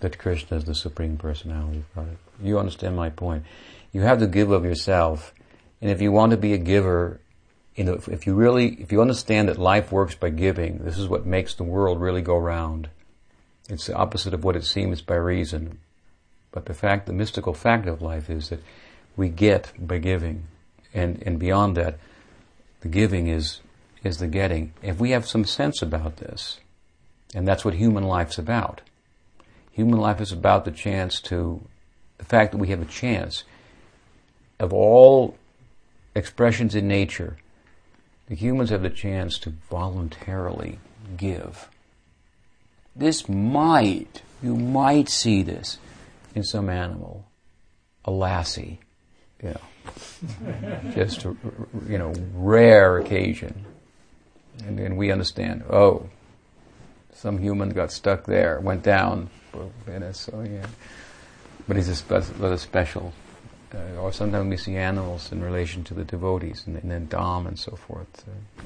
that 0.00 0.18
Krishna 0.18 0.58
is 0.58 0.64
the 0.64 0.74
Supreme 0.74 1.16
Personality 1.16 1.78
of 1.78 1.94
God. 1.94 2.16
You 2.42 2.58
understand 2.58 2.96
my 2.96 3.10
point. 3.10 3.44
You 3.92 4.02
have 4.02 4.18
to 4.20 4.26
give 4.26 4.50
of 4.50 4.64
yourself, 4.64 5.34
and 5.80 5.90
if 5.90 6.00
you 6.00 6.12
want 6.12 6.30
to 6.30 6.36
be 6.36 6.52
a 6.52 6.58
giver, 6.58 7.20
you 7.74 7.84
know, 7.84 8.00
if 8.08 8.26
you 8.26 8.34
really, 8.34 8.74
if 8.80 8.92
you 8.92 9.00
understand 9.00 9.48
that 9.48 9.58
life 9.58 9.92
works 9.92 10.14
by 10.14 10.30
giving, 10.30 10.78
this 10.78 10.98
is 10.98 11.08
what 11.08 11.26
makes 11.26 11.54
the 11.54 11.64
world 11.64 12.00
really 12.00 12.22
go 12.22 12.36
round. 12.36 12.88
It's 13.68 13.86
the 13.86 13.94
opposite 13.94 14.34
of 14.34 14.44
what 14.44 14.56
it 14.56 14.64
seems 14.64 15.00
by 15.02 15.14
reason. 15.14 15.78
But 16.52 16.66
the 16.66 16.74
fact, 16.74 17.06
the 17.06 17.12
mystical 17.12 17.54
fact 17.54 17.86
of 17.86 18.02
life 18.02 18.28
is 18.28 18.48
that 18.48 18.62
we 19.16 19.28
get 19.28 19.72
by 19.78 19.98
giving. 19.98 20.48
And, 20.92 21.22
and 21.24 21.38
beyond 21.38 21.76
that, 21.76 21.98
the 22.80 22.88
giving 22.88 23.28
is, 23.28 23.60
is 24.02 24.18
the 24.18 24.26
getting. 24.26 24.72
If 24.82 24.98
we 24.98 25.10
have 25.10 25.28
some 25.28 25.44
sense 25.44 25.82
about 25.82 26.16
this, 26.16 26.58
and 27.32 27.46
that's 27.46 27.64
what 27.64 27.74
human 27.74 28.02
life's 28.04 28.38
about, 28.38 28.80
Human 29.72 29.98
life 29.98 30.20
is 30.20 30.32
about 30.32 30.64
the 30.64 30.70
chance 30.70 31.20
to, 31.22 31.62
the 32.18 32.24
fact 32.24 32.52
that 32.52 32.58
we 32.58 32.68
have 32.68 32.82
a 32.82 32.86
chance 32.86 33.44
of 34.58 34.72
all 34.72 35.38
expressions 36.14 36.74
in 36.74 36.88
nature, 36.88 37.36
the 38.30 38.36
humans 38.36 38.70
have 38.70 38.82
the 38.82 38.90
chance 38.90 39.40
to 39.40 39.50
voluntarily 39.68 40.78
give. 41.16 41.68
This 42.94 43.28
might, 43.28 44.22
you 44.40 44.54
might 44.54 45.08
see 45.08 45.42
this 45.42 45.78
in 46.36 46.44
some 46.44 46.70
animal, 46.70 47.26
a 48.04 48.12
lassie, 48.12 48.78
you 49.42 49.48
know, 49.48 50.92
just 50.94 51.24
a, 51.24 51.36
you 51.88 51.98
know, 51.98 52.14
rare 52.34 52.98
occasion. 52.98 53.64
And 54.64 54.78
then 54.78 54.96
we 54.96 55.10
understand, 55.10 55.64
oh, 55.68 56.08
some 57.12 57.38
human 57.38 57.70
got 57.70 57.90
stuck 57.90 58.26
there, 58.26 58.60
went 58.60 58.84
down. 58.84 59.28
So 59.52 59.72
oh, 60.34 60.42
yeah, 60.42 60.66
but 61.66 61.76
he's 61.76 61.88
a, 61.88 61.96
spe- 61.96 62.40
a 62.40 62.58
special. 62.58 63.12
Uh, 63.74 64.00
or 64.00 64.12
sometimes 64.12 64.48
we 64.48 64.56
see 64.56 64.76
animals 64.76 65.30
in 65.32 65.42
relation 65.42 65.84
to 65.84 65.94
the 65.94 66.04
devotees, 66.04 66.64
and, 66.66 66.76
and 66.76 66.90
then 66.90 67.06
Dham 67.06 67.46
and 67.46 67.58
so 67.58 67.72
forth. 67.72 68.24
Uh, 68.26 68.62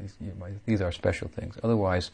these, 0.00 0.14
you 0.20 0.32
these, 0.66 0.80
are 0.80 0.92
special 0.92 1.28
things. 1.28 1.58
Otherwise, 1.62 2.10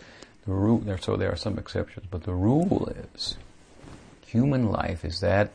the 0.47 0.53
rule. 0.53 0.79
There, 0.79 0.99
so 0.99 1.17
there 1.17 1.31
are 1.33 1.37
some 1.37 1.59
exceptions, 1.59 2.07
but 2.11 2.25
the 2.25 2.35
rule 2.35 2.93
is 3.15 3.37
human 4.27 4.71
life 4.71 5.05
is 5.05 5.21
that 5.21 5.51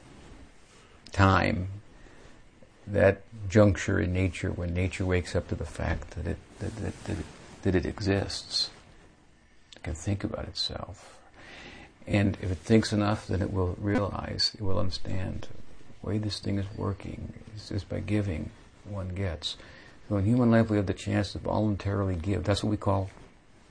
time, 1.12 1.70
that 2.86 3.22
juncture 3.50 4.00
in 4.00 4.12
nature 4.12 4.52
when 4.52 4.74
nature 4.74 5.06
wakes 5.06 5.36
up 5.36 5.48
to 5.48 5.56
the 5.56 5.66
fact 5.66 6.12
that 6.12 6.28
it 6.28 6.38
that, 6.60 6.76
that, 6.78 7.04
that, 7.06 7.20
it, 7.20 7.26
that 7.64 7.76
it 7.76 7.86
exists, 7.86 8.70
it 9.76 9.84
can 9.84 9.94
think 9.94 10.24
about 10.24 10.46
itself 10.46 11.16
and 12.08 12.38
if 12.42 12.52
it 12.52 12.60
thinks 12.60 12.94
enough, 12.94 13.28
then 13.28 13.42
it 13.42 13.52
will 13.52 13.76
realize, 13.80 14.52
it 14.54 14.62
will 14.62 14.80
understand 14.80 15.48
way 16.06 16.18
this 16.18 16.39
thing 16.39 16.58
is 16.58 16.66
working 16.78 17.34
is 17.56 17.70
just 17.70 17.89
by 17.89 17.99
giving 17.99 18.51
one 18.86 19.10
gets. 19.10 19.58
So 20.08 20.18
in 20.18 20.26
human 20.26 20.51
life, 20.51 20.70
we 20.70 20.78
have 20.78 20.86
the 20.86 20.93
chance 20.93 21.32
to 21.32 21.39
voluntarily 21.39 22.16
give. 22.16 22.43
That's 22.43 22.64
what 22.64 22.70
we 22.70 22.78
call 22.78 23.10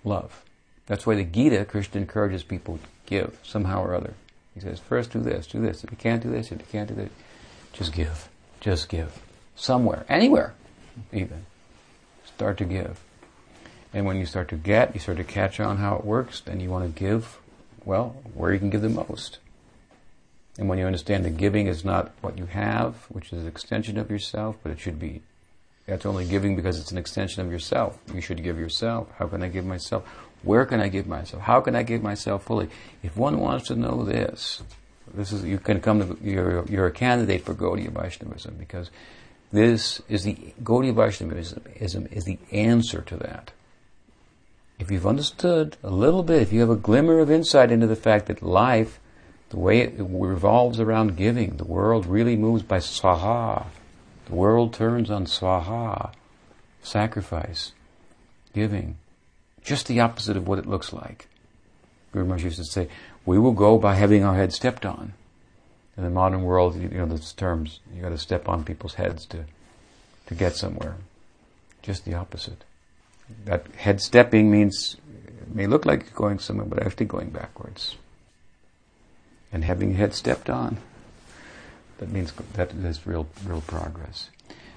love. 0.03 0.45
That's 0.87 1.07
why 1.07 1.15
the 1.15 1.25
Gita, 1.25 1.65
Krishna 1.65 2.01
encourages 2.01 2.43
people 2.43 2.79
to 2.79 2.85
give 3.07 3.39
somehow 3.43 3.83
or 3.83 3.95
other. 3.95 4.15
He 4.55 4.61
says, 4.61 4.81
first 4.81 5.13
do 5.13 5.21
this, 5.21 5.47
do 5.47 5.61
this. 5.61 5.85
If 5.85 5.91
you 5.91 5.97
can't 5.97 6.23
do 6.23 6.31
this, 6.31 6.53
if 6.53 6.59
you 6.59 6.67
can't 6.71 6.89
do 6.89 6.95
that, 6.97 7.11
just 7.73 7.93
give. 7.93 8.29
Just 8.61 8.89
give. 8.89 9.21
Somewhere. 9.57 10.05
Anywhere, 10.09 10.55
even. 11.13 11.47
Start 12.25 12.59
to 12.59 12.65
give. 12.65 13.01
And 13.93 14.07
when 14.07 14.17
you 14.17 14.27
start 14.27 14.49
to 14.49 14.57
get, 14.57 14.95
you 14.95 15.01
start 15.01 15.19
to 15.19 15.25
catch 15.25 15.61
on 15.61 15.77
how 15.77 15.97
it 15.97 16.05
works, 16.05 16.41
then 16.41 16.61
you 16.61 16.69
want 16.69 16.85
to 16.85 17.01
give 17.01 17.39
well, 17.85 18.17
where 18.35 18.53
you 18.53 18.59
can 18.59 18.71
give 18.71 18.81
the 18.83 18.89
most. 18.89 19.39
And 20.59 20.69
when 20.69 20.79
you 20.79 20.87
understand 20.87 21.25
that 21.25 21.37
giving 21.37 21.67
is 21.67 21.85
not 21.85 22.13
what 22.21 22.39
you 22.39 22.47
have, 22.47 22.95
which 23.09 23.33
is 23.33 23.43
an 23.43 23.49
extension 23.49 23.99
of 23.99 24.11
yourself, 24.11 24.57
but 24.63 24.71
it 24.71 24.79
should 24.79 25.01
be, 25.01 25.23
that's 25.87 26.07
only 26.07 26.25
giving 26.25 26.57
because 26.57 26.79
it's 26.79 26.93
an 26.93 26.99
extension 26.99 27.45
of 27.45 27.51
yourself. 27.51 27.99
You 28.15 28.21
should 28.21 28.43
give 28.43 28.59
yourself. 28.59 29.09
How 29.19 29.27
can 29.27 29.43
I 29.43 29.49
give 29.49 29.65
myself? 29.65 30.07
Where 30.43 30.65
can 30.65 30.81
I 30.81 30.89
give 30.89 31.07
myself? 31.07 31.43
How 31.43 31.61
can 31.61 31.75
I 31.75 31.83
give 31.83 32.03
myself 32.03 32.45
fully? 32.45 32.69
If 33.03 33.17
one 33.17 33.39
wants 33.41 33.69
to 33.69 33.77
know 33.77 34.05
this, 34.05 34.63
this 35.13 35.33
is, 35.33 35.45
you 35.45 35.59
can 35.59 35.81
come 35.81 36.01
to, 36.01 36.19
you're, 36.23 36.65
you're 36.67 36.87
a 36.87 36.93
candidate 36.93 37.45
for 37.45 37.55
Gaudiya 37.55 37.91
Vaishnavism 37.91 38.55
because 38.59 38.91
this 39.53 40.01
is 40.09 40.25
the, 40.25 40.55
Gaudiya 40.63 40.95
Vaishnavism 40.95 41.65
is, 41.77 41.95
is 41.95 42.25
the 42.25 42.39
answer 42.53 43.03
to 43.03 43.17
that 43.17 43.53
if 44.79 44.91
you've 44.91 45.07
understood 45.07 45.77
a 45.83 45.91
little 45.91 46.23
bit, 46.23 46.43
if 46.43 46.53
you 46.53 46.61
have 46.61 46.71
a 46.71 46.77
glimmer 46.77 47.21
of 47.21 47.31
insight 47.31 47.71
into 47.71 47.87
the 47.87 47.97
fact 47.97 48.27
that 48.27 48.43
life, 48.43 48.99
the 49.51 49.59
way 49.59 49.81
it 49.81 49.95
revolves 49.99 50.81
around 50.81 51.17
giving, 51.17 51.57
the 51.57 51.65
world 51.65 52.07
really 52.07 52.37
moves 52.37 52.63
by 52.63 52.79
swaha. 52.79 53.67
The 54.27 54.35
world 54.35 54.73
turns 54.75 55.11
on 55.11 55.27
swaha, 55.27 56.13
sacrifice, 56.83 57.73
giving. 58.53 58.97
Just 59.63 59.87
the 59.87 60.01
opposite 60.01 60.37
of 60.37 60.49
what 60.49 60.59
it 60.59 60.67
looks 60.67 60.93
like. 60.93 61.29
Guru 62.13 62.25
Maharaj 62.25 62.45
used 62.45 62.59
to 62.59 62.65
say, 62.65 62.89
we 63.27 63.39
will 63.39 63.53
go 63.53 63.79
by 63.79 63.95
having 63.95 64.25
our 64.25 64.35
heads 64.35 64.57
stepped 64.57 64.85
on. 64.85 65.13
In 65.97 66.05
the 66.05 66.11
modern 66.11 66.43
world, 66.43 66.75
you 66.77 66.89
know, 66.89 67.07
those 67.07 67.33
terms, 67.33 67.81
you 67.95 68.03
gotta 68.03 68.19
step 68.19 68.49
on 68.49 68.65
people's 68.65 68.95
heads 68.95 69.27
to, 69.27 69.45
to 70.27 70.35
get 70.35 70.57
somewhere. 70.57 70.97
Just 71.83 72.05
the 72.05 72.15
opposite 72.15 72.65
that 73.45 73.67
head 73.77 74.01
stepping 74.01 74.51
means 74.51 74.97
it 75.43 75.55
may 75.55 75.67
look 75.67 75.85
like 75.85 76.05
you're 76.05 76.15
going 76.15 76.39
somewhere, 76.39 76.67
but 76.67 76.85
actually 76.85 77.07
going 77.07 77.31
backwards. 77.31 77.97
And 79.55 79.65
having 79.65 79.91
your 79.91 79.99
head 79.99 80.15
stepped 80.15 80.51
on, 80.51 80.79
that 81.99 82.11
means 82.11 82.33
that 82.55 82.73
is 82.73 83.07
real, 83.07 83.29
real 83.47 83.61
progress. 83.61 84.31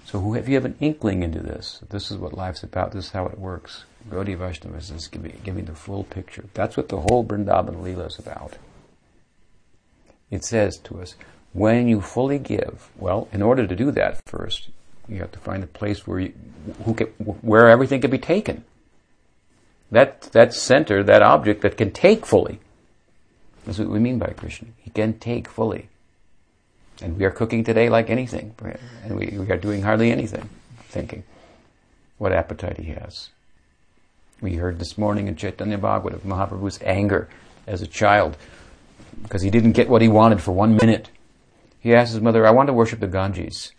So 0.06 0.36
if 0.36 0.48
you 0.48 0.54
have 0.54 0.66
an 0.66 0.78
inkling 0.80 1.24
into 1.24 1.40
this, 1.40 1.82
this 1.90 2.12
is 2.12 2.18
what 2.18 2.38
life's 2.38 2.62
about, 2.62 2.92
this 2.92 3.06
is 3.06 3.12
how 3.12 3.26
it 3.26 3.40
works. 3.40 3.86
Gaudiya 4.08 4.38
Vaishnava 4.38 4.78
is 4.78 5.08
giving, 5.08 5.42
giving 5.44 5.66
the 5.66 5.74
full 5.74 6.04
picture. 6.04 6.46
That's 6.54 6.78
what 6.78 6.90
the 6.90 7.02
whole 7.02 7.26
Vrindavan 7.26 7.82
Leela 7.82 8.06
is 8.06 8.20
about. 8.20 8.58
It 10.30 10.46
says 10.46 10.78
to 10.84 11.02
us, 11.02 11.16
when 11.54 11.88
you 11.88 12.00
fully 12.00 12.38
give, 12.38 12.92
well, 13.00 13.28
in 13.34 13.42
order 13.42 13.66
to 13.66 13.76
do 13.76 13.90
that 13.92 14.22
first, 14.28 14.70
you 15.10 15.18
have 15.18 15.32
to 15.32 15.40
find 15.40 15.64
a 15.64 15.68
place 15.68 16.06
where 16.06 16.20
you, 16.20 16.34
can, 16.96 17.08
where 17.42 17.68
everything 17.68 18.00
can 18.00 18.12
be 18.12 18.20
taken. 18.20 18.64
That, 19.90 20.22
that 20.34 20.54
center, 20.54 21.02
that 21.04 21.24
object 21.24 21.62
that 21.62 21.78
can 21.78 21.90
take 21.90 22.28
fully. 22.28 22.60
That's 23.68 23.80
what 23.80 23.90
we 23.90 24.00
mean 24.00 24.18
by 24.18 24.28
Krishna. 24.28 24.70
He 24.78 24.92
can 24.92 25.20
take 25.20 25.50
fully. 25.50 25.90
And 27.02 27.18
we 27.18 27.26
are 27.26 27.32
cooking 27.32 27.66
today 27.66 27.90
like 27.90 28.10
anything. 28.10 28.56
And 29.04 29.20
we, 29.20 29.38
we 29.38 29.52
are 29.52 29.58
doing 29.58 29.82
hardly 29.82 30.10
anything, 30.10 30.50
thinking 30.88 31.26
what 32.18 32.32
appetite 32.32 32.78
he 32.78 32.94
has. 32.94 33.30
We 34.40 34.56
heard 34.56 34.80
this 34.80 34.98
morning 34.98 35.28
in 35.28 35.36
Chaitanya 35.36 35.78
Bhagavat 35.78 36.14
of 36.14 36.24
Mahaprabhu's 36.24 36.80
anger 36.82 37.28
as 37.68 37.82
a 37.82 37.88
child 37.88 38.38
because 39.22 39.42
he 39.42 39.50
didn't 39.50 39.74
get 39.74 39.90
what 39.90 40.02
he 40.02 40.08
wanted 40.08 40.42
for 40.42 40.54
one 40.54 40.78
minute. 40.78 41.10
He 41.82 41.94
asked 41.94 42.14
his 42.14 42.22
mother, 42.22 42.48
I 42.48 42.52
want 42.52 42.68
to 42.68 42.74
worship 42.74 43.02
the 43.02 43.08
Ganges. 43.08 43.74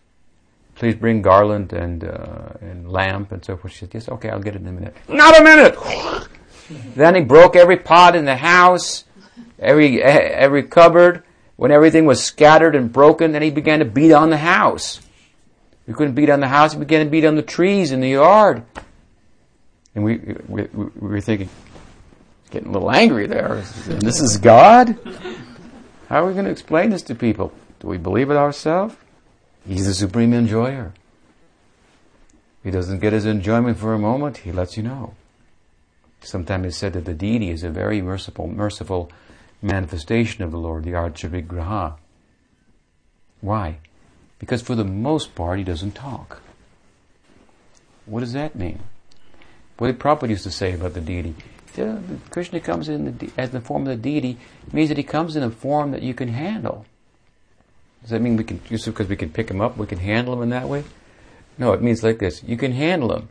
Please 0.75 0.97
bring 0.97 1.23
garland 1.23 1.73
and, 1.73 2.05
uh, 2.05 2.51
and 2.61 2.93
lamp 2.93 3.33
and 3.33 3.43
so 3.43 3.57
forth. 3.57 3.73
She 3.73 3.81
said, 3.81 3.95
yes, 3.95 4.09
okay, 4.11 4.29
I'll 4.29 4.39
get 4.39 4.55
it 4.55 4.61
in 4.61 4.69
a 4.69 4.73
minute. 4.73 4.95
Not 5.09 5.41
a 5.41 5.43
minute! 5.43 6.29
then 6.95 7.15
he 7.15 7.23
broke 7.23 7.57
every 7.57 7.79
pot 7.79 8.15
in 8.15 8.27
the 8.27 8.37
house, 8.37 9.05
every, 9.59 10.03
every 10.03 10.63
cupboard. 10.65 11.25
When 11.57 11.73
everything 11.73 12.07
was 12.07 12.23
scattered 12.23 12.77
and 12.77 12.93
broken, 12.93 13.33
then 13.33 13.43
he 13.43 13.51
began 13.51 13.81
to 13.81 13.85
beat 13.85 14.13
on 14.13 14.31
the 14.31 14.37
house. 14.37 15.01
He 15.87 15.93
couldn't 15.93 16.15
beat 16.15 16.31
on 16.31 16.41
the 16.41 16.49
house, 16.49 16.75
he 16.75 16.79
began 16.79 17.05
to 17.05 17.11
beat 17.11 17.25
on 17.25 17.35
the 17.35 17.43
trees 17.43 17.93
in 17.93 18.01
the 18.01 18.11
yard. 18.11 18.63
And 19.95 20.05
we, 20.05 20.19
we, 20.47 20.63
we 20.73 21.09
were 21.09 21.21
thinking, 21.21 21.49
getting 22.51 22.69
a 22.69 22.73
little 22.73 22.91
angry 22.91 23.27
there. 23.27 23.65
This 23.87 24.21
is 24.21 24.37
God? 24.37 24.99
How 26.09 26.23
are 26.23 26.27
we 26.27 26.33
going 26.33 26.45
to 26.45 26.51
explain 26.51 26.91
this 26.91 27.03
to 27.03 27.15
people? 27.15 27.53
Do 27.81 27.89
we 27.89 27.99
believe 27.99 28.31
it 28.31 28.37
ourselves? 28.37 28.95
He's 29.67 29.87
the 29.87 29.95
supreme 29.95 30.33
enjoyer. 30.33 30.93
He 32.63 32.71
doesn't 32.71 33.01
get 33.01 33.13
his 33.13 33.25
enjoyment 33.25 33.79
for 33.79 33.95
a 33.95 33.99
moment, 33.99 34.39
he 34.39 34.53
lets 34.53 34.77
you 34.77 34.83
know. 34.83 35.15
Sometimes 36.21 36.67
it's 36.67 36.77
said 36.77 36.93
that 36.95 37.05
the 37.05 37.15
deity 37.15 37.51
is 37.51 37.65
a 37.65 37.71
very 37.71 38.03
merciful, 38.03 38.47
merciful 38.47 39.11
manifestation 39.63 40.45
of 40.45 40.51
the 40.51 40.59
Lord, 40.59 40.85
the 40.85 40.93
Archavigraha. 40.93 41.97
Why? 43.41 43.79
Because 44.39 44.63
for 44.63 44.75
the 44.75 44.85
most 44.85 45.35
part, 45.35 45.59
he 45.59 45.65
doesn't 45.65 45.93
talk. 45.93 46.41
What 48.07 48.21
does 48.21 48.33
that 48.33 48.55
mean? 48.55 48.81
What 49.79 49.89
did 49.89 49.99
Prabhupada 49.99 50.31
used 50.31 50.45
to 50.45 50.51
say 50.51 50.73
about 50.73 50.95
the 50.95 51.01
deity? 51.01 51.35
Yeah, 51.77 51.99
Krishna 52.31 52.61
comes 52.61 52.89
in 52.89 53.19
the, 53.19 53.31
as 53.37 53.51
the 53.51 53.61
form 53.61 53.83
of 53.83 53.89
the 53.89 53.97
deity 53.97 54.39
means 54.73 54.89
that 54.89 54.99
he 54.99 55.05
comes 55.05 55.37
in 55.37 55.43
a 55.43 55.51
form 55.51 55.93
that 55.93 56.03
you 56.03 56.15
can 56.15 56.29
handle. 56.29 56.87
Does 58.03 58.11
that 58.11 58.21
mean 58.21 58.37
we 58.37 58.45
can, 58.45 58.61
just 58.65 58.87
because 58.87 59.09
we 59.09 59.17
can 59.17 59.31
pick 59.31 59.51
him 59.51 59.61
up, 59.61 59.77
we 59.77 59.87
can 59.87 59.99
handle 59.99 60.35
him 60.35 60.43
in 60.43 60.49
that 60.51 60.69
way? 60.69 60.85
No, 61.57 61.73
it 61.73 61.83
means 61.83 62.03
like 62.03 62.19
this. 62.19 62.43
You 62.43 62.57
can 62.57 62.73
handle 62.73 63.15
him. 63.15 63.29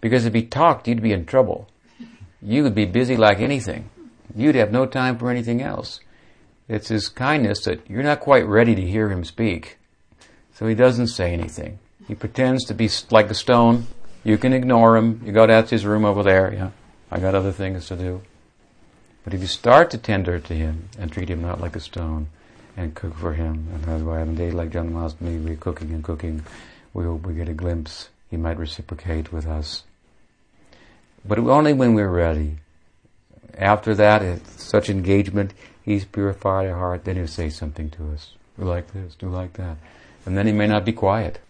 Because 0.00 0.24
if 0.24 0.34
he 0.34 0.42
talked, 0.42 0.88
you'd 0.88 1.02
be 1.02 1.12
in 1.12 1.26
trouble. 1.26 1.68
You 2.40 2.62
would 2.62 2.74
be 2.74 2.84
busy 2.84 3.16
like 3.16 3.40
anything. 3.40 3.90
You'd 4.34 4.54
have 4.54 4.72
no 4.72 4.86
time 4.86 5.18
for 5.18 5.30
anything 5.30 5.62
else. 5.62 6.00
It's 6.68 6.88
his 6.88 7.08
kindness 7.08 7.64
that 7.64 7.88
you're 7.88 8.02
not 8.02 8.20
quite 8.20 8.46
ready 8.46 8.74
to 8.74 8.82
hear 8.82 9.08
him 9.08 9.24
speak. 9.24 9.78
So 10.54 10.66
he 10.66 10.74
doesn't 10.74 11.08
say 11.08 11.32
anything. 11.32 11.78
He 12.06 12.14
pretends 12.14 12.64
to 12.66 12.74
be 12.74 12.90
like 13.10 13.30
a 13.30 13.34
stone. 13.34 13.86
You 14.24 14.38
can 14.38 14.52
ignore 14.52 14.96
him. 14.96 15.22
You 15.24 15.32
go 15.32 15.46
down 15.46 15.64
to 15.64 15.70
his 15.70 15.86
room 15.86 16.04
over 16.04 16.22
there. 16.22 16.52
Yeah, 16.52 16.70
I 17.10 17.20
got 17.20 17.34
other 17.34 17.52
things 17.52 17.86
to 17.88 17.96
do. 17.96 18.22
But 19.24 19.34
if 19.34 19.40
you 19.40 19.46
start 19.46 19.90
to 19.90 19.98
tender 19.98 20.38
to 20.38 20.54
him 20.54 20.88
and 20.98 21.12
treat 21.12 21.28
him 21.28 21.42
not 21.42 21.60
like 21.60 21.76
a 21.76 21.80
stone, 21.80 22.28
and 22.78 22.94
cook 22.94 23.14
for 23.16 23.34
him. 23.34 23.66
And 23.74 23.84
that's 23.84 24.02
why 24.02 24.20
on 24.20 24.30
a 24.30 24.32
day 24.34 24.52
like 24.52 24.70
John 24.70 24.92
Janmashtami, 24.92 25.44
we're 25.44 25.56
cooking 25.56 25.90
and 25.90 26.02
cooking. 26.02 26.44
We 26.94 27.04
hope 27.04 27.26
we 27.26 27.34
get 27.34 27.48
a 27.48 27.52
glimpse. 27.52 28.08
He 28.30 28.36
might 28.36 28.56
reciprocate 28.56 29.32
with 29.32 29.46
us. 29.46 29.82
But 31.24 31.40
only 31.40 31.72
when 31.72 31.94
we're 31.94 32.08
ready. 32.08 32.58
After 33.56 33.94
that, 33.94 34.46
such 34.46 34.88
engagement, 34.88 35.54
he's 35.82 36.04
purified 36.04 36.68
our 36.68 36.76
heart, 36.76 37.04
then 37.04 37.16
he'll 37.16 37.26
say 37.26 37.50
something 37.50 37.90
to 37.90 38.12
us. 38.12 38.34
Do 38.58 38.64
like 38.64 38.92
this, 38.92 39.14
do 39.14 39.28
like 39.28 39.54
that. 39.54 39.76
And 40.26 40.36
then 40.36 40.46
he 40.46 40.52
may 40.52 40.66
not 40.66 40.84
be 40.84 40.92
quiet. 40.92 41.40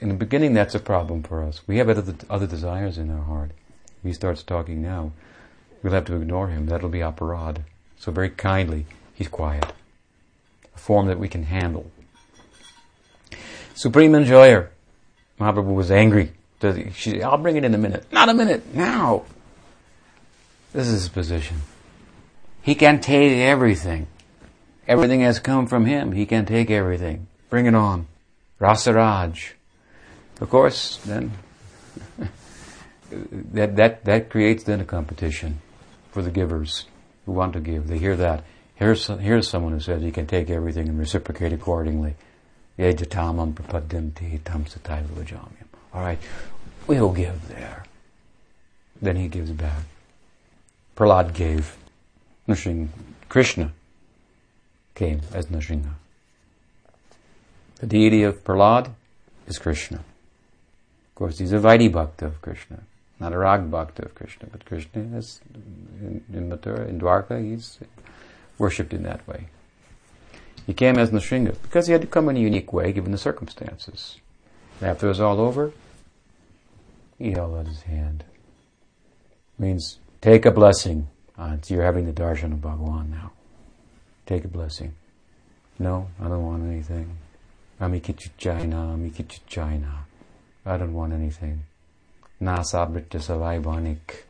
In 0.00 0.08
the 0.08 0.14
beginning, 0.14 0.54
that's 0.54 0.74
a 0.74 0.80
problem 0.80 1.22
for 1.22 1.42
us. 1.42 1.62
We 1.66 1.78
have 1.78 1.88
other, 1.88 2.14
other 2.30 2.46
desires 2.46 2.98
in 2.98 3.10
our 3.10 3.24
heart. 3.24 3.50
He 4.02 4.12
starts 4.12 4.42
talking 4.42 4.80
now, 4.80 5.12
we'll 5.82 5.92
have 5.92 6.04
to 6.04 6.14
ignore 6.14 6.48
him. 6.48 6.66
That'll 6.66 6.88
be 6.88 7.00
aparad. 7.00 7.62
So 7.98 8.12
very 8.12 8.30
kindly, 8.30 8.86
he's 9.14 9.28
quiet 9.28 9.72
a 10.76 10.78
form 10.78 11.06
that 11.08 11.18
we 11.18 11.28
can 11.28 11.44
handle. 11.44 11.90
Supreme 13.74 14.14
Enjoyer. 14.14 14.70
Mahaprabhu 15.40 15.74
was 15.74 15.90
angry. 15.90 16.32
She 16.94 17.22
I'll 17.22 17.38
bring 17.38 17.56
it 17.56 17.64
in 17.64 17.74
a 17.74 17.78
minute. 17.78 18.10
Not 18.12 18.28
a 18.28 18.34
minute, 18.34 18.74
now. 18.74 19.24
This 20.76 20.88
is 20.88 21.04
his 21.04 21.08
position. 21.08 21.62
He 22.60 22.74
can 22.74 23.00
take 23.00 23.32
everything. 23.32 24.08
Everything 24.86 25.22
has 25.22 25.38
come 25.38 25.66
from 25.66 25.86
him. 25.86 26.12
He 26.12 26.26
can 26.26 26.44
take 26.44 26.70
everything. 26.70 27.28
Bring 27.48 27.64
it 27.64 27.74
on. 27.74 28.06
Rasaraj. 28.60 29.52
Of 30.38 30.50
course, 30.50 30.98
then 30.98 31.32
that, 33.10 33.76
that, 33.76 34.04
that 34.04 34.28
creates 34.28 34.64
then 34.64 34.82
a 34.82 34.84
competition 34.84 35.62
for 36.10 36.20
the 36.20 36.30
givers 36.30 36.84
who 37.24 37.32
want 37.32 37.54
to 37.54 37.60
give. 37.60 37.88
They 37.88 37.96
hear 37.96 38.16
that. 38.16 38.44
Here's, 38.74 39.06
here's 39.06 39.48
someone 39.48 39.72
who 39.72 39.80
says 39.80 40.02
he 40.02 40.12
can 40.12 40.26
take 40.26 40.50
everything 40.50 40.90
and 40.90 40.98
reciprocate 40.98 41.54
accordingly. 41.54 42.16
Yejatamam 42.78 43.54
prapadyanti 43.54 44.40
tam 44.44 44.66
Alright, 45.94 46.18
we'll 46.86 47.12
give 47.12 47.48
there. 47.48 47.84
Then 49.00 49.16
he 49.16 49.28
gives 49.28 49.50
back. 49.52 49.84
Prahlad 50.96 51.34
gave. 51.34 51.76
Nrsimha, 52.48 52.88
Krishna 53.28 53.72
came 54.94 55.20
as 55.34 55.46
Nrsimha. 55.46 55.92
The 57.80 57.86
deity 57.86 58.22
of 58.22 58.42
Prahlad 58.42 58.90
is 59.46 59.58
Krishna. 59.58 59.98
Of 59.98 61.14
course, 61.14 61.38
he's 61.38 61.52
a 61.52 61.58
Vaidhi 61.58 61.92
Bhakta 61.92 62.26
of 62.26 62.40
Krishna, 62.40 62.80
not 63.20 63.32
a 63.32 63.38
Rag 63.38 63.70
Bhakta 63.70 64.06
of 64.06 64.14
Krishna, 64.14 64.48
but 64.50 64.64
Krishna 64.64 65.02
is 65.18 65.40
in, 65.54 66.24
in 66.32 66.48
Mathura, 66.48 66.88
in 66.88 66.98
Dwarka, 66.98 67.42
he's 67.42 67.78
worshipped 68.58 68.94
in 68.94 69.02
that 69.02 69.26
way. 69.28 69.48
He 70.66 70.72
came 70.72 70.98
as 70.98 71.10
Nrsimha 71.10 71.60
because 71.62 71.86
he 71.86 71.92
had 71.92 72.02
to 72.02 72.08
come 72.08 72.28
in 72.30 72.36
a 72.36 72.40
unique 72.40 72.72
way 72.72 72.92
given 72.92 73.12
the 73.12 73.18
circumstances. 73.18 74.16
After 74.80 75.06
it 75.06 75.10
was 75.10 75.20
all 75.20 75.40
over, 75.40 75.72
he 77.18 77.32
held 77.32 77.56
out 77.56 77.66
his 77.66 77.82
hand. 77.82 78.24
Means 79.58 79.98
take 80.26 80.44
a 80.44 80.50
blessing. 80.50 81.06
Uh, 81.38 81.56
you're 81.68 81.84
having 81.84 82.04
the 82.04 82.12
darshan 82.12 82.52
of 82.52 82.58
Bhagawan 82.58 83.08
now. 83.10 83.30
Take 84.26 84.44
a 84.44 84.48
blessing. 84.48 84.92
No, 85.78 86.08
I 86.20 86.24
don't 86.24 86.44
want 86.44 86.64
anything. 86.64 87.16
Amikichichaina, 87.80 88.80
amikichichaina. 88.96 89.92
I 90.64 90.76
don't 90.78 90.94
want 90.94 91.12
anything. 91.12 91.62
Nasabrita 92.42 93.20
savaibanik. 93.20 94.24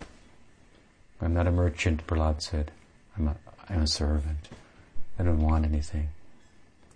I'm 1.23 1.33
not 1.33 1.47
a 1.47 1.51
merchant, 1.51 2.07
Prahlad 2.07 2.43
said. 2.43 2.73
I'm 3.17 3.29
a, 3.29 3.37
I'm 3.71 3.83
a 3.85 3.87
servant. 3.87 4.51
I 5.19 5.23
don't 5.23 5.41
want 5.41 5.65
anything. 5.65 6.11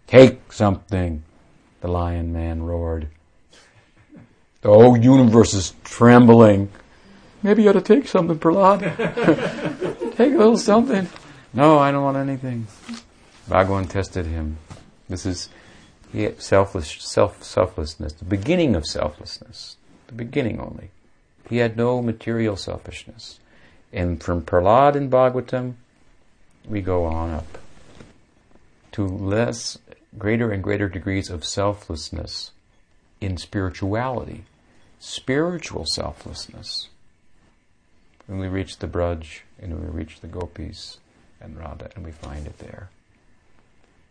Take 0.08 0.52
something, 0.52 1.22
the 1.80 1.88
lion 1.88 2.34
man 2.34 2.64
roared. 2.64 3.08
The 4.60 4.68
whole 4.68 4.94
universe 4.94 5.54
is 5.54 5.72
trembling. 5.84 6.68
Maybe 7.42 7.62
you 7.62 7.70
ought 7.70 7.74
to 7.74 7.80
take 7.80 8.06
something, 8.06 8.38
Prahlad. 8.38 8.80
take 10.16 10.34
a 10.34 10.36
little 10.36 10.58
something. 10.58 11.08
No, 11.54 11.78
I 11.78 11.90
don't 11.90 12.04
want 12.04 12.16
anything. 12.16 12.66
Bhagavan 13.48 13.88
tested 13.88 14.26
him. 14.26 14.58
This 15.08 15.24
is 15.24 15.48
selfless, 16.38 16.90
self, 17.00 17.42
selflessness, 17.42 18.12
the 18.12 18.24
beginning 18.24 18.76
of 18.76 18.86
selflessness, 18.86 19.76
the 20.06 20.12
beginning 20.12 20.60
only. 20.60 20.90
He 21.48 21.56
had 21.56 21.76
no 21.76 22.02
material 22.02 22.56
selfishness. 22.56 23.40
And 23.92 24.22
from 24.22 24.42
Prahlad 24.42 24.94
in 24.94 25.10
Bhagavatam, 25.10 25.74
we 26.68 26.80
go 26.80 27.06
on 27.06 27.30
up 27.30 27.58
to 28.92 29.06
less, 29.06 29.78
greater 30.18 30.52
and 30.52 30.62
greater 30.62 30.88
degrees 30.88 31.30
of 31.30 31.44
selflessness 31.44 32.52
in 33.20 33.36
spirituality, 33.36 34.44
spiritual 34.98 35.86
selflessness. 35.86 36.89
When 38.30 38.38
we 38.38 38.46
reach 38.46 38.76
the 38.76 38.86
Braj 38.86 39.40
and 39.60 39.80
we 39.80 39.88
reach 39.88 40.20
the 40.20 40.28
Gopis 40.28 40.98
and 41.40 41.58
Radha 41.58 41.90
and 41.96 42.04
we 42.04 42.12
find 42.12 42.46
it 42.46 42.58
there. 42.58 42.88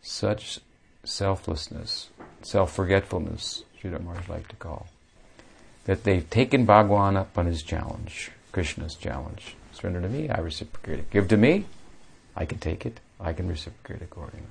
Such 0.01 0.59
selflessness, 1.05 2.09
self-forgetfulness, 2.41 3.63
Sridhar 3.82 4.03
Maharaj 4.03 4.28
like 4.28 4.49
to 4.49 4.57
call, 4.57 4.88
that 5.86 6.03
they've 6.03 6.30
taken 6.30 6.65
Bhagwan 6.65 7.15
up 7.15 7.38
on 7.38 7.45
his 7.45 7.63
challenge, 7.63 8.32
Krishna's 8.51 8.95
challenge. 8.95 9.55
Surrender 9.72 10.01
to 10.01 10.09
me, 10.09 10.28
I 10.28 10.39
reciprocate 10.39 10.99
it. 10.99 11.09
Give 11.11 11.30
to 11.30 11.38
me, 11.38 11.63
I 12.36 12.43
can 12.43 12.57
take 12.57 12.86
it. 12.86 12.99
I 13.22 13.32
can 13.32 13.47
reciprocate 13.47 14.01
accordingly. 14.01 14.47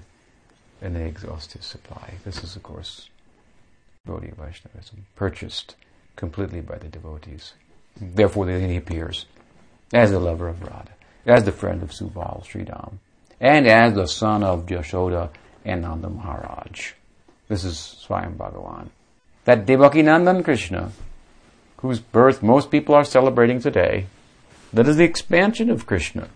and 0.81 0.97
they 0.97 1.07
exhaust 1.07 1.53
his 1.53 1.67
supply. 1.67 2.15
This 2.25 2.43
is, 2.43 2.57
of 2.57 2.63
course, 2.63 3.11
Gaudiya 4.07 4.35
Vaishnavism, 4.37 5.05
purchased 5.17 5.77
completely 6.17 6.61
by 6.63 6.79
the 6.79 6.89
devotees. 6.89 7.53
Therefore, 8.01 8.47
then 8.47 8.71
he 8.71 8.77
appears 8.77 9.27
as 9.93 10.11
the 10.11 10.19
lover 10.19 10.49
of 10.49 10.63
Radha, 10.63 10.93
as 11.27 11.45
the 11.45 11.53
friend 11.53 11.83
of 11.83 11.91
Subal 11.91 12.45
Sridham, 12.45 12.95
and 13.41 13.67
as 13.67 13.95
the 13.95 14.07
son 14.07 14.43
of 14.43 14.67
Yashoda 14.67 15.31
and 15.65 15.83
Nanda 15.83 16.09
Maharaj. 16.09 16.93
This 17.49 17.65
is 17.65 17.77
Swayam 18.07 18.37
Bhagavan. 18.37 18.89
That 19.45 19.65
Devaki 19.65 20.03
Nandan 20.03 20.45
Krishna, 20.45 20.93
whose 21.79 22.01
birth 22.01 22.43
most 22.43 22.71
people 22.71 22.95
are 22.95 23.05
celebrating 23.05 23.61
today, 23.61 24.07
that 24.73 24.87
is 24.87 24.97
the 24.97 25.05
expansion 25.05 25.71
of 25.71 25.87
Krishna. 25.87 26.29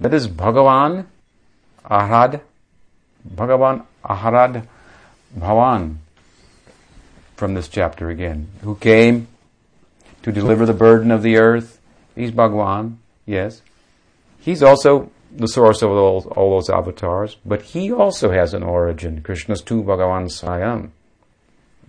That 0.00 0.12
is 0.12 0.28
Bhagavan 0.28 1.06
Arad, 1.84 2.40
Bhagavan 3.26 3.84
Aharad 4.04 4.66
Bhavan, 5.36 5.96
from 7.36 7.54
this 7.54 7.68
chapter 7.68 8.10
again, 8.10 8.48
who 8.62 8.74
came 8.76 9.28
to 10.22 10.32
deliver 10.32 10.66
the 10.66 10.74
burden 10.74 11.10
of 11.10 11.22
the 11.22 11.36
earth. 11.36 11.77
He's 12.18 12.32
Bhagwan, 12.32 12.98
yes. 13.26 13.62
He's 14.40 14.60
also 14.62 15.10
the 15.30 15.46
source 15.46 15.82
of 15.82 15.90
all, 15.90 16.26
all 16.34 16.50
those 16.50 16.68
avatars, 16.68 17.36
but 17.46 17.62
he 17.62 17.92
also 17.92 18.30
has 18.32 18.54
an 18.54 18.64
origin. 18.64 19.22
Krishna's 19.22 19.62
tu 19.62 19.84
Bhagavan 19.84 20.26
Swayam. 20.26 20.90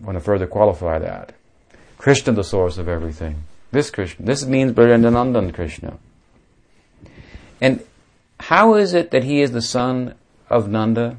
I 0.02 0.06
want 0.06 0.18
to 0.18 0.24
further 0.24 0.46
qualify 0.46 1.00
that. 1.00 1.34
Krishna, 1.98 2.34
the 2.34 2.44
source 2.44 2.78
of 2.78 2.88
everything. 2.88 3.44
This 3.72 3.90
Krishna. 3.90 4.24
This 4.26 4.46
means 4.46 4.72
Brijandanandan 4.74 5.52
Krishna. 5.52 5.98
And 7.60 7.84
how 8.40 8.76
is 8.76 8.94
it 8.94 9.10
that 9.10 9.24
he 9.24 9.42
is 9.42 9.52
the 9.52 9.64
son 9.64 10.14
of 10.48 10.70
Nanda? 10.70 11.18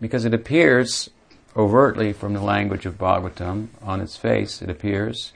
Because 0.00 0.24
it 0.24 0.32
appears 0.32 1.10
overtly 1.54 2.14
from 2.14 2.32
the 2.32 2.40
language 2.40 2.86
of 2.86 2.96
Bhagavatam, 2.96 3.68
on 3.82 4.00
its 4.00 4.16
face, 4.16 4.62
it 4.62 4.70
appears, 4.70 5.32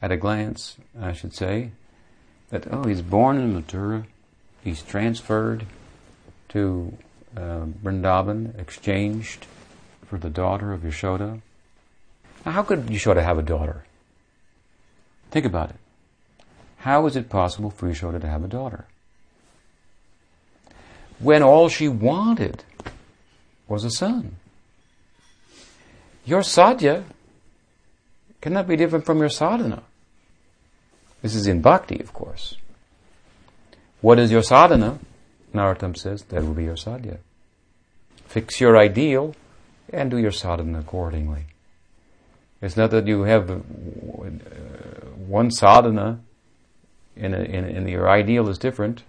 at 0.00 0.10
a 0.10 0.16
glance, 0.16 0.76
I 1.00 1.12
should 1.12 1.34
say, 1.34 1.72
that, 2.50 2.66
oh, 2.70 2.84
he's 2.84 3.02
born 3.02 3.38
in 3.38 3.60
Mathura, 3.60 4.04
he's 4.62 4.82
transferred 4.82 5.66
to 6.50 6.96
uh, 7.36 7.66
Vrindavan, 7.82 8.58
exchanged 8.58 9.46
for 10.06 10.18
the 10.18 10.30
daughter 10.30 10.72
of 10.72 10.80
Yashoda. 10.82 11.40
Now, 12.44 12.52
how 12.52 12.62
could 12.62 12.86
Yashoda 12.86 13.22
have 13.22 13.38
a 13.38 13.42
daughter? 13.42 13.84
Think 15.30 15.46
about 15.46 15.70
it. 15.70 15.76
How 16.78 17.06
is 17.06 17.16
it 17.16 17.28
possible 17.28 17.70
for 17.70 17.88
Yashoda 17.88 18.20
to 18.20 18.28
have 18.28 18.44
a 18.44 18.48
daughter? 18.48 18.86
When 21.18 21.42
all 21.42 21.68
she 21.68 21.88
wanted 21.88 22.62
was 23.66 23.84
a 23.84 23.90
son. 23.90 24.36
Your 26.24 26.42
sadhya 26.42 27.04
cannot 28.40 28.68
be 28.68 28.76
different 28.76 29.04
from 29.04 29.18
your 29.18 29.28
sadhana. 29.28 29.82
This 31.26 31.34
is 31.34 31.48
in 31.48 31.60
bhakti, 31.60 31.98
of 31.98 32.12
course. 32.12 32.54
What 34.00 34.20
is 34.20 34.30
your 34.30 34.44
sadhana? 34.44 35.00
Narottam 35.52 35.96
says 35.96 36.22
that 36.22 36.40
will 36.40 36.54
be 36.54 36.62
your 36.62 36.76
sadhya. 36.76 37.18
Fix 38.28 38.60
your 38.60 38.78
ideal 38.78 39.34
and 39.92 40.08
do 40.08 40.18
your 40.18 40.30
sadhana 40.30 40.78
accordingly. 40.78 41.46
It's 42.62 42.76
not 42.76 42.92
that 42.92 43.08
you 43.08 43.24
have 43.24 43.50
uh, 43.50 43.54
one 45.26 45.50
sadhana 45.50 46.20
and, 47.16 47.34
and, 47.34 47.90
your 47.90 48.08
ideal 48.08 48.48
is 48.48 48.56
different. 48.56 49.02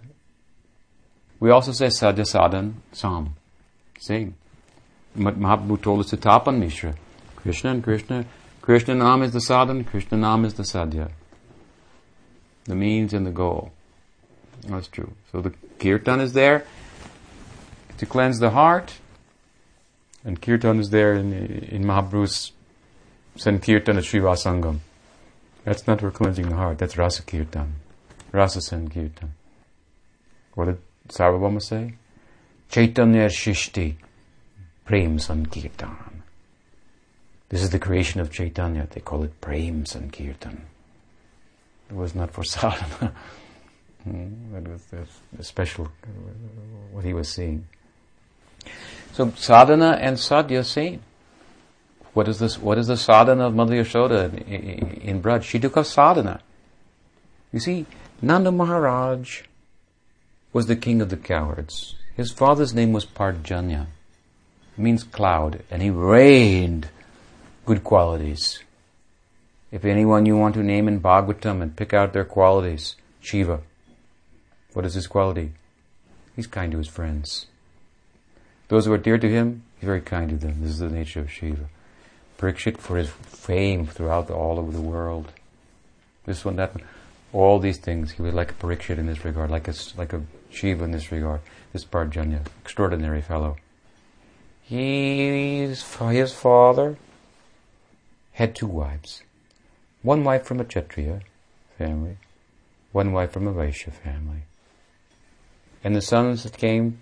We 1.40 1.52
also 1.52 1.72
say 1.72 1.86
sadhya 1.86 2.26
sadhan 2.26 2.74
sam. 2.94 3.36
Same. 4.00 4.34
Mahaprabhu 5.16 5.80
told 5.84 6.00
us 6.00 6.10
to 6.10 6.18
tapan 6.18 6.58
mishra. 6.58 6.96
Krishna 7.36 7.70
and 7.70 7.84
Krishna. 7.84 8.26
Krishna 8.64 8.96
Nam 8.96 9.22
is 9.22 9.34
the 9.34 9.40
sadhan, 9.40 9.86
Krishna 9.86 10.18
Nam 10.18 10.46
is 10.46 10.56
the 10.56 10.64
sadhya. 10.64 11.12
The 12.68 12.76
means 12.76 13.14
and 13.14 13.26
the 13.26 13.32
goal. 13.32 13.72
That's 14.68 14.88
true. 14.88 15.14
So 15.32 15.42
the 15.42 15.54
kirtan 15.80 16.20
is 16.20 16.34
there 16.34 16.66
to 17.98 18.06
cleanse 18.06 18.40
the 18.40 18.50
heart, 18.50 18.96
and 20.26 20.42
kirtan 20.42 20.80
is 20.80 20.90
there 20.90 21.14
in, 21.14 21.34
in 21.34 21.84
Mahaprabhu's 21.84 22.52
Sankirtan 23.38 23.98
at 23.98 24.04
Srivasangam. 24.04 24.80
That's 25.64 25.86
not 25.86 26.00
for 26.00 26.12
cleansing 26.12 26.50
the 26.50 26.56
heart, 26.56 26.78
that's 26.80 26.98
Rasa 26.98 27.24
Kirtan. 27.24 27.76
Rasa 28.32 28.62
Sankirtan. 28.62 29.34
What 30.56 30.66
did 30.66 30.78
Sarvabhauma 31.10 31.62
say? 31.62 31.96
Chaitanya 32.70 33.28
Shishti 33.28 33.96
Prem 34.86 35.20
Sankirtan. 35.20 36.24
This 37.50 37.62
is 37.62 37.70
the 37.70 37.80
creation 37.80 38.20
of 38.20 38.32
Chaitanya. 38.32 38.88
They 38.90 39.02
call 39.02 39.24
it 39.24 39.40
Prem 39.40 39.86
Sankirtan. 39.86 40.66
It 41.90 41.96
was 41.96 42.16
not 42.16 42.32
for 42.32 42.44
sadhana. 42.56 43.14
Hmm, 44.04 44.54
that 44.54 44.68
was 44.68 44.84
the, 44.86 45.44
special, 45.44 45.86
uh, 45.86 46.08
what 46.92 47.04
he 47.04 47.14
was 47.14 47.30
seeing. 47.30 47.68
So 49.14 49.32
sadhana 49.36 49.98
and 50.02 50.18
sadhya 50.18 50.66
same. 50.66 51.02
What 52.14 52.28
is 52.28 52.40
this? 52.40 52.58
What 52.58 52.78
is 52.78 52.88
the 52.88 52.98
sadhana 52.98 53.48
of 53.48 53.56
Mother 53.56 53.76
Yashoda 53.76 54.34
in, 54.48 54.92
in, 55.02 55.22
Braj? 55.22 55.44
She 55.44 55.60
took 55.60 55.78
a 55.78 55.84
sadhana. 55.84 56.42
You 57.54 57.60
see, 57.60 57.86
Nanda 58.22 58.52
Maharaj 58.52 59.44
was 60.52 60.66
the 60.66 60.76
king 60.76 61.02
of 61.02 61.10
the 61.10 61.18
cowards. 61.18 61.96
His 62.16 62.32
father's 62.32 62.74
name 62.74 62.92
was 62.92 63.06
Parjanya. 63.06 63.88
Means 64.76 65.04
cloud, 65.04 65.64
and 65.70 65.82
he 65.82 65.90
rained 65.90 66.90
good 67.66 67.84
qualities. 67.84 68.64
If 69.70 69.84
anyone 69.84 70.26
you 70.26 70.38
want 70.38 70.56
to 70.56 70.64
name 70.64 70.88
in 70.88 71.02
Bhagavatam 71.02 71.62
and 71.62 71.76
pick 71.76 71.94
out 71.94 72.14
their 72.14 72.24
qualities, 72.24 72.96
Shiva. 73.20 73.62
What 74.74 74.86
is 74.86 74.94
his 74.94 75.08
quality? 75.08 75.54
He's 76.36 76.48
kind 76.48 76.72
to 76.72 76.78
his 76.78 76.88
friends. 76.88 77.48
Those 78.70 78.86
who 78.86 78.94
are 78.94 78.98
dear 78.98 79.18
to 79.18 79.30
him, 79.30 79.64
he's 79.80 79.88
very 79.88 80.02
kind 80.02 80.30
to 80.30 80.38
them. 80.38 80.62
This 80.62 80.72
is 80.72 80.80
the 80.80 80.90
nature 80.90 81.20
of 81.20 81.32
Shiva. 81.32 81.68
Parikshit 82.38 82.78
for 82.78 82.98
his 82.98 83.10
fame 83.10 83.86
throughout 83.88 84.28
the, 84.28 84.34
all 84.34 84.60
over 84.60 84.72
the 84.72 84.82
world. 84.82 85.32
This 86.26 86.46
one, 86.46 86.56
that 86.58 86.76
one. 86.76 86.84
All 87.34 87.60
these 87.60 87.78
things, 87.78 88.12
he 88.12 88.22
was 88.22 88.34
like 88.34 88.52
a 88.52 88.54
Parikshit 88.54 88.98
in 88.98 89.08
this 89.08 89.26
regard, 89.26 89.52
like 89.52 89.68
a, 89.68 89.74
like 89.98 90.14
a 90.14 90.22
Shiva 90.50 90.86
in 90.86 90.92
this 90.92 91.12
regard. 91.12 91.42
This 91.74 91.84
Parjanya, 91.84 92.46
extraordinary 92.62 93.22
fellow. 93.22 93.58
He's, 94.62 95.84
his 96.00 96.34
father 96.34 96.98
had 98.34 98.56
two 98.56 98.68
wives. 98.68 99.24
One 100.02 100.24
wife 100.24 100.44
from 100.44 100.60
a 100.60 100.66
Kshatriya 100.66 101.22
family, 101.78 102.18
one 102.92 103.12
wife 103.12 103.32
from 103.32 103.48
a 103.48 103.54
Vaishya 103.54 103.92
family. 103.92 104.44
And 105.84 105.96
the 105.96 106.02
sons 106.02 106.44
that 106.44 106.58
came 106.58 107.02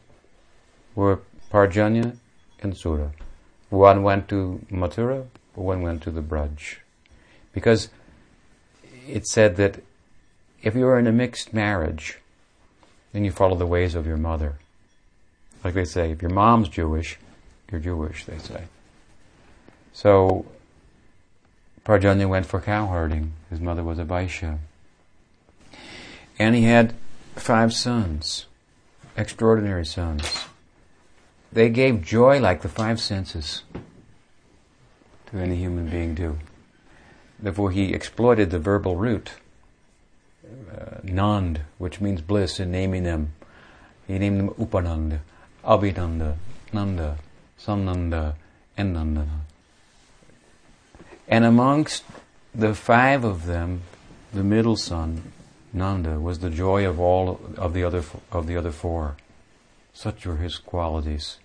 were 0.95 1.19
Parjanya 1.51 2.17
and 2.61 2.75
Sura. 2.77 3.11
One 3.69 4.03
went 4.03 4.27
to 4.29 4.65
Mathura, 4.71 5.25
one 5.53 5.81
went 5.81 6.03
to 6.03 6.11
the 6.11 6.21
Braj. 6.21 6.77
Because 7.53 7.89
it 9.07 9.25
said 9.27 9.55
that 9.57 9.81
if 10.61 10.75
you 10.75 10.87
are 10.87 10.99
in 10.99 11.07
a 11.07 11.11
mixed 11.11 11.53
marriage, 11.53 12.19
then 13.13 13.23
you 13.23 13.31
follow 13.31 13.55
the 13.55 13.67
ways 13.67 13.95
of 13.95 14.05
your 14.07 14.17
mother. 14.17 14.55
Like 15.63 15.73
they 15.73 15.85
say, 15.85 16.11
if 16.11 16.21
your 16.21 16.31
mom's 16.31 16.69
Jewish, 16.69 17.17
you're 17.71 17.81
Jewish, 17.81 18.25
they 18.25 18.37
say. 18.37 18.65
So 19.93 20.45
Parjanya 21.85 22.27
went 22.27 22.47
for 22.47 22.59
cow 22.59 22.87
herding. 22.87 23.33
His 23.49 23.59
mother 23.59 23.83
was 23.83 23.99
a 23.99 24.03
Vaishya. 24.03 24.57
And 26.39 26.55
he 26.55 26.63
had 26.63 26.95
five 27.35 27.73
sons, 27.73 28.47
extraordinary 29.15 29.85
sons. 29.85 30.45
They 31.53 31.69
gave 31.69 32.03
joy 32.03 32.39
like 32.39 32.63
the 32.63 32.69
five 32.69 32.99
senses 32.99 33.61
to 35.27 35.37
any 35.37 35.55
human 35.55 35.87
being 35.87 36.15
do. 36.15 36.39
Therefore, 37.39 37.71
he 37.71 37.93
exploited 37.93 38.49
the 38.49 38.59
verbal 38.59 38.95
root, 38.95 39.31
uh, 40.45 41.01
Nand, 41.03 41.59
which 41.77 42.01
means 42.01 42.21
bliss, 42.21 42.59
in 42.59 42.71
naming 42.71 43.03
them. 43.03 43.33
He 44.07 44.17
named 44.17 44.39
them 44.39 44.49
Upananda, 44.49 45.19
Abhinanda, 45.63 46.35
Nanda, 46.73 47.17
Samnanda, 47.59 48.35
and 48.75 48.95
Nandana. 48.95 49.44
And 51.27 51.43
amongst 51.43 52.03
the 52.53 52.73
five 52.73 53.23
of 53.23 53.45
them, 53.45 53.81
the 54.33 54.43
middle 54.43 54.75
son, 54.75 55.31
Nanda, 55.73 56.19
was 56.19 56.39
the 56.39 56.49
joy 56.49 56.87
of 56.87 56.99
all 56.99 57.39
of 57.57 57.73
the 57.73 57.83
other 57.83 58.03
of 58.31 58.47
the 58.47 58.55
other 58.55 58.71
four. 58.71 59.17
Such 59.93 60.25
were 60.25 60.37
his 60.37 60.57
qualities, 60.57 61.37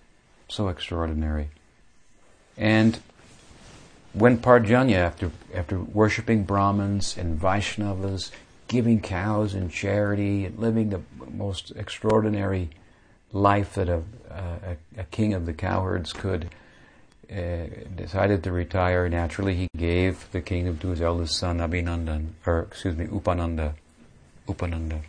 so 0.47 0.67
extraordinary. 0.67 1.49
And 2.57 2.99
when 4.13 4.37
Parjanya, 4.37 4.97
after 4.97 5.31
after 5.53 5.79
worshiping 5.79 6.43
Brahmins 6.43 7.17
and 7.17 7.39
Vaishnavas, 7.39 8.31
giving 8.67 9.01
cows 9.01 9.55
in 9.55 9.69
charity, 9.69 10.45
and 10.45 10.59
living 10.59 10.89
the 10.89 11.01
most 11.31 11.71
extraordinary 11.71 12.69
life 13.33 13.75
that 13.75 13.89
a, 13.89 14.03
a, 14.29 14.77
a 14.97 15.03
king 15.05 15.33
of 15.33 15.45
the 15.45 15.53
cowherds 15.53 16.13
could, 16.13 16.49
uh, 17.31 17.67
decided 17.95 18.43
to 18.43 18.51
retire. 18.51 19.07
Naturally, 19.07 19.55
he 19.55 19.67
gave 19.77 20.29
the 20.31 20.41
kingdom 20.41 20.77
to 20.79 20.89
his 20.89 21.01
eldest 21.01 21.37
son, 21.37 21.59
Abhinandan, 21.59 22.29
or 22.45 22.63
excuse 22.63 22.97
me, 22.97 23.05
Upananda. 23.05 23.73
Upananda. 24.47 24.99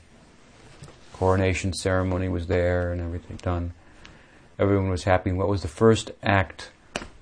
Coronation 1.12 1.73
ceremony 1.73 2.29
was 2.29 2.47
there 2.47 2.93
and 2.93 3.01
everything 3.01 3.37
done. 3.39 3.73
Everyone 4.59 4.91
was 4.91 5.05
happy. 5.05 5.33
What 5.33 5.49
was 5.49 5.62
the 5.62 5.68
first 5.68 6.11
act 6.23 6.70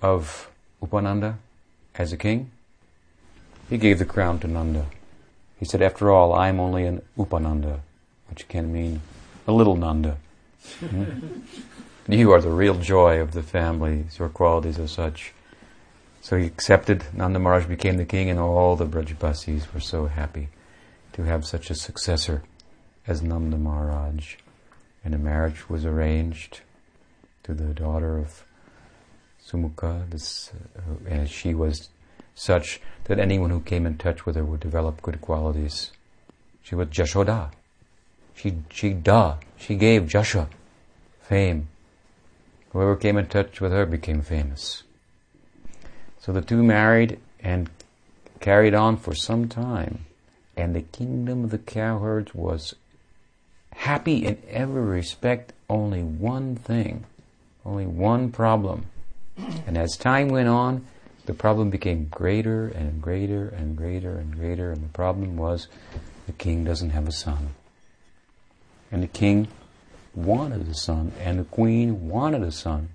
of 0.02 0.50
Upananda 0.82 1.36
as 1.94 2.12
a 2.12 2.16
king? 2.16 2.50
He 3.68 3.78
gave 3.78 3.98
the 3.98 4.04
crown 4.04 4.38
to 4.40 4.48
Nanda. 4.48 4.86
He 5.58 5.64
said, 5.64 5.80
after 5.82 6.10
all, 6.10 6.32
I 6.32 6.48
am 6.48 6.58
only 6.58 6.84
an 6.84 7.02
Upananda, 7.16 7.80
which 8.28 8.48
can 8.48 8.72
mean 8.72 9.00
a 9.46 9.52
little 9.52 9.76
Nanda. 9.76 10.16
Hmm? 10.80 11.04
You 12.10 12.32
are 12.32 12.40
the 12.40 12.50
real 12.50 12.74
joy 12.74 13.20
of 13.20 13.32
the 13.32 13.42
family. 13.42 14.04
Your 14.18 14.28
qualities 14.28 14.80
are 14.80 14.88
such. 14.88 15.32
So 16.20 16.36
he 16.36 16.44
accepted. 16.44 17.04
Nanda 17.12 17.38
Maharaj 17.38 17.66
became 17.66 17.98
the 17.98 18.04
king, 18.04 18.28
and 18.28 18.38
all 18.38 18.74
the 18.74 18.84
Brajbasis 18.84 19.72
were 19.72 19.80
so 19.80 20.06
happy 20.06 20.48
to 21.12 21.22
have 21.22 21.46
such 21.46 21.70
a 21.70 21.74
successor 21.74 22.42
as 23.06 23.22
Nanda 23.22 23.56
Maharaj. 23.56 24.34
And 25.04 25.14
a 25.14 25.18
marriage 25.18 25.68
was 25.68 25.84
arranged 25.84 26.60
to 27.44 27.54
the 27.54 27.72
daughter 27.72 28.18
of 28.18 28.44
Sumukha, 29.46 30.10
this, 30.10 30.50
uh, 30.76 31.08
and 31.08 31.30
she 31.30 31.54
was 31.54 31.90
such 32.34 32.80
that 33.04 33.18
anyone 33.18 33.50
who 33.50 33.60
came 33.60 33.86
in 33.86 33.96
touch 33.96 34.26
with 34.26 34.36
her 34.36 34.44
would 34.44 34.60
develop 34.60 35.00
good 35.00 35.20
qualities. 35.20 35.92
She 36.62 36.74
was 36.74 36.88
Jashoda. 36.88 37.52
She, 38.34 38.54
she 38.70 38.94
da, 38.94 39.36
she 39.56 39.76
gave 39.76 40.02
Jasha 40.02 40.48
fame. 41.30 41.68
Whoever 42.70 42.96
came 42.96 43.16
in 43.16 43.26
touch 43.26 43.60
with 43.60 43.72
her 43.72 43.86
became 43.86 44.22
famous. 44.22 44.84
So 46.20 46.32
the 46.32 46.40
two 46.40 46.62
married 46.62 47.18
and 47.40 47.68
carried 48.40 48.74
on 48.74 48.96
for 48.96 49.14
some 49.14 49.48
time, 49.48 50.06
and 50.56 50.74
the 50.74 50.82
kingdom 50.82 51.44
of 51.44 51.50
the 51.50 51.58
cowherds 51.58 52.34
was 52.34 52.74
happy 53.72 54.26
in 54.26 54.38
every 54.48 54.82
respect, 54.82 55.52
only 55.68 56.02
one 56.02 56.56
thing, 56.56 57.04
only 57.64 57.86
one 57.86 58.30
problem. 58.30 58.86
And 59.66 59.76
as 59.76 59.96
time 59.96 60.28
went 60.28 60.48
on, 60.48 60.86
the 61.26 61.34
problem 61.34 61.70
became 61.70 62.06
greater 62.10 62.68
and 62.68 63.00
greater 63.00 63.48
and 63.48 63.76
greater 63.76 64.16
and 64.16 64.34
greater, 64.34 64.72
and 64.72 64.84
the 64.84 64.88
problem 64.88 65.36
was 65.36 65.68
the 66.26 66.32
king 66.32 66.64
doesn't 66.64 66.90
have 66.90 67.08
a 67.08 67.12
son. 67.12 67.54
And 68.92 69.02
the 69.02 69.08
king 69.08 69.48
wanted 70.14 70.68
a 70.68 70.74
son, 70.74 71.12
and 71.20 71.38
the 71.38 71.44
queen 71.44 72.08
wanted 72.08 72.42
a 72.42 72.52
son. 72.52 72.90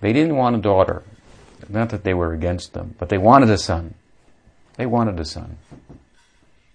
They 0.00 0.12
didn't 0.12 0.36
want 0.36 0.56
a 0.56 0.60
daughter. 0.60 1.02
Not 1.68 1.90
that 1.90 2.04
they 2.04 2.14
were 2.14 2.32
against 2.32 2.72
them, 2.72 2.94
but 2.98 3.08
they 3.08 3.18
wanted 3.18 3.50
a 3.50 3.58
son. 3.58 3.94
They 4.76 4.86
wanted 4.86 5.20
a 5.20 5.24
son. 5.24 5.58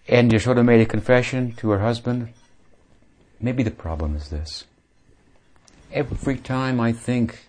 And 0.07 0.31
Yashoda 0.31 0.63
made 0.63 0.81
a 0.81 0.85
confession 0.85 1.53
to 1.53 1.71
her 1.71 1.79
husband. 1.79 2.29
Maybe 3.39 3.63
the 3.63 3.71
problem 3.71 4.15
is 4.15 4.29
this. 4.29 4.65
Every 5.91 6.37
time 6.37 6.79
I 6.79 6.91
think 6.91 7.47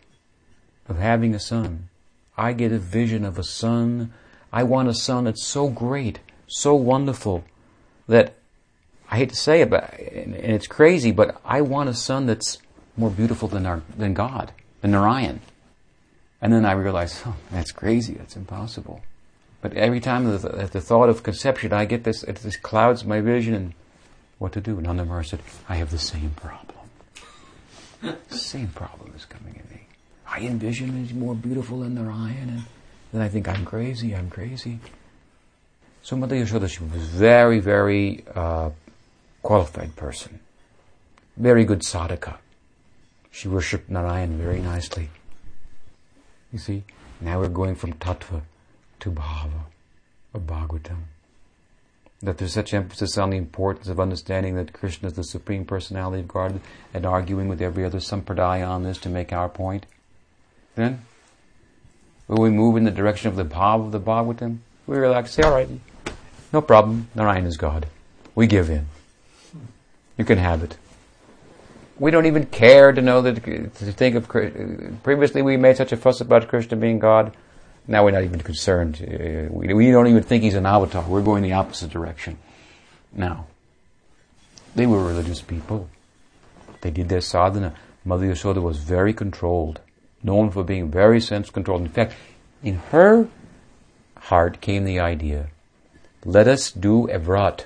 of 0.88 0.98
having 0.98 1.34
a 1.34 1.40
son, 1.40 1.88
I 2.36 2.52
get 2.52 2.72
a 2.72 2.78
vision 2.78 3.24
of 3.24 3.38
a 3.38 3.44
son. 3.44 4.12
I 4.52 4.62
want 4.62 4.88
a 4.88 4.94
son 4.94 5.24
that's 5.24 5.44
so 5.44 5.68
great, 5.68 6.20
so 6.46 6.74
wonderful, 6.74 7.44
that 8.08 8.34
I 9.10 9.16
hate 9.18 9.30
to 9.30 9.36
say 9.36 9.60
it, 9.60 9.70
but 9.70 9.98
and 9.98 10.34
it's 10.34 10.66
crazy, 10.66 11.12
but 11.12 11.40
I 11.44 11.60
want 11.60 11.88
a 11.88 11.94
son 11.94 12.26
that's 12.26 12.58
more 12.96 13.10
beautiful 13.10 13.48
than 13.48 13.66
our, 13.66 13.82
than 13.96 14.14
God, 14.14 14.52
than 14.80 14.92
Narayan. 14.92 15.40
And 16.40 16.52
then 16.52 16.64
I 16.64 16.72
realize, 16.72 17.22
oh, 17.26 17.36
that's 17.50 17.72
crazy. 17.72 18.14
That's 18.14 18.36
impossible. 18.36 19.02
But 19.60 19.74
every 19.74 20.00
time 20.00 20.32
at 20.32 20.42
the, 20.42 20.68
the, 20.72 20.80
thought 20.80 21.08
of 21.08 21.22
conception, 21.22 21.72
I 21.72 21.86
get 21.86 22.04
this, 22.04 22.22
it 22.22 22.36
this 22.36 22.56
clouds 22.56 23.04
my 23.04 23.20
vision 23.20 23.54
and 23.54 23.72
what 24.38 24.52
to 24.52 24.60
do. 24.60 24.80
Nanda 24.80 25.24
said, 25.24 25.40
I 25.68 25.76
have 25.76 25.90
the 25.90 25.98
same 25.98 26.30
problem. 26.36 26.90
same 28.28 28.68
problem 28.68 29.12
is 29.16 29.24
coming 29.24 29.54
in 29.54 29.74
me. 29.74 29.86
I 30.28 30.40
envision 30.40 31.02
he's 31.02 31.14
more 31.14 31.34
beautiful 31.34 31.80
than 31.80 31.94
Narayan, 31.94 32.48
and 32.48 32.64
then 33.12 33.22
I 33.22 33.28
think 33.28 33.48
I'm 33.48 33.64
crazy, 33.64 34.14
I'm 34.14 34.28
crazy. 34.28 34.78
So 36.02 36.16
Mother 36.16 36.36
Yashoda, 36.36 36.68
she 36.68 36.84
was 36.84 37.08
very, 37.08 37.58
very 37.58 38.24
uh, 38.34 38.70
qualified 39.46 39.94
person. 39.94 40.40
Very 41.36 41.64
good 41.64 41.82
sadhaka. 41.82 42.38
She 43.30 43.46
worshipped 43.46 43.88
Narayan 43.88 44.36
very 44.38 44.60
nicely. 44.60 45.08
You 46.52 46.58
see, 46.58 46.82
now 47.20 47.38
we're 47.38 47.48
going 47.48 47.76
from 47.76 47.92
tattva 47.92 48.42
to 48.98 49.10
bhava 49.10 49.66
of 50.34 50.42
Bhagavatam. 50.48 51.02
That 52.22 52.38
there's 52.38 52.54
such 52.54 52.74
emphasis 52.74 53.16
on 53.16 53.30
the 53.30 53.36
importance 53.36 53.88
of 53.88 54.00
understanding 54.00 54.56
that 54.56 54.72
Krishna 54.72 55.08
is 55.08 55.14
the 55.14 55.22
Supreme 55.22 55.64
Personality 55.64 56.22
of 56.22 56.28
God 56.28 56.60
and 56.92 57.06
arguing 57.06 57.46
with 57.46 57.62
every 57.62 57.84
other 57.84 57.98
sampradaya 57.98 58.66
on 58.66 58.82
this 58.82 58.98
to 58.98 59.08
make 59.08 59.32
our 59.32 59.48
point. 59.48 59.86
Then, 60.74 61.02
will 62.26 62.42
we 62.42 62.50
move 62.50 62.76
in 62.76 62.82
the 62.82 62.90
direction 62.90 63.28
of 63.28 63.36
the 63.36 63.44
bhava 63.44 63.86
of 63.86 63.92
the 63.92 64.00
Bhagavatam? 64.00 64.58
We 64.88 64.96
relax, 64.96 65.30
say, 65.32 65.44
alright, 65.44 65.68
no 66.52 66.60
problem, 66.62 67.10
Narayan 67.14 67.46
is 67.46 67.56
God. 67.56 67.86
We 68.34 68.48
give 68.48 68.70
in. 68.70 68.86
You 70.16 70.24
can 70.24 70.38
have 70.38 70.62
it. 70.62 70.76
We 71.98 72.10
don't 72.10 72.26
even 72.26 72.46
care 72.46 72.92
to 72.92 73.00
know 73.00 73.22
that, 73.22 73.42
to 73.44 73.92
think 73.92 74.16
of, 74.16 74.28
previously 75.02 75.42
we 75.42 75.56
made 75.56 75.76
such 75.76 75.92
a 75.92 75.96
fuss 75.96 76.20
about 76.20 76.48
Krishna 76.48 76.76
being 76.76 76.98
God. 76.98 77.34
Now 77.88 78.04
we're 78.04 78.10
not 78.10 78.24
even 78.24 78.40
concerned. 78.40 78.96
Uh, 79.00 79.52
we, 79.52 79.90
don't 79.90 80.08
even 80.08 80.22
think 80.22 80.42
he's 80.42 80.54
an 80.54 80.66
avatar. 80.66 81.04
We're 81.08 81.22
going 81.22 81.42
the 81.42 81.52
opposite 81.52 81.90
direction. 81.90 82.38
Now, 83.12 83.46
they 84.74 84.86
were 84.86 85.02
religious 85.02 85.40
people. 85.40 85.88
They 86.80 86.90
did 86.90 87.08
their 87.08 87.20
sadhana. 87.20 87.74
Mother 88.04 88.26
Yashoda 88.26 88.60
was 88.60 88.78
very 88.78 89.14
controlled, 89.14 89.80
known 90.22 90.50
for 90.50 90.64
being 90.64 90.90
very 90.90 91.20
sense 91.20 91.48
controlled. 91.48 91.82
In 91.82 91.88
fact, 91.88 92.14
in 92.62 92.76
her 92.90 93.28
heart 94.18 94.60
came 94.60 94.84
the 94.84 95.00
idea, 95.00 95.48
let 96.24 96.48
us 96.48 96.70
do 96.70 97.08
a 97.08 97.18
vrat, 97.18 97.64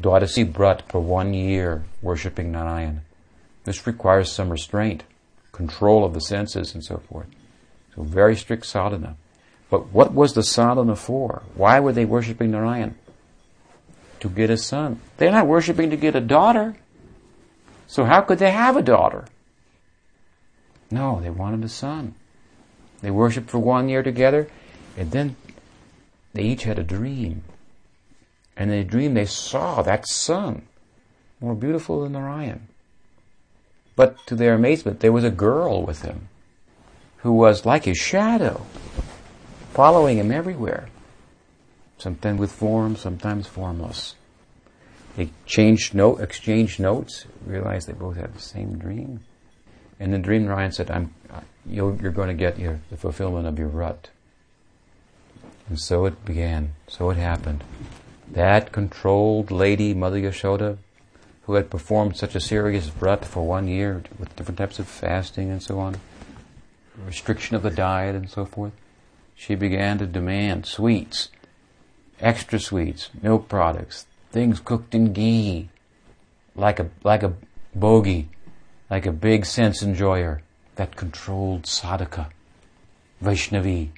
Dwadasi 0.00 0.50
Brat 0.50 0.88
for 0.88 1.00
one 1.00 1.34
year 1.34 1.84
worshipping 2.00 2.50
Narayan. 2.50 3.02
This 3.64 3.86
requires 3.86 4.32
some 4.32 4.50
restraint, 4.50 5.04
control 5.52 6.04
of 6.04 6.14
the 6.14 6.20
senses 6.20 6.74
and 6.74 6.82
so 6.82 6.98
forth. 6.98 7.26
So 7.94 8.02
very 8.02 8.36
strict 8.36 8.66
sadhana. 8.66 9.16
But 9.68 9.92
what 9.92 10.12
was 10.12 10.32
the 10.32 10.42
sadhana 10.42 10.96
for? 10.96 11.42
Why 11.54 11.80
were 11.80 11.92
they 11.92 12.04
worshipping 12.04 12.50
Narayan? 12.50 12.94
To 14.20 14.28
get 14.28 14.50
a 14.50 14.56
son. 14.56 15.00
They're 15.16 15.30
not 15.30 15.46
worshipping 15.46 15.90
to 15.90 15.96
get 15.96 16.16
a 16.16 16.20
daughter. 16.20 16.76
So 17.86 18.04
how 18.04 18.22
could 18.22 18.38
they 18.38 18.50
have 18.50 18.76
a 18.76 18.82
daughter? 18.82 19.26
No, 20.90 21.20
they 21.20 21.30
wanted 21.30 21.64
a 21.64 21.68
son. 21.68 22.14
They 23.00 23.10
worshipped 23.10 23.50
for 23.50 23.58
one 23.58 23.88
year 23.88 24.02
together, 24.02 24.48
and 24.96 25.10
then 25.10 25.36
they 26.32 26.42
each 26.42 26.64
had 26.64 26.78
a 26.78 26.84
dream. 26.84 27.44
And 28.60 28.70
in 28.70 28.78
a 28.78 28.84
dream 28.84 29.14
they 29.14 29.24
saw 29.24 29.80
that 29.80 30.06
son, 30.06 30.66
more 31.40 31.54
beautiful 31.54 32.02
than 32.02 32.12
Narayan. 32.12 32.68
But 33.96 34.18
to 34.26 34.36
their 34.36 34.52
amazement, 34.52 35.00
there 35.00 35.12
was 35.12 35.24
a 35.24 35.30
girl 35.30 35.82
with 35.82 36.02
him 36.02 36.28
who 37.22 37.32
was 37.32 37.64
like 37.64 37.86
his 37.86 37.96
shadow, 37.96 38.66
following 39.72 40.18
him 40.18 40.30
everywhere. 40.30 40.90
Sometimes 41.96 42.38
with 42.38 42.52
form, 42.52 42.96
sometimes 42.96 43.46
formless. 43.46 44.14
They 45.16 45.30
changed 45.46 45.94
note, 45.94 46.20
exchanged 46.20 46.78
notes, 46.78 47.24
realized 47.46 47.88
they 47.88 47.94
both 47.94 48.16
had 48.16 48.34
the 48.34 48.42
same 48.42 48.76
dream. 48.76 49.20
And 49.98 50.12
in 50.14 50.20
the 50.20 50.26
dream, 50.26 50.44
Narayan 50.44 50.72
said, 50.72 50.90
I'm, 50.90 51.14
you're, 51.64 51.96
you're 51.96 52.12
going 52.12 52.28
to 52.28 52.34
get 52.34 52.58
your, 52.58 52.80
the 52.90 52.98
fulfillment 52.98 53.46
of 53.46 53.58
your 53.58 53.70
vrat. 53.70 54.10
And 55.70 55.80
so 55.80 56.04
it 56.04 56.26
began. 56.26 56.74
So 56.88 57.08
it 57.08 57.16
happened. 57.16 57.64
That 58.32 58.70
controlled 58.70 59.50
lady, 59.50 59.92
Mother 59.92 60.20
Yashoda, 60.20 60.78
who 61.42 61.54
had 61.54 61.68
performed 61.68 62.16
such 62.16 62.36
a 62.36 62.40
serious 62.40 62.88
vrat 62.88 63.24
for 63.24 63.44
one 63.44 63.66
year 63.66 64.04
with 64.20 64.36
different 64.36 64.58
types 64.58 64.78
of 64.78 64.86
fasting 64.86 65.50
and 65.50 65.60
so 65.60 65.80
on, 65.80 65.96
restriction 67.04 67.56
of 67.56 67.62
the 67.62 67.70
diet 67.70 68.14
and 68.14 68.30
so 68.30 68.44
forth, 68.44 68.72
she 69.34 69.56
began 69.56 69.98
to 69.98 70.06
demand 70.06 70.64
sweets, 70.64 71.30
extra 72.20 72.60
sweets, 72.60 73.10
milk 73.20 73.48
products, 73.48 74.06
things 74.30 74.60
cooked 74.60 74.94
in 74.94 75.12
ghee, 75.12 75.68
like 76.54 76.78
a, 76.78 76.88
like 77.02 77.24
a 77.24 77.34
bhogi, 77.76 78.26
like 78.88 79.06
a 79.06 79.12
big 79.12 79.44
sense 79.44 79.82
enjoyer, 79.82 80.42
that 80.76 80.94
controlled 80.94 81.64
sadhaka, 81.64 82.30
Vaishnavi, 83.20 83.88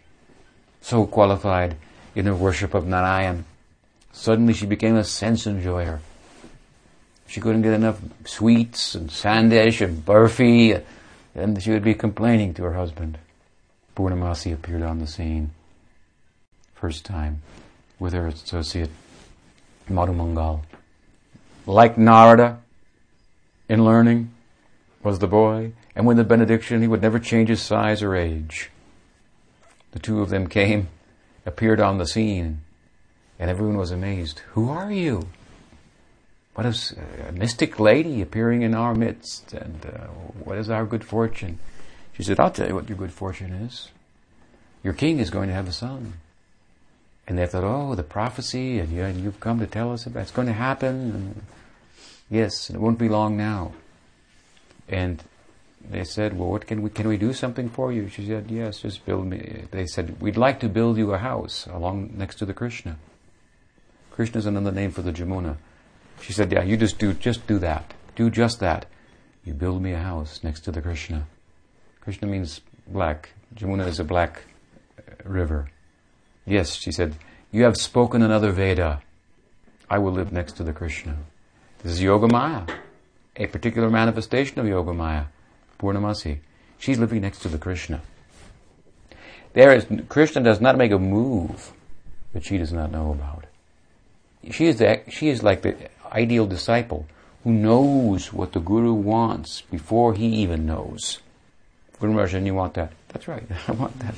so 0.80 1.06
qualified 1.06 1.76
in 2.14 2.24
the 2.24 2.34
worship 2.34 2.72
of 2.72 2.86
Narayan 2.86 3.44
Suddenly 4.12 4.52
she 4.52 4.66
became 4.66 4.96
a 4.96 5.04
sense 5.04 5.46
enjoyer. 5.46 6.00
she 7.26 7.40
couldn't 7.40 7.62
get 7.62 7.72
enough 7.72 7.98
sweets 8.26 8.94
and 8.94 9.08
sandesh 9.08 9.80
and 9.80 10.04
burfi, 10.04 10.82
and 11.34 11.62
she 11.62 11.70
would 11.70 11.82
be 11.82 11.94
complaining 11.94 12.52
to 12.54 12.62
her 12.62 12.74
husband. 12.74 13.18
Purnamasi 13.96 14.52
appeared 14.52 14.82
on 14.82 14.98
the 14.98 15.06
scene, 15.06 15.50
first 16.74 17.04
time, 17.06 17.40
with 17.98 18.12
her 18.12 18.26
associate 18.26 18.90
Madhumangal. 19.88 20.60
Like 21.66 21.96
Narada 21.96 22.58
in 23.68 23.84
learning 23.84 24.30
was 25.02 25.18
the 25.18 25.26
boy, 25.26 25.72
and 25.96 26.06
with 26.06 26.16
the 26.18 26.24
benediction 26.24 26.82
he 26.82 26.88
would 26.88 27.02
never 27.02 27.18
change 27.18 27.48
his 27.48 27.62
size 27.62 28.02
or 28.02 28.14
age. 28.14 28.70
The 29.92 29.98
two 29.98 30.20
of 30.20 30.30
them 30.30 30.46
came, 30.46 30.88
appeared 31.46 31.80
on 31.80 31.98
the 31.98 32.06
scene, 32.06 32.60
and 33.42 33.50
everyone 33.50 33.76
was 33.76 33.90
amazed. 33.90 34.38
Who 34.52 34.70
are 34.70 34.92
you? 34.92 35.26
What 36.54 36.64
is 36.64 36.94
a 37.28 37.32
mystic 37.32 37.80
lady 37.80 38.22
appearing 38.22 38.62
in 38.62 38.72
our 38.72 38.94
midst? 38.94 39.52
And 39.52 39.84
uh, 39.84 40.06
what 40.44 40.58
is 40.58 40.70
our 40.70 40.86
good 40.86 41.02
fortune? 41.02 41.58
She 42.12 42.22
said, 42.22 42.38
I'll 42.38 42.52
tell 42.52 42.68
you 42.68 42.76
what 42.76 42.88
your 42.88 42.96
good 42.96 43.12
fortune 43.12 43.52
is. 43.52 43.88
Your 44.84 44.92
king 44.92 45.18
is 45.18 45.30
going 45.30 45.48
to 45.48 45.54
have 45.54 45.66
a 45.66 45.72
son. 45.72 46.12
And 47.26 47.36
they 47.36 47.48
thought, 47.48 47.64
oh, 47.64 47.96
the 47.96 48.04
prophecy, 48.04 48.78
and, 48.78 48.92
you, 48.92 49.02
have 49.02 49.40
come 49.40 49.58
to 49.58 49.66
tell 49.66 49.92
us 49.92 50.06
about 50.06 50.20
it's 50.20 50.30
going 50.30 50.46
to 50.46 50.54
happen. 50.54 50.94
And 51.10 51.42
yes, 52.30 52.70
it 52.70 52.76
won't 52.76 53.00
be 53.00 53.08
long 53.08 53.36
now. 53.36 53.72
And 54.88 55.20
they 55.90 56.04
said, 56.04 56.38
well, 56.38 56.48
what 56.48 56.68
can 56.68 56.80
we, 56.80 56.90
can 56.90 57.08
we 57.08 57.16
do 57.16 57.32
something 57.32 57.68
for 57.68 57.92
you? 57.92 58.08
She 58.08 58.24
said, 58.24 58.52
yes, 58.52 58.82
just 58.82 59.04
build 59.04 59.26
me. 59.26 59.64
They 59.72 59.86
said, 59.86 60.20
we'd 60.20 60.36
like 60.36 60.60
to 60.60 60.68
build 60.68 60.96
you 60.96 61.12
a 61.12 61.18
house 61.18 61.66
along 61.66 62.12
next 62.16 62.36
to 62.36 62.46
the 62.46 62.54
Krishna. 62.54 62.98
Krishna 64.12 64.38
is 64.38 64.46
another 64.46 64.72
name 64.72 64.90
for 64.90 65.02
the 65.02 65.12
Jamuna. 65.12 65.56
She 66.20 66.32
said, 66.32 66.52
yeah, 66.52 66.62
you 66.62 66.76
just 66.76 66.98
do, 66.98 67.14
just 67.14 67.46
do 67.46 67.58
that. 67.58 67.94
Do 68.14 68.30
just 68.30 68.60
that. 68.60 68.86
You 69.44 69.54
build 69.54 69.82
me 69.82 69.92
a 69.92 69.98
house 69.98 70.40
next 70.44 70.60
to 70.60 70.70
the 70.70 70.82
Krishna. 70.82 71.26
Krishna 72.00 72.28
means 72.28 72.60
black. 72.86 73.30
Jamuna 73.54 73.86
is 73.88 73.98
a 73.98 74.04
black 74.04 74.42
uh, 74.98 75.12
river. 75.24 75.70
Yes, 76.44 76.74
she 76.74 76.92
said, 76.92 77.16
you 77.50 77.64
have 77.64 77.76
spoken 77.76 78.22
another 78.22 78.52
Veda. 78.52 79.02
I 79.88 79.98
will 79.98 80.12
live 80.12 80.30
next 80.30 80.52
to 80.58 80.62
the 80.62 80.72
Krishna. 80.72 81.16
This 81.82 81.92
is 81.92 82.00
Yogamaya, 82.00 82.68
a 83.36 83.46
particular 83.46 83.90
manifestation 83.90 84.58
of 84.58 84.66
Yogamaya, 84.66 85.26
Purnamasi. 85.78 86.38
She's 86.78 86.98
living 86.98 87.22
next 87.22 87.40
to 87.40 87.48
the 87.48 87.58
Krishna. 87.58 88.02
There 89.54 89.74
is, 89.74 89.86
Krishna 90.08 90.42
does 90.42 90.60
not 90.60 90.76
make 90.76 90.92
a 90.92 90.98
move 90.98 91.72
that 92.32 92.44
she 92.44 92.58
does 92.58 92.72
not 92.72 92.90
know 92.90 93.10
about. 93.10 93.46
She 94.50 94.66
is 94.66 94.78
the, 94.78 95.02
she 95.08 95.28
is 95.28 95.42
like 95.42 95.62
the 95.62 95.76
ideal 96.12 96.46
disciple 96.46 97.06
who 97.44 97.52
knows 97.52 98.32
what 98.32 98.52
the 98.52 98.60
guru 98.60 98.92
wants 98.92 99.62
before 99.62 100.14
he 100.14 100.26
even 100.26 100.66
knows. 100.66 101.20
Guru 102.00 102.12
Maharaj, 102.12 102.34
you 102.34 102.54
want 102.54 102.74
that? 102.74 102.92
That's 103.08 103.28
right. 103.28 103.44
I 103.68 103.72
want 103.72 103.98
that. 104.00 104.14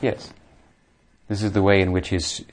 Yes. 0.00 0.32
This 1.28 1.42
is 1.42 1.52
the 1.52 1.62
way 1.62 1.80
in 1.80 1.92
which 1.92 2.08
his, 2.08 2.44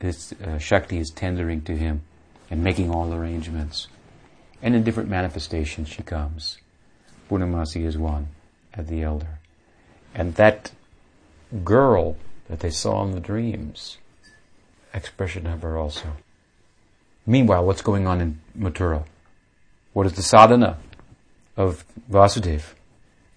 his 0.00 0.34
uh, 0.44 0.58
Shakti 0.58 0.98
is 0.98 1.10
tendering 1.10 1.62
to 1.62 1.76
him 1.76 2.02
and 2.50 2.62
making 2.62 2.90
all 2.90 3.12
arrangements. 3.12 3.88
And 4.62 4.74
in 4.74 4.84
different 4.84 5.08
manifestations 5.08 5.88
she 5.88 6.02
comes. 6.02 6.58
Purnamasi 7.28 7.84
is 7.84 7.98
one, 7.98 8.28
at 8.74 8.86
the 8.86 9.02
elder. 9.02 9.38
And 10.14 10.34
that 10.36 10.70
girl 11.64 12.16
that 12.48 12.60
they 12.60 12.70
saw 12.70 13.02
in 13.04 13.12
the 13.12 13.20
dreams, 13.20 13.98
expression 14.94 15.46
of 15.46 15.62
her 15.62 15.76
also. 15.76 16.12
Meanwhile, 17.26 17.64
what's 17.64 17.82
going 17.82 18.06
on 18.06 18.20
in 18.20 18.40
Mathura? 18.58 19.04
What 19.92 20.06
is 20.06 20.14
the 20.14 20.22
sadhana 20.22 20.78
of 21.56 21.84
Vasudev 22.10 22.74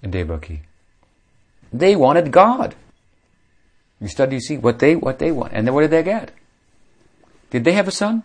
and 0.02 0.12
Devaki? 0.12 0.62
They 1.72 1.96
wanted 1.96 2.32
God. 2.32 2.76
You 4.00 4.08
study, 4.08 4.36
you 4.36 4.42
see 4.42 4.58
what 4.58 4.80
they 4.80 4.96
what 4.96 5.20
they 5.20 5.32
want, 5.32 5.54
and 5.54 5.66
then 5.66 5.74
what 5.74 5.82
did 5.82 5.92
they 5.92 6.04
get? 6.04 6.32
Did 7.50 7.64
they 7.64 7.74
have 7.74 7.88
a 7.88 7.92
son? 7.92 8.24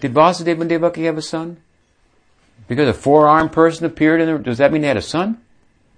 Did 0.00 0.12
Vasudev 0.14 0.60
and 0.60 0.68
Devaki 0.68 1.04
have 1.04 1.18
a 1.18 1.22
son? 1.22 1.58
Because 2.66 2.88
a 2.88 2.94
four-armed 2.94 3.52
person 3.52 3.84
appeared 3.84 4.20
in 4.20 4.26
there, 4.26 4.38
does 4.38 4.58
that 4.58 4.72
mean 4.72 4.82
they 4.82 4.88
had 4.88 4.96
a 4.96 5.02
son? 5.02 5.40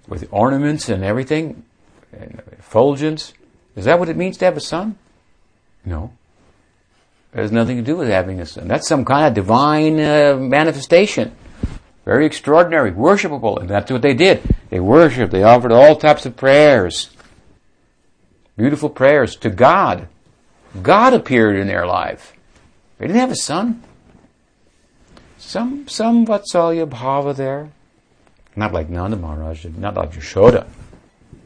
With 0.09 0.29
ornaments 0.31 0.89
and 0.89 1.05
everything? 1.05 1.64
And 2.12 2.43
effulgence? 2.53 3.33
Is 3.77 3.85
that 3.85 3.99
what 3.99 4.09
it 4.09 4.17
means 4.17 4.37
to 4.39 4.45
have 4.45 4.57
a 4.57 4.61
son? 4.61 4.99
No. 5.85 6.12
It 7.37 7.41
has 7.41 7.53
nothing 7.53 7.76
to 7.76 7.82
do 7.82 7.97
with 7.97 8.09
having 8.09 8.41
a 8.41 8.47
son. 8.47 8.66
That's 8.66 8.89
some 8.89 9.05
kind 9.05 9.26
of 9.26 9.34
divine 9.34 10.01
uh, 10.01 10.39
manifestation. 10.41 11.37
Very 12.07 12.24
extraordinary, 12.24 12.93
worshipable, 12.93 13.61
and 13.61 13.68
that's 13.68 13.93
what 13.93 14.01
they 14.01 14.14
did. 14.14 14.43
They 14.70 14.80
worshiped, 14.80 15.32
they 15.32 15.43
offered 15.43 15.70
all 15.70 15.97
types 15.97 16.24
of 16.24 16.34
prayers. 16.34 17.11
Beautiful 18.57 18.89
prayers 18.89 19.37
to 19.37 19.51
God. 19.51 20.09
God 20.80 21.12
appeared 21.12 21.57
in 21.57 21.66
their 21.66 21.87
life. 21.87 22.32
They 22.97 23.07
didn't 23.07 23.20
have 23.20 23.32
a 23.32 23.37
son. 23.37 23.82
Some, 25.37 25.87
some 25.89 26.24
Vatsalya 26.24 26.89
Bhava 26.89 27.37
there. 27.37 27.68
Not 28.57 28.72
like 28.72 28.89
Nanda 28.89 29.18
Maharaj, 29.18 29.66
not 29.76 29.95
like 29.95 30.12
Yashoda. 30.12 30.66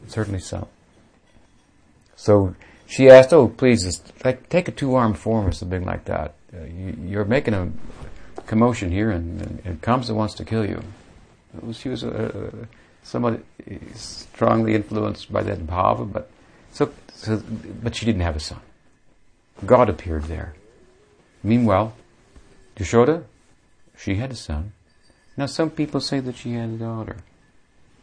Certainly 0.07 0.39
some. 0.39 0.67
So, 2.15 2.55
she 2.91 3.09
asked, 3.09 3.31
"Oh, 3.31 3.47
please, 3.47 3.83
just, 3.83 4.11
take 4.49 4.67
a 4.67 4.71
two-armed 4.71 5.17
form 5.17 5.47
or 5.47 5.53
something 5.53 5.85
like 5.85 6.03
that. 6.05 6.35
Uh, 6.53 6.65
you, 6.65 7.17
are 7.19 7.25
making 7.25 7.53
a 7.53 7.71
commotion 8.47 8.91
here, 8.91 9.09
and, 9.09 9.41
and, 9.41 9.61
and 9.63 9.81
Kamsa 9.81 10.13
wants 10.13 10.33
to 10.35 10.43
kill 10.45 10.65
you." 10.65 10.83
She 11.71 11.87
was 11.87 12.03
uh, 12.03 12.51
somewhat 13.01 13.39
strongly 13.95 14.75
influenced 14.75 15.31
by 15.31 15.41
that 15.43 15.65
bhava, 15.65 16.11
but 16.11 16.29
so, 16.73 16.91
so, 17.13 17.41
but 17.81 17.95
she 17.95 18.05
didn't 18.05 18.23
have 18.23 18.35
a 18.35 18.41
son. 18.41 18.59
God 19.65 19.89
appeared 19.89 20.23
there. 20.23 20.53
Meanwhile, 21.43 21.93
Yashoda, 22.75 23.23
she 23.97 24.15
had 24.15 24.31
a 24.31 24.35
son. 24.35 24.73
Now, 25.37 25.45
some 25.45 25.69
people 25.69 26.01
say 26.01 26.19
that 26.19 26.35
she 26.35 26.53
had 26.53 26.69
a 26.69 26.77
daughter. 26.77 27.17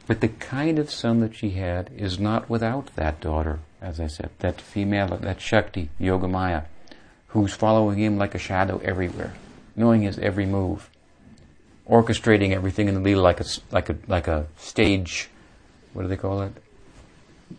But 0.07 0.23
the 0.23 0.29
kind 0.29 0.79
of 0.79 0.91
son 0.91 1.21
that 1.21 1.35
she 1.35 1.51
had 1.51 1.91
is 1.95 2.19
not 2.19 2.49
without 2.49 2.97
that 2.97 3.21
daughter 3.21 3.59
as 3.81 4.01
I 4.01 4.07
said, 4.07 4.31
that 4.41 4.61
female, 4.61 5.17
that 5.19 5.41
Shakti, 5.41 5.91
Yogamaya, 6.01 6.65
who's 7.29 7.55
following 7.55 7.99
him 7.99 8.19
like 8.19 8.35
a 8.35 8.39
shadow 8.39 8.81
everywhere, 8.85 9.35
knowing 9.77 10.03
his 10.03 10.19
every 10.19 10.47
move, 10.47 10.91
orchestrating 11.89 12.53
everything 12.53 12.89
in 12.89 12.95
the 12.95 13.01
Leela 13.01 13.23
like 13.23 13.41
a, 13.41 13.45
like 13.71 13.89
a, 13.89 13.97
like 14.09 14.29
a 14.29 14.47
stage, 14.57 15.29
what 15.93 16.03
do 16.03 16.09
they 16.09 16.17
call 16.17 16.43
it? 16.43 16.53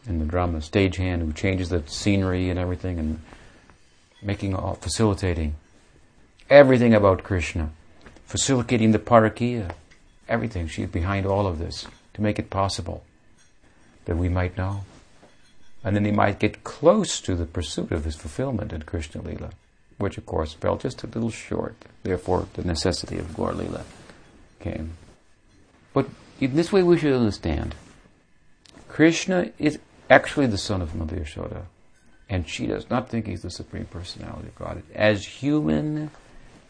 In 0.06 0.20
the 0.20 0.26
drama, 0.26 0.62
stage 0.62 0.98
hand 0.98 1.22
who 1.22 1.34
changes 1.34 1.70
the 1.70 1.84
scenery 1.88 2.50
and 2.50 2.60
everything 2.60 3.00
and 3.00 3.22
making 4.22 4.54
all, 4.54 4.76
facilitating 4.76 5.56
everything 6.50 6.94
about 6.94 7.24
Krishna, 7.24 7.72
facilitating 8.26 8.92
the 8.92 9.00
parakya, 9.00 9.72
everything. 10.28 10.68
She's 10.68 10.90
behind 10.90 11.26
all 11.26 11.48
of 11.48 11.58
this 11.58 11.88
to 12.14 12.22
make 12.22 12.38
it 12.38 12.50
possible 12.50 13.04
that 14.06 14.18
we 14.18 14.30
might 14.30 14.58
know 14.58 14.84
and 15.84 15.96
then 15.96 16.06
he 16.06 16.12
might 16.12 16.40
get 16.40 16.64
close 16.64 17.22
to 17.22 17.36
the 17.36 17.46
pursuit 17.46 17.92
of 17.92 18.06
his 18.06 18.16
fulfillment 18.16 18.74
in 18.74 18.82
Krishna 18.84 19.22
Lila, 19.22 19.52
which 19.98 20.18
of 20.18 20.26
course 20.26 20.54
fell 20.54 20.78
just 20.78 21.04
a 21.04 21.08
little 21.08 21.30
short. 21.30 21.76
Therefore, 22.04 22.48
the 22.54 22.64
necessity 22.64 23.18
of 23.18 23.36
Gaur 23.36 23.54
Lila 23.54 23.84
came. 24.60 24.92
But 25.94 26.08
in 26.40 26.56
this 26.56 26.72
way, 26.72 26.84
we 26.84 26.98
should 26.98 27.14
understand 27.14 27.76
Krishna 28.88 29.52
is 29.58 29.80
actually 30.10 30.48
the 30.48 30.58
son 30.58 30.82
of 30.82 30.96
Mother 30.96 31.18
Yashoda, 31.18 31.64
and 32.30 32.48
she 32.48 32.68
does 32.68 32.90
not 32.90 33.10
think 33.10 33.28
he's 33.28 33.42
the 33.42 33.52
Supreme 33.52 33.86
Personality 33.86 34.50
of 34.50 34.56
God. 34.56 34.84
As 34.94 35.26
human 35.26 36.12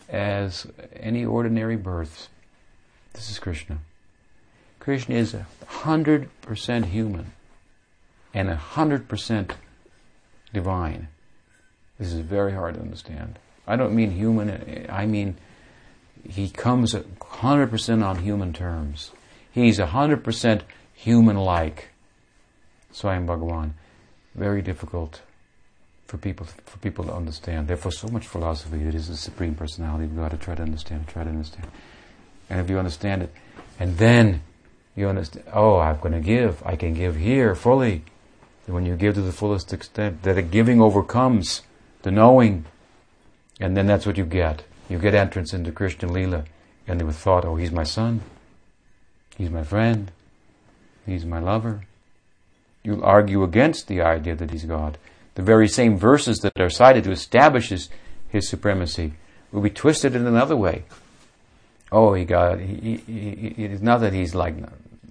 as 0.07 0.67
any 0.93 1.25
ordinary 1.25 1.75
birth, 1.75 2.29
this 3.13 3.29
is 3.29 3.39
Krishna. 3.39 3.79
Krishna 4.79 5.15
is 5.15 5.33
100% 5.33 6.85
human 6.85 7.31
and 8.33 8.49
100% 8.49 9.51
divine. 10.53 11.07
This 11.97 12.13
is 12.13 12.21
very 12.21 12.53
hard 12.53 12.75
to 12.75 12.81
understand. 12.81 13.39
I 13.67 13.75
don't 13.75 13.93
mean 13.93 14.11
human, 14.11 14.87
I 14.89 15.05
mean 15.05 15.37
he 16.27 16.49
comes 16.49 16.93
100% 16.93 18.05
on 18.05 18.19
human 18.19 18.53
terms. 18.53 19.11
He's 19.51 19.79
100% 19.79 20.61
human-like. 20.93 21.89
Swayam 22.93 23.25
Bhagawan. 23.25 23.71
Very 24.35 24.61
difficult 24.61 25.21
for 26.05 26.17
people 26.17 26.47
for 26.65 26.77
people 26.79 27.05
to 27.05 27.13
understand. 27.13 27.67
Therefore, 27.67 27.91
so 27.91 28.07
much 28.07 28.25
philosophy. 28.25 28.81
It 28.83 28.95
is 28.95 29.07
the 29.07 29.17
supreme 29.17 29.53
personality. 29.53 30.07
We've 30.07 30.17
got 30.17 30.31
to 30.31 30.37
try 30.37 30.55
to 30.55 30.63
understand. 30.63 31.07
Try 31.07 31.23
to 31.23 31.29
understand. 31.29 31.67
And 32.49 32.59
if 32.59 32.69
you 32.69 32.79
understand 32.79 33.23
it, 33.23 33.33
and 33.79 33.97
then 33.97 34.41
you 34.95 35.07
understand. 35.07 35.45
Oh, 35.53 35.77
I'm 35.77 35.99
going 35.99 36.13
to 36.13 36.19
give. 36.19 36.63
I 36.65 36.75
can 36.75 36.93
give 36.93 37.15
here 37.15 37.53
fully 37.53 38.03
when 38.69 38.85
you 38.85 38.95
give 38.95 39.15
to 39.15 39.21
the 39.21 39.31
fullest 39.31 39.73
extent, 39.73 40.23
that 40.23 40.37
a 40.37 40.41
giving 40.41 40.81
overcomes 40.81 41.61
the 42.03 42.11
knowing, 42.11 42.65
and 43.59 43.75
then 43.75 43.87
that's 43.87 44.05
what 44.05 44.17
you 44.17 44.25
get. 44.25 44.63
You 44.89 44.99
get 44.99 45.13
entrance 45.13 45.53
into 45.53 45.71
Krishna 45.71 46.11
Lila, 46.11 46.45
And 46.87 47.01
would 47.01 47.15
thought, 47.15 47.45
oh, 47.45 47.55
he's 47.55 47.71
my 47.71 47.83
son. 47.83 48.21
He's 49.37 49.49
my 49.49 49.63
friend. 49.63 50.11
He's 51.05 51.25
my 51.25 51.39
lover. 51.39 51.85
You'll 52.83 53.03
argue 53.03 53.43
against 53.43 53.87
the 53.87 54.01
idea 54.01 54.35
that 54.35 54.51
he's 54.51 54.65
God. 54.65 54.97
The 55.35 55.41
very 55.41 55.67
same 55.67 55.97
verses 55.97 56.39
that 56.39 56.59
are 56.59 56.69
cited 56.69 57.03
to 57.03 57.11
establish 57.11 57.69
his, 57.69 57.89
his 58.27 58.49
supremacy 58.49 59.13
will 59.51 59.61
be 59.61 59.69
twisted 59.69 60.15
in 60.15 60.25
another 60.25 60.55
way. 60.55 60.85
Oh, 61.91 62.13
he 62.13 62.25
got, 62.25 62.59
he, 62.59 63.01
he, 63.05 63.53
he, 63.55 63.65
it's 63.65 63.81
not 63.81 63.99
that 64.01 64.13
he's 64.13 64.35
like, 64.35 64.55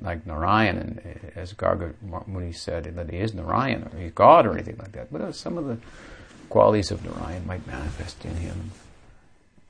like 0.00 0.26
Narayan, 0.26 0.78
and 0.78 1.32
as 1.34 1.52
Garga 1.52 1.94
Muni 2.26 2.52
said, 2.52 2.84
that 2.84 3.10
he 3.10 3.18
is 3.18 3.34
Narayan 3.34 3.90
or 3.92 3.98
he's 3.98 4.12
God 4.12 4.46
or 4.46 4.52
anything 4.52 4.76
like 4.78 4.92
that. 4.92 5.12
But 5.12 5.20
uh, 5.20 5.32
some 5.32 5.58
of 5.58 5.66
the 5.66 5.78
qualities 6.48 6.90
of 6.90 7.04
Narayan 7.04 7.46
might 7.46 7.66
manifest 7.66 8.24
in 8.24 8.34
him. 8.36 8.70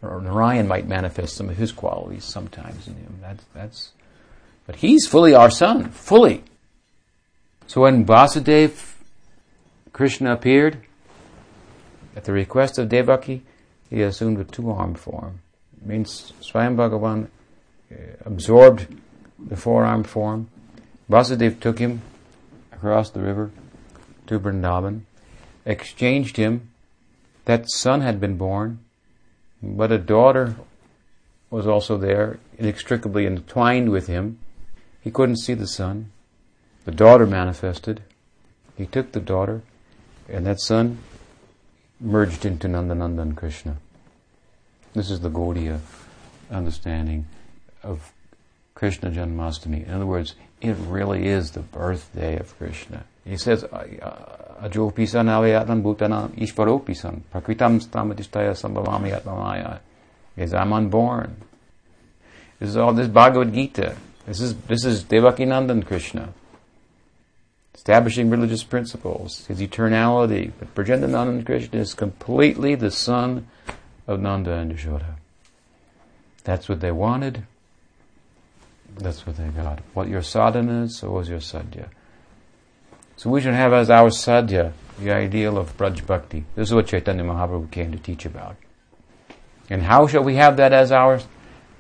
Or 0.03 0.20
Narayan 0.20 0.68
might 0.68 0.87
manifest 0.87 1.37
some 1.37 1.49
of 1.49 1.57
his 1.57 1.72
qualities 1.72 2.24
sometimes 2.24 2.87
in 2.87 2.95
him. 2.95 3.18
That's, 3.20 3.45
that's, 3.55 3.93
but 4.66 4.76
he's 4.76 5.07
fully 5.07 5.35
our 5.35 5.51
son, 5.51 5.91
fully. 5.91 6.45
So 7.66 7.81
when 7.83 8.05
Vasudev, 8.07 8.95
Krishna 9.93 10.33
appeared, 10.33 10.79
at 12.14 12.24
the 12.24 12.33
request 12.33 12.79
of 12.79 12.89
Devaki, 12.89 13.43
he 13.91 14.03
assumed 14.03 14.39
a 14.39 14.45
two-armed 14.45 14.99
form. 14.99 15.41
It 15.81 15.87
means 15.87 16.33
Swayam 16.41 16.76
Bhagavan 16.76 17.29
uh, 17.91 17.97
absorbed 18.24 18.87
the 19.39 19.57
four-armed 19.57 20.07
form. 20.07 20.49
Vasudev 21.11 21.61
took 21.61 21.78
him 21.78 22.03
across 22.72 23.11
the 23.11 23.20
river 23.20 23.51
to 24.26 24.39
Vrindavan, 24.39 25.03
exchanged 25.64 26.36
him. 26.36 26.70
That 27.45 27.70
son 27.70 28.03
had 28.03 28.20
been 28.20 28.36
born, 28.36 28.80
but 29.62 29.91
a 29.91 29.99
daughter 29.99 30.57
was 31.51 31.66
also 31.66 31.97
there, 31.97 32.39
inextricably 32.59 33.26
entwined 33.26 33.91
with 33.91 34.07
him. 34.07 34.39
He 35.01 35.11
couldn't 35.11 35.39
see 35.39 35.55
the 35.55 35.66
son. 35.66 36.11
The 36.84 36.93
daughter 36.93 37.26
manifested. 37.26 38.03
He 38.76 38.86
took 38.86 39.12
the 39.12 39.20
daughter, 39.20 39.62
and 40.28 40.47
that 40.47 40.61
son 40.61 40.99
merged 42.01 42.45
into 42.45 42.68
Nandanandan 42.68 43.34
Krishna. 43.34 43.78
This 44.93 45.11
is 45.11 45.20
the 45.20 45.30
Gaudiya 45.30 45.80
understanding 46.51 47.26
of 47.82 48.12
Krishna 48.79 49.11
Janmashtami. 49.11 49.89
In 49.89 49.93
other 49.93 50.07
words, 50.07 50.37
it 50.61 50.76
really 50.87 51.26
is 51.26 51.51
the 51.51 51.62
birthday 51.62 52.39
of 52.39 52.57
Krishna. 52.59 53.03
He 53.24 53.37
says, 53.37 53.64
Ajopisan 53.64 55.26
avayatan 55.26 55.83
bhutanam 55.83 56.31
ishvaropisan 56.39 57.22
prakritam 57.35 57.85
stamadishtaya 57.85 58.55
sambhavami 58.55 59.20
atmamaya. 59.20 59.81
Is 60.37 60.55
I'm 60.55 60.72
unborn. 60.72 61.43
This 62.61 62.68
is 62.70 62.76
all 62.76 62.93
this 62.93 63.09
Bhagavad 63.09 63.53
Gita. 63.53 63.97
This 64.26 64.41
is 64.41 64.55
this 64.68 64.85
is 64.85 65.03
Devakinandan 65.03 65.85
Krishna. 65.85 66.33
Establishing 67.74 68.31
religious 68.31 68.62
principles, 68.62 69.45
his 69.47 69.59
eternality. 69.59 70.53
But 70.57 70.72
Brajendranandan 70.76 71.45
Krishna 71.45 71.81
is 71.81 71.95
completely 71.95 72.76
the 72.76 72.93
son 72.93 73.49
of 74.07 74.20
Nanda 74.20 74.53
and 74.53 74.70
Yashoda. 74.70 75.16
That's 76.45 76.68
what 76.68 76.81
they 76.81 76.93
wanted. 76.93 77.43
That's 78.99 79.27
what 79.27 79.37
they 79.37 79.49
got. 79.49 79.81
What 79.95 80.09
your 80.09 80.23
sadhana 80.23 80.85
is, 80.85 80.99
so 80.99 81.11
was 81.11 81.29
your 81.29 81.39
sadhya. 81.39 81.89
So 83.17 83.31
we 83.31 83.41
should 83.41 83.55
have 83.55 83.73
as 83.73 83.91
our 83.91 84.11
sadhya 84.11 84.73
the 84.99 85.13
ideal 85.13 85.59
of 85.59 85.77
Braj 85.77 86.05
Bhakti. 86.07 86.45
This 86.55 86.69
is 86.69 86.75
what 86.75 86.87
Chaitanya 86.87 87.25
Mahaprabhu 87.25 87.71
came 87.71 87.93
to 87.93 87.99
teach 87.99 88.25
about. 88.25 88.57
And 89.71 89.83
how 89.83 90.07
shall 90.07 90.25
we 90.25 90.37
have 90.37 90.57
that 90.57 90.73
as 90.73 90.91
our 90.93 91.21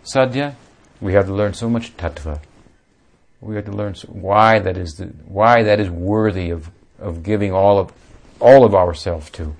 sadhya? 0.04 0.54
We 1.00 1.12
have 1.14 1.26
to 1.26 1.34
learn 1.34 1.54
so 1.54 1.68
much 1.68 1.96
tattva. 1.96 2.40
We 3.40 3.54
have 3.56 3.66
to 3.66 3.72
learn 3.72 3.94
why 4.08 4.58
that 4.58 4.76
is 4.76 4.94
the, 4.94 5.06
why 5.26 5.62
that 5.62 5.78
is 5.78 5.88
worthy 5.88 6.50
of, 6.50 6.70
of 6.98 7.22
giving 7.22 7.52
all 7.52 7.78
of 7.78 7.92
all 8.40 8.64
of 8.64 8.74
ourselves 8.74 9.30
to. 9.30 9.56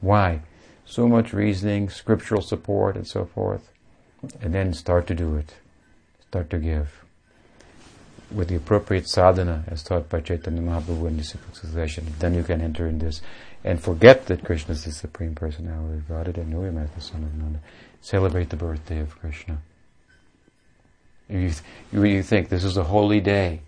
Why? 0.00 0.42
So 0.84 1.08
much 1.08 1.32
reasoning, 1.32 1.88
scriptural 1.88 2.42
support, 2.42 2.96
and 2.96 3.06
so 3.06 3.24
forth. 3.24 3.70
And 4.40 4.54
then 4.54 4.72
start 4.72 5.06
to 5.08 5.14
do 5.14 5.36
it. 5.36 5.54
Start 6.36 6.50
to 6.50 6.58
give 6.58 7.02
with 8.30 8.48
the 8.48 8.56
appropriate 8.56 9.08
sadhana 9.08 9.64
as 9.68 9.82
taught 9.82 10.10
by 10.10 10.20
Chaitanya 10.20 10.60
Mahaprabhu 10.60 11.08
in 11.08 11.16
the 11.16 11.22
disciple 11.22 11.54
succession, 11.54 12.12
then 12.18 12.34
you 12.34 12.42
can 12.42 12.60
enter 12.60 12.86
in 12.86 12.98
this 12.98 13.22
and 13.64 13.82
forget 13.82 14.26
that 14.26 14.44
Krishna 14.44 14.72
is 14.72 14.84
the 14.84 14.92
Supreme 14.92 15.34
Personality 15.34 15.96
of 15.96 16.06
Godhead 16.06 16.36
and 16.36 16.50
know 16.50 16.60
Him 16.60 16.76
as 16.76 16.90
the 16.90 17.00
Son 17.00 17.24
of 17.24 17.34
Nanda. 17.34 17.60
Celebrate 18.02 18.50
the 18.50 18.56
birthday 18.56 18.98
of 18.98 19.18
Krishna. 19.18 19.62
You, 21.30 21.52
you, 21.90 22.04
you 22.04 22.22
think 22.22 22.50
this 22.50 22.64
is 22.64 22.76
a 22.76 22.84
holy 22.84 23.22
day. 23.22 23.62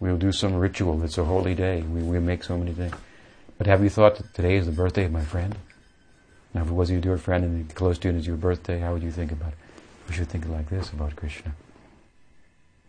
We'll 0.00 0.16
do 0.16 0.32
some 0.32 0.54
ritual. 0.54 1.02
It's 1.02 1.18
a 1.18 1.24
holy 1.24 1.54
day. 1.54 1.82
We, 1.82 2.02
we 2.02 2.20
make 2.20 2.42
so 2.42 2.56
many 2.56 2.72
things. 2.72 2.94
But 3.58 3.66
have 3.66 3.84
you 3.84 3.90
thought 3.90 4.16
that 4.16 4.32
today 4.32 4.56
is 4.56 4.64
the 4.64 4.72
birthday 4.72 5.04
of 5.04 5.12
my 5.12 5.24
friend? 5.26 5.58
Now, 6.54 6.62
if 6.62 6.68
it 6.68 6.72
wasn't 6.72 7.04
your 7.04 7.16
dear 7.16 7.22
friend 7.22 7.44
and 7.44 7.74
close 7.74 7.98
to 7.98 8.08
you 8.08 8.10
and 8.12 8.18
it's 8.18 8.26
your 8.26 8.38
birthday, 8.38 8.78
how 8.78 8.94
would 8.94 9.02
you 9.02 9.10
think 9.10 9.30
about 9.30 9.52
it? 9.52 9.58
We 10.08 10.14
should 10.14 10.28
think 10.28 10.46
like 10.48 10.68
this 10.68 10.90
about 10.90 11.16
Krishna 11.16 11.54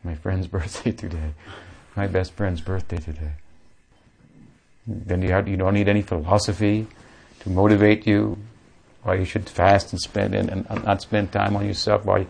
my 0.05 0.15
friend's 0.15 0.47
birthday 0.55 0.91
today, 0.91 1.33
my 1.95 2.07
best 2.07 2.33
friend's 2.33 2.61
birthday 2.61 2.97
today. 2.97 3.33
Then 4.87 5.23
you, 5.23 5.29
have, 5.29 5.47
you 5.47 5.57
don't 5.57 5.73
need 5.73 5.89
any 5.89 6.03
philosophy 6.03 6.85
to 7.39 7.49
motivate 7.49 8.05
you 8.05 8.37
why 9.01 9.15
you 9.15 9.25
should 9.25 9.49
fast 9.49 9.91
and 9.91 9.99
spend 9.99 10.35
and, 10.35 10.49
and 10.49 10.83
not 10.83 11.01
spend 11.01 11.31
time 11.31 11.55
on 11.55 11.65
yourself. 11.65 12.05
Why 12.05 12.27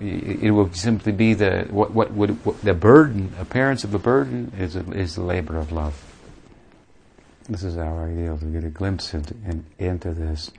it 0.00 0.50
will 0.52 0.72
simply 0.72 1.12
be 1.12 1.34
the 1.34 1.66
what 1.70 1.90
what 1.92 2.12
would 2.12 2.44
what, 2.44 2.60
the 2.62 2.74
burden 2.74 3.34
appearance 3.38 3.84
of 3.84 3.94
a 3.94 3.98
burden 3.98 4.52
is 4.58 4.76
a, 4.76 4.80
is 4.92 5.14
the 5.14 5.22
labor 5.22 5.56
of 5.56 5.72
love. 5.72 6.02
This 7.48 7.64
is 7.64 7.76
our 7.76 8.08
ideal 8.08 8.38
to 8.38 8.44
get 8.46 8.64
a 8.64 8.68
glimpse 8.68 9.12
into, 9.12 9.34
in, 9.46 9.64
into 9.78 10.12
this. 10.12 10.50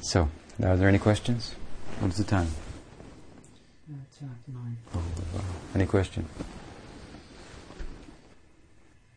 So, 0.00 0.28
are 0.62 0.76
there 0.76 0.88
any 0.88 0.98
questions? 0.98 1.54
What's 2.00 2.16
the 2.16 2.24
time? 2.24 2.48
Oh, 4.94 5.02
Any 5.74 5.86
question? 5.86 6.24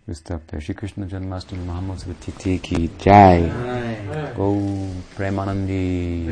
We 0.06 0.14
stop 0.16 0.42
there. 0.48 0.60
Shri 0.60 0.76
Krishna 0.76 1.06
Janmashtami 1.06 1.66
Mahamotsav 1.66 2.14
Tithi 2.16 2.62
ki 2.62 2.90
jai. 3.00 3.48
Gaura 4.36 4.56
Premanande. 5.16 6.24